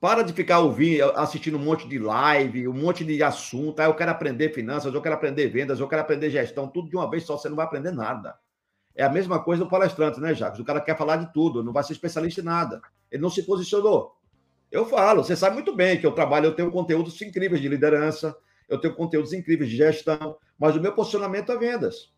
Para 0.02 0.24
de 0.24 0.34
ficar 0.34 0.58
ouvindo, 0.62 1.04
assistindo 1.12 1.58
um 1.58 1.64
monte 1.64 1.88
de 1.88 2.00
live, 2.00 2.68
um 2.68 2.74
monte 2.74 3.06
de 3.06 3.22
assunto. 3.22 3.82
Ah, 3.82 3.86
eu 3.86 3.94
quero 3.94 4.10
aprender 4.10 4.50
finanças, 4.50 4.92
eu 4.92 5.02
quero 5.04 5.14
aprender 5.14 5.48
vendas, 5.48 5.80
eu 5.80 5.88
quero 5.88 6.02
aprender 6.02 6.32
gestão, 6.32 6.68
tudo 6.68 6.90
de 6.90 6.96
uma 6.96 7.08
vez 7.08 7.24
só, 7.24 7.38
você 7.38 7.50
não 7.50 7.56
vai 7.56 7.68
aprender 7.68 7.92
nada. 7.92 8.36
É 8.96 9.04
a 9.04 9.10
mesma 9.10 9.44
coisa 9.44 9.64
do 9.64 9.70
palestrante, 9.70 10.20
né, 10.22 10.34
Jacques? 10.34 10.60
O 10.60 10.66
cara 10.66 10.80
quer 10.80 10.98
falar 10.98 11.18
de 11.18 11.34
tudo, 11.34 11.64
não 11.64 11.74
vai 11.74 11.84
ser 11.84 11.94
especialista 11.94 12.42
em 12.42 12.46
nada. 12.46 12.82
Ele 13.12 13.22
não 13.22 13.30
se 13.30 13.44
posicionou. 13.44 14.16
Eu 14.72 14.86
falo, 14.86 15.24
você 15.24 15.36
sabe 15.36 15.56
muito 15.56 15.76
bem 15.76 16.00
que 16.00 16.06
eu 16.06 16.12
trabalho, 16.12 16.46
eu 16.46 16.56
tenho 16.56 16.72
conteúdos 16.72 17.22
incríveis 17.22 17.62
de 17.62 17.68
liderança, 17.68 18.36
eu 18.68 18.80
tenho 18.80 18.96
conteúdos 18.96 19.34
incríveis 19.34 19.70
de 19.70 19.78
gestão, 19.78 20.38
mas 20.58 20.76
o 20.76 20.82
meu 20.82 20.94
posicionamento 20.94 21.52
é 21.52 21.58
vendas. 21.58 22.14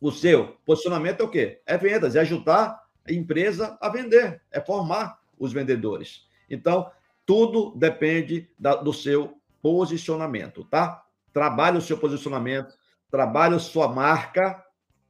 O 0.00 0.12
seu 0.12 0.56
posicionamento 0.64 1.20
é 1.20 1.24
o 1.24 1.28
quê? 1.28 1.62
É 1.66 1.76
vendas, 1.76 2.14
é 2.14 2.20
ajudar 2.20 2.82
a 3.06 3.12
empresa 3.12 3.76
a 3.80 3.88
vender, 3.88 4.42
é 4.50 4.60
formar 4.60 5.18
os 5.38 5.52
vendedores. 5.52 6.26
Então, 6.48 6.90
tudo 7.26 7.74
depende 7.76 8.50
da, 8.58 8.76
do 8.76 8.92
seu 8.92 9.38
posicionamento, 9.62 10.64
tá? 10.64 11.02
Trabalhe 11.32 11.78
o 11.78 11.82
seu 11.82 11.98
posicionamento, 11.98 12.74
trabalhe 13.10 13.54
a 13.54 13.58
sua 13.58 13.88
marca, 13.88 14.63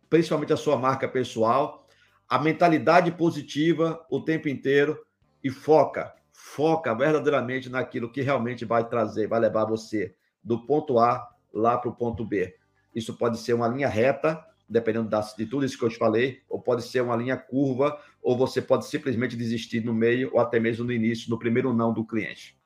principalmente 0.09 0.53
a 0.53 0.57
sua 0.57 0.77
marca 0.77 1.09
pessoal, 1.09 1.87
a 2.29 2.39
mentalidade 2.39 3.13
positiva 3.13 4.05
o 4.11 4.21
tempo 4.21 4.49
inteiro 4.49 5.05
e 5.43 5.51
foca, 5.51 6.15
foca 6.33 6.95
verdadeiramente 6.95 7.69
naquilo 7.69 8.11
que 8.11 8.23
realmente 8.23 8.65
vai 8.65 8.89
trazer, 8.89 9.29
vai 9.29 9.41
levar 9.41 9.65
você 9.65 10.15
do 10.43 10.67
ponto 10.67 10.99
A 10.99 11.27
lá 11.53 11.79
para 11.79 11.91
o 11.91 11.95
ponto 11.95 12.25
B. 12.25 12.55
Isso 12.95 13.17
pode 13.17 13.39
ser 13.39 13.55
uma 13.55 13.69
linha 13.69 13.89
reta, 13.89 14.45
dependendo 14.69 15.09
de 15.37 15.47
tudo 15.47 15.65
isso 15.65 15.79
que 15.79 15.85
eu 15.85 15.89
te 15.89 15.99
falei, 15.99 16.43
ou 16.49 16.61
pode 16.61 16.83
ser 16.83 17.03
uma 17.03 17.17
linha 17.17 17.37
curva, 17.37 17.99
ou 18.23 18.37
você 18.37 18.63
pode 18.63 18.87
simplesmente 18.87 19.37
desistir 19.37 19.85
no 19.85 19.93
meio, 19.93 20.31
ou 20.33 20.41
até 20.41 20.59
mesmo 20.59 20.85
no 20.85 20.93
início, 20.93 21.31
no 21.31 21.39
primeiro 21.39 21.73
não 21.73 21.93
do 21.93 22.05
cliente. 22.05 22.59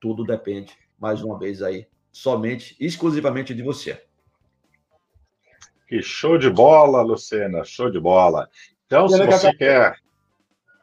Tudo 0.00 0.24
depende, 0.24 0.76
mais 0.98 1.22
uma 1.22 1.38
vez 1.38 1.62
aí, 1.62 1.86
somente, 2.12 2.76
exclusivamente 2.78 3.54
de 3.54 3.62
você. 3.62 4.07
Que 5.88 6.02
show 6.02 6.36
de 6.36 6.50
bola, 6.50 7.00
Lucena, 7.00 7.64
show 7.64 7.90
de 7.90 7.98
bola. 7.98 8.48
Então, 8.86 9.08
se 9.08 9.24
você 9.24 9.54
quer. 9.54 9.96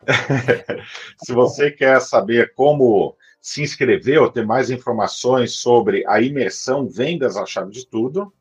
se 1.24 1.32
você 1.32 1.72
quer 1.72 2.01
saber 2.01 2.53
como 2.56 3.16
se 3.39 3.62
inscrever 3.62 4.20
ou 4.20 4.32
ter 4.32 4.45
mais 4.45 4.72
informações 4.72 5.53
sobre 5.53 6.03
a 6.08 6.20
imersão 6.20 6.88
Vendas 6.88 7.38
a 7.38 7.45
Chave 7.45 7.72
de 7.72 7.86
Tudo, 7.86 8.34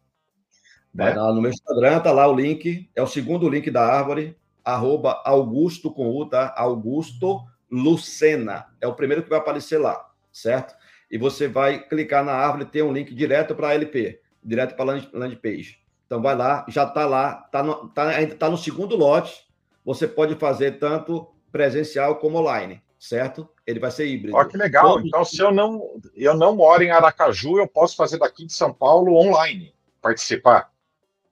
né? 0.93 1.13
no 1.13 1.43
meu 1.43 1.51
Instagram 1.51 2.01
tá 2.01 2.13
lá 2.13 2.27
o 2.27 2.35
link, 2.35 2.89
é 2.95 3.03
o 3.03 3.07
segundo 3.07 3.49
link 3.49 3.71
da 3.71 3.85
árvore, 3.85 4.35
arroba 4.65 5.21
Augusto 5.25 5.91
com 5.91 6.09
U, 6.09 6.27
tá? 6.27 6.55
Augusto 6.57 7.43
Lucena. 7.71 8.67
É 8.81 8.87
o 8.87 8.95
primeiro 8.95 9.23
que 9.23 9.29
vai 9.29 9.39
aparecer 9.39 9.79
lá, 9.79 10.09
certo? 10.33 10.75
E 11.11 11.19
você 11.19 11.47
vai 11.47 11.87
clicar 11.87 12.25
na 12.25 12.33
árvore, 12.33 12.65
tem 12.65 12.83
um 12.83 12.93
link 12.93 13.15
direto 13.15 13.55
para 13.55 13.69
a 13.69 13.75
LP, 13.75 14.21
direto 14.43 14.75
para 14.75 14.93
a 14.93 15.09
landing 15.13 15.37
page. 15.37 15.84
Então 16.07 16.21
vai 16.21 16.37
lá, 16.37 16.65
já 16.69 16.85
está 16.85 17.07
lá, 17.07 17.43
está 17.47 17.63
no, 17.63 17.89
tá, 17.89 18.09
ainda 18.09 18.35
tá 18.35 18.51
no 18.51 18.57
segundo 18.57 18.97
lote. 18.97 19.45
Você 19.85 20.07
pode 20.07 20.35
fazer 20.37 20.79
tanto 20.79 21.29
presencial 21.51 22.17
como 22.17 22.39
online, 22.39 22.83
certo? 22.99 23.49
Ele 23.67 23.81
vai 23.81 23.91
ser 23.91 24.07
híbrido. 24.07 24.37
Olha 24.37 24.49
que 24.49 24.57
legal. 24.57 24.95
Todo... 24.95 25.07
Então, 25.07 25.25
se 25.25 25.41
eu 25.41 25.53
não, 25.53 26.01
eu 26.15 26.35
não 26.35 26.57
moro 26.57 26.83
em 26.83 26.91
Aracaju, 26.91 27.59
eu 27.59 27.69
posso 27.69 27.97
fazer 27.97 28.19
daqui 28.19 28.47
de 28.47 28.53
São 28.53 28.73
Paulo 28.73 29.15
online, 29.15 29.75
participar. 30.01 30.71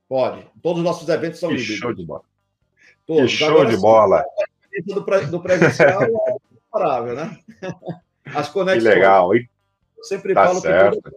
Pode. 0.08 0.46
Todos 0.62 0.78
os 0.78 0.84
nossos 0.84 1.08
eventos 1.08 1.40
são 1.40 1.48
que 1.48 1.56
livres. 1.56 1.78
Show 1.78 1.94
de 1.94 2.04
bola. 2.04 2.22
Todos. 3.06 3.30
Que 3.30 3.38
show 3.38 3.48
Agora, 3.48 3.70
de 3.70 3.76
bola. 3.78 4.24
Do, 4.86 5.30
do 5.30 5.40
presencial 5.40 6.02
é 6.04 6.08
comparável, 6.70 7.14
né? 7.14 7.38
As 8.26 8.48
conexões. 8.48 8.82
Que 8.82 8.88
legal. 8.88 9.34
Eu 9.34 10.04
sempre 10.04 10.34
tá 10.34 10.46
falo 10.46 10.60
certo. 10.60 10.96
que 10.96 11.02
tudo, 11.02 11.16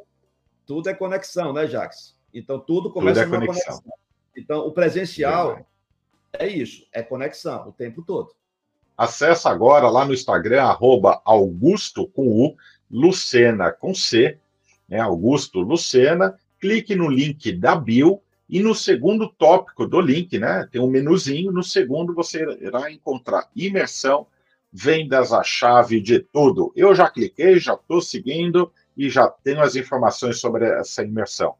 tudo, 0.65 0.89
é 0.89 0.93
conexão, 0.93 1.53
né, 1.53 1.67
Jax? 1.67 2.14
Então, 2.36 2.59
tudo 2.59 2.91
começa 2.91 3.23
tudo 3.23 3.36
é 3.36 3.39
conexão. 3.39 3.73
conexão. 3.73 3.93
Então, 4.38 4.67
o 4.67 4.71
presencial 4.71 5.65
é 6.33 6.47
isso, 6.47 6.86
é 6.91 7.01
conexão 7.01 7.69
o 7.69 7.71
tempo 7.71 8.03
todo. 8.03 8.33
Acesse 8.97 9.47
agora 9.47 9.89
lá 9.89 10.05
no 10.05 10.13
Instagram, 10.13 10.63
arroba 10.63 11.21
Augusto 11.25 12.07
com 12.07 12.27
U, 12.27 12.55
Lucena 12.91 13.71
com 13.71 13.93
C, 13.93 14.38
né? 14.88 14.99
Augusto 14.99 15.61
Lucena, 15.61 16.38
clique 16.59 16.95
no 16.95 17.09
link 17.09 17.51
da 17.53 17.75
bio 17.75 18.21
e 18.47 18.59
no 18.59 18.75
segundo 18.75 19.27
tópico 19.27 19.88
do 19.88 19.99
link, 19.99 20.38
né, 20.38 20.67
tem 20.71 20.79
um 20.79 20.88
menuzinho. 20.88 21.51
No 21.51 21.63
segundo, 21.63 22.13
você 22.13 22.43
irá 22.61 22.91
encontrar 22.91 23.49
imersão, 23.55 24.27
vendas 24.71 25.33
a 25.33 25.41
chave 25.41 25.99
de 25.99 26.19
tudo. 26.19 26.71
Eu 26.75 26.93
já 26.93 27.09
cliquei, 27.09 27.59
já 27.59 27.73
estou 27.73 28.01
seguindo 28.01 28.71
e 28.95 29.09
já 29.09 29.27
tenho 29.27 29.61
as 29.61 29.75
informações 29.75 30.39
sobre 30.39 30.65
essa 30.65 31.03
imersão. 31.03 31.55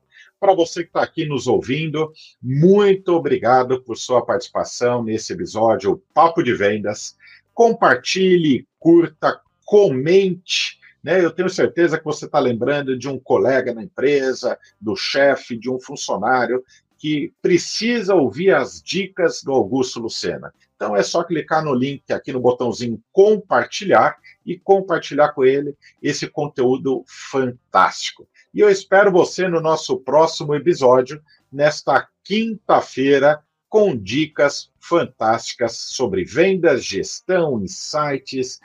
Para 0.46 0.54
você 0.54 0.84
que 0.84 0.90
está 0.90 1.02
aqui 1.02 1.26
nos 1.26 1.48
ouvindo, 1.48 2.14
muito 2.40 3.14
obrigado 3.14 3.82
por 3.82 3.98
sua 3.98 4.24
participação 4.24 5.04
nesse 5.04 5.34
episódio 5.34 6.04
Papo 6.14 6.44
de 6.44 6.54
Vendas. 6.54 7.18
Compartilhe, 7.52 8.68
curta, 8.78 9.42
comente 9.66 10.78
né? 11.04 11.24
Eu 11.24 11.32
tenho 11.32 11.50
certeza 11.50 11.98
que 11.98 12.06
você 12.06 12.26
está 12.26 12.40
lembrando 12.40 12.96
de 12.98 13.08
um 13.08 13.18
colega 13.18 13.74
na 13.74 13.84
empresa, 13.84 14.58
do 14.80 14.96
chefe, 14.96 15.58
de 15.58 15.70
um 15.70 15.80
funcionário 15.80 16.64
que 16.98 17.34
precisa 17.42 18.14
ouvir 18.16 18.54
as 18.54 18.82
dicas 18.82 19.42
do 19.44 19.52
Augusto 19.52 20.00
Lucena. 20.00 20.54
Então 20.76 20.96
é 20.96 21.02
só 21.04 21.24
clicar 21.24 21.64
no 21.64 21.74
link 21.74 22.12
aqui 22.12 22.34
no 22.34 22.40
botãozinho 22.40 23.02
compartilhar 23.12 24.18
e 24.46 24.58
compartilhar 24.60 25.30
com 25.34 25.44
ele 25.44 25.76
esse 26.02 26.28
conteúdo 26.28 27.04
fantástico. 27.08 28.28
E 28.56 28.62
eu 28.62 28.70
espero 28.70 29.12
você 29.12 29.50
no 29.50 29.60
nosso 29.60 29.98
próximo 29.98 30.56
episódio, 30.56 31.22
nesta 31.52 32.08
quinta-feira, 32.24 33.44
com 33.68 33.94
dicas 33.94 34.72
fantásticas 34.80 35.78
sobre 35.78 36.24
vendas, 36.24 36.86
gestão, 36.86 37.62
insights 37.62 38.62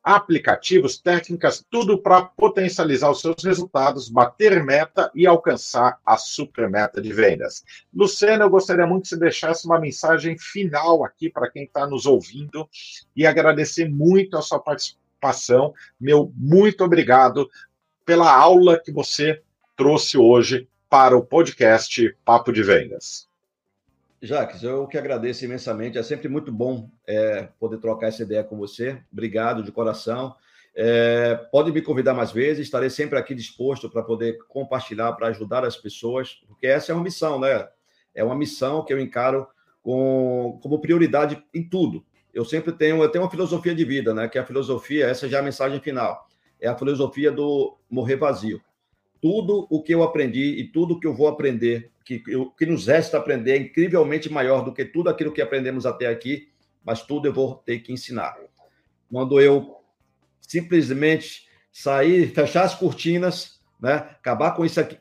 aplicativos, 0.00 0.96
técnicas, 0.96 1.64
tudo 1.68 1.98
para 1.98 2.22
potencializar 2.22 3.10
os 3.10 3.20
seus 3.20 3.42
resultados, 3.42 4.08
bater 4.08 4.62
meta 4.64 5.10
e 5.12 5.26
alcançar 5.26 5.98
a 6.06 6.16
super 6.16 6.70
meta 6.70 7.02
de 7.02 7.12
vendas. 7.12 7.64
Luciana, 7.92 8.44
eu 8.44 8.50
gostaria 8.50 8.86
muito 8.86 9.02
que 9.02 9.08
você 9.08 9.16
deixasse 9.16 9.66
uma 9.66 9.80
mensagem 9.80 10.38
final 10.38 11.04
aqui 11.04 11.28
para 11.28 11.50
quem 11.50 11.64
está 11.64 11.84
nos 11.84 12.06
ouvindo 12.06 12.68
e 13.16 13.26
agradecer 13.26 13.88
muito 13.88 14.36
a 14.36 14.42
sua 14.42 14.60
participação. 14.60 15.74
Meu 16.00 16.32
muito 16.36 16.84
obrigado 16.84 17.50
pela 18.04 18.34
aula 18.34 18.78
que 18.78 18.92
você 18.92 19.42
trouxe 19.76 20.18
hoje 20.18 20.68
para 20.88 21.16
o 21.16 21.24
podcast 21.24 22.16
Papo 22.24 22.52
de 22.52 22.62
Vendas. 22.62 23.28
Jacques, 24.20 24.62
eu 24.62 24.86
que 24.86 24.96
agradeço 24.96 25.44
imensamente. 25.44 25.98
É 25.98 26.02
sempre 26.02 26.28
muito 26.28 26.52
bom 26.52 26.88
é, 27.06 27.48
poder 27.58 27.78
trocar 27.78 28.08
essa 28.08 28.22
ideia 28.22 28.44
com 28.44 28.56
você. 28.56 29.00
Obrigado 29.12 29.62
de 29.62 29.72
coração. 29.72 30.34
É, 30.74 31.34
pode 31.50 31.72
me 31.72 31.82
convidar 31.82 32.14
mais 32.14 32.30
vezes, 32.30 32.66
estarei 32.66 32.88
sempre 32.88 33.18
aqui 33.18 33.34
disposto 33.34 33.90
para 33.90 34.02
poder 34.02 34.38
compartilhar, 34.48 35.12
para 35.12 35.26
ajudar 35.28 35.64
as 35.64 35.76
pessoas, 35.76 36.40
porque 36.46 36.66
essa 36.66 36.92
é 36.92 36.94
uma 36.94 37.04
missão, 37.04 37.38
né? 37.38 37.68
É 38.14 38.24
uma 38.24 38.34
missão 38.34 38.84
que 38.84 38.92
eu 38.92 39.00
encaro 39.00 39.46
com, 39.82 40.58
como 40.62 40.80
prioridade 40.80 41.42
em 41.52 41.68
tudo. 41.68 42.04
Eu 42.32 42.44
sempre 42.44 42.72
tenho, 42.72 43.02
eu 43.02 43.08
tenho 43.08 43.24
uma 43.24 43.30
filosofia 43.30 43.74
de 43.74 43.84
vida, 43.84 44.14
né? 44.14 44.28
Que 44.28 44.38
a 44.38 44.46
filosofia, 44.46 45.06
essa 45.06 45.28
já 45.28 45.38
é 45.38 45.40
a 45.40 45.44
mensagem 45.44 45.80
final, 45.80 46.26
é 46.62 46.68
a 46.68 46.78
filosofia 46.78 47.32
do 47.32 47.76
morrer 47.90 48.16
vazio. 48.16 48.62
Tudo 49.20 49.66
o 49.68 49.82
que 49.82 49.92
eu 49.92 50.02
aprendi 50.02 50.60
e 50.60 50.64
tudo 50.64 50.98
que 50.98 51.06
eu 51.06 51.14
vou 51.14 51.28
aprender 51.28 51.92
que, 52.04 52.22
que 52.56 52.66
nos 52.66 52.86
resta 52.86 53.18
aprender 53.18 53.52
é 53.52 53.56
incrivelmente 53.58 54.30
maior 54.30 54.64
do 54.64 54.72
que 54.72 54.84
tudo 54.84 55.10
aquilo 55.10 55.32
que 55.32 55.42
aprendemos 55.42 55.86
até 55.86 56.06
aqui, 56.06 56.48
mas 56.84 57.02
tudo 57.02 57.26
eu 57.26 57.32
vou 57.32 57.56
ter 57.56 57.80
que 57.80 57.92
ensinar. 57.92 58.36
Quando 59.10 59.40
eu 59.40 59.76
simplesmente 60.40 61.46
sair, 61.72 62.28
fechar 62.34 62.64
as 62.64 62.74
cortinas, 62.74 63.60
né, 63.80 63.94
acabar 63.94 64.52
com 64.52 64.64
isso 64.64 64.80
aqui, 64.80 64.96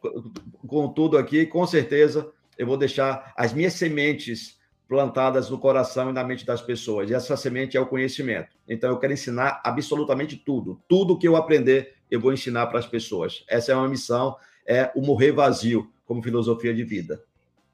com 0.67 0.89
tudo 0.89 1.17
aqui, 1.17 1.45
com 1.45 1.65
certeza 1.65 2.31
eu 2.57 2.67
vou 2.67 2.77
deixar 2.77 3.33
as 3.35 3.53
minhas 3.53 3.73
sementes 3.73 4.59
plantadas 4.91 5.49
no 5.49 5.57
coração 5.57 6.09
e 6.09 6.11
na 6.13 6.21
mente 6.21 6.45
das 6.45 6.61
pessoas. 6.61 7.09
E 7.09 7.13
essa 7.13 7.37
semente 7.37 7.77
é 7.77 7.79
o 7.79 7.85
conhecimento. 7.85 8.49
Então 8.67 8.89
eu 8.89 8.99
quero 8.99 9.13
ensinar 9.13 9.61
absolutamente 9.63 10.35
tudo. 10.35 10.81
Tudo 10.85 11.17
que 11.17 11.25
eu 11.25 11.37
aprender, 11.37 11.93
eu 12.11 12.19
vou 12.19 12.33
ensinar 12.33 12.67
para 12.67 12.77
as 12.77 12.85
pessoas. 12.85 13.45
Essa 13.47 13.71
é 13.71 13.75
uma 13.75 13.87
missão, 13.87 14.35
é 14.67 14.91
o 14.93 15.01
morrer 15.01 15.31
vazio 15.31 15.89
como 16.05 16.21
filosofia 16.21 16.73
de 16.73 16.83
vida. 16.83 17.23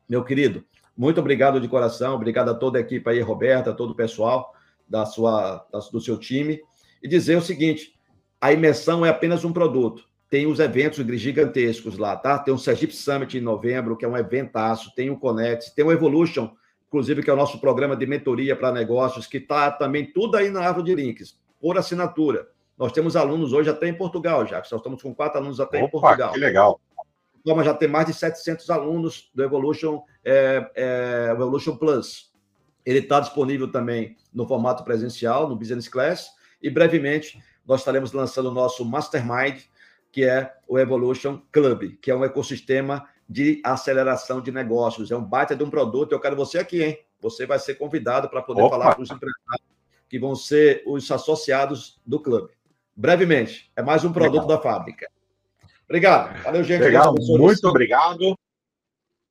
Meu 0.07 0.23
querido, 0.23 0.63
muito 0.95 1.19
obrigado 1.19 1.59
de 1.59 1.67
coração, 1.67 2.13
obrigado 2.13 2.49
a 2.49 2.53
toda 2.53 2.77
a 2.77 2.81
equipe 2.81 3.09
aí, 3.09 3.19
Roberta, 3.19 3.73
todo 3.73 3.93
o 3.93 3.95
pessoal 3.95 4.53
da 4.87 5.03
sua, 5.03 5.65
do 5.91 5.99
seu 5.99 6.19
time. 6.19 6.61
E 7.01 7.07
dizer 7.07 7.35
o 7.35 7.41
seguinte: 7.41 7.95
a 8.39 8.53
imersão 8.53 9.03
é 9.03 9.09
apenas 9.09 9.43
um 9.43 9.51
produto. 9.51 10.07
Tem 10.29 10.45
os 10.45 10.59
eventos 10.59 11.03
gigantescos 11.19 11.97
lá, 11.97 12.15
tá? 12.15 12.37
Tem 12.37 12.53
o 12.53 12.59
Sergipe 12.59 12.95
Summit 12.95 13.35
em 13.35 13.41
novembro, 13.41 13.97
que 13.97 14.05
é 14.05 14.07
um 14.07 14.15
eventaço, 14.15 14.93
tem 14.93 15.09
o 15.09 15.17
Connect, 15.17 15.73
tem 15.73 15.83
o 15.83 15.91
Evolution, 15.91 16.51
inclusive, 16.97 17.21
que 17.21 17.29
é 17.29 17.33
o 17.33 17.37
nosso 17.37 17.61
programa 17.61 17.95
de 17.95 18.07
mentoria 18.07 18.55
para 18.55 18.71
negócios, 18.71 19.27
que 19.27 19.37
está 19.37 19.69
também 19.69 20.11
tudo 20.11 20.35
aí 20.35 20.49
na 20.49 20.61
árvore 20.61 20.85
de 20.85 20.95
links, 20.95 21.37
por 21.61 21.77
assinatura. 21.77 22.47
Nós 22.75 22.91
temos 22.91 23.15
alunos 23.15 23.53
hoje 23.53 23.69
até 23.69 23.87
em 23.87 23.93
Portugal, 23.93 24.45
já, 24.47 24.59
que 24.61 24.71
nós 24.71 24.79
estamos 24.79 25.01
com 25.01 25.13
quatro 25.13 25.37
alunos 25.39 25.59
até 25.59 25.77
Opa, 25.77 25.87
em 25.87 25.89
Portugal. 25.89 26.33
Que 26.33 26.39
legal 26.39 26.81
forma 27.47 27.63
já 27.63 27.73
tem 27.73 27.87
mais 27.87 28.07
de 28.07 28.13
700 28.13 28.69
alunos 28.69 29.31
do 29.33 29.41
Evolution, 29.41 30.01
é, 30.23 30.69
é, 30.75 31.29
Evolution 31.31 31.77
Plus. 31.77 32.33
Ele 32.85 32.99
está 32.99 33.21
disponível 33.21 33.71
também 33.71 34.17
no 34.33 34.45
formato 34.45 34.83
presencial, 34.83 35.47
no 35.47 35.55
Business 35.55 35.87
Class, 35.87 36.31
e 36.61 36.69
brevemente 36.69 37.41
nós 37.65 37.81
estaremos 37.81 38.11
lançando 38.11 38.47
o 38.47 38.53
nosso 38.53 38.83
Mastermind, 38.83 39.61
que 40.11 40.25
é 40.25 40.53
o 40.67 40.77
Evolution 40.77 41.41
Club, 41.51 41.97
que 42.01 42.11
é 42.11 42.15
um 42.15 42.25
ecossistema 42.25 43.07
de 43.29 43.61
aceleração 43.63 44.41
de 44.41 44.51
negócios. 44.51 45.11
É 45.11 45.17
um 45.17 45.23
baita 45.23 45.55
de 45.55 45.63
um 45.63 45.69
produto. 45.69 46.11
Eu 46.11 46.19
quero 46.19 46.35
você 46.35 46.59
aqui, 46.59 46.83
hein? 46.83 46.99
Você 47.19 47.45
vai 47.45 47.59
ser 47.59 47.75
convidado 47.75 48.29
para 48.29 48.41
poder 48.41 48.61
Opa. 48.61 48.77
falar 48.77 48.95
com 48.95 49.01
os 49.01 49.09
empresários 49.09 49.67
que 50.07 50.19
vão 50.19 50.35
ser 50.35 50.83
os 50.85 51.09
associados 51.11 51.99
do 52.05 52.19
clube. 52.19 52.53
Brevemente, 52.95 53.71
é 53.75 53.81
mais 53.81 54.03
um 54.05 54.11
produto 54.11 54.43
Legal. 54.43 54.57
da 54.57 54.61
fábrica. 54.61 55.09
Obrigado. 55.85 56.41
Valeu, 56.43 56.63
gente. 56.63 56.81
Legal. 56.81 57.13
Muito 57.17 57.67
obrigado. 57.67 58.37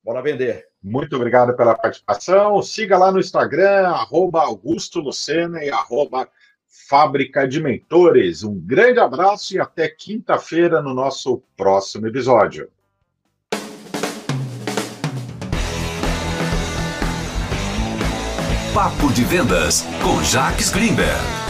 Bora 0.03 0.21
vender. 0.21 0.67
Muito 0.81 1.15
obrigado 1.15 1.55
pela 1.55 1.75
participação. 1.75 2.61
Siga 2.61 2.97
lá 2.97 3.11
no 3.11 3.19
Instagram, 3.19 3.89
arroba 3.89 4.41
Augusto 4.41 4.99
Lucena 4.99 5.63
e 5.63 5.69
arroba 5.69 6.29
Fábrica 6.87 7.47
de 7.47 7.59
Mentores. 7.59 8.43
Um 8.43 8.57
grande 8.57 8.99
abraço 8.99 9.55
e 9.55 9.59
até 9.59 9.89
quinta-feira 9.89 10.81
no 10.81 10.93
nosso 10.93 11.43
próximo 11.57 12.07
episódio. 12.07 12.69
Papo 18.77 19.11
de 19.11 19.23
Vendas 19.23 19.83
com 20.03 20.23
Jacques 20.23 20.69
Greenberg. 20.69 21.46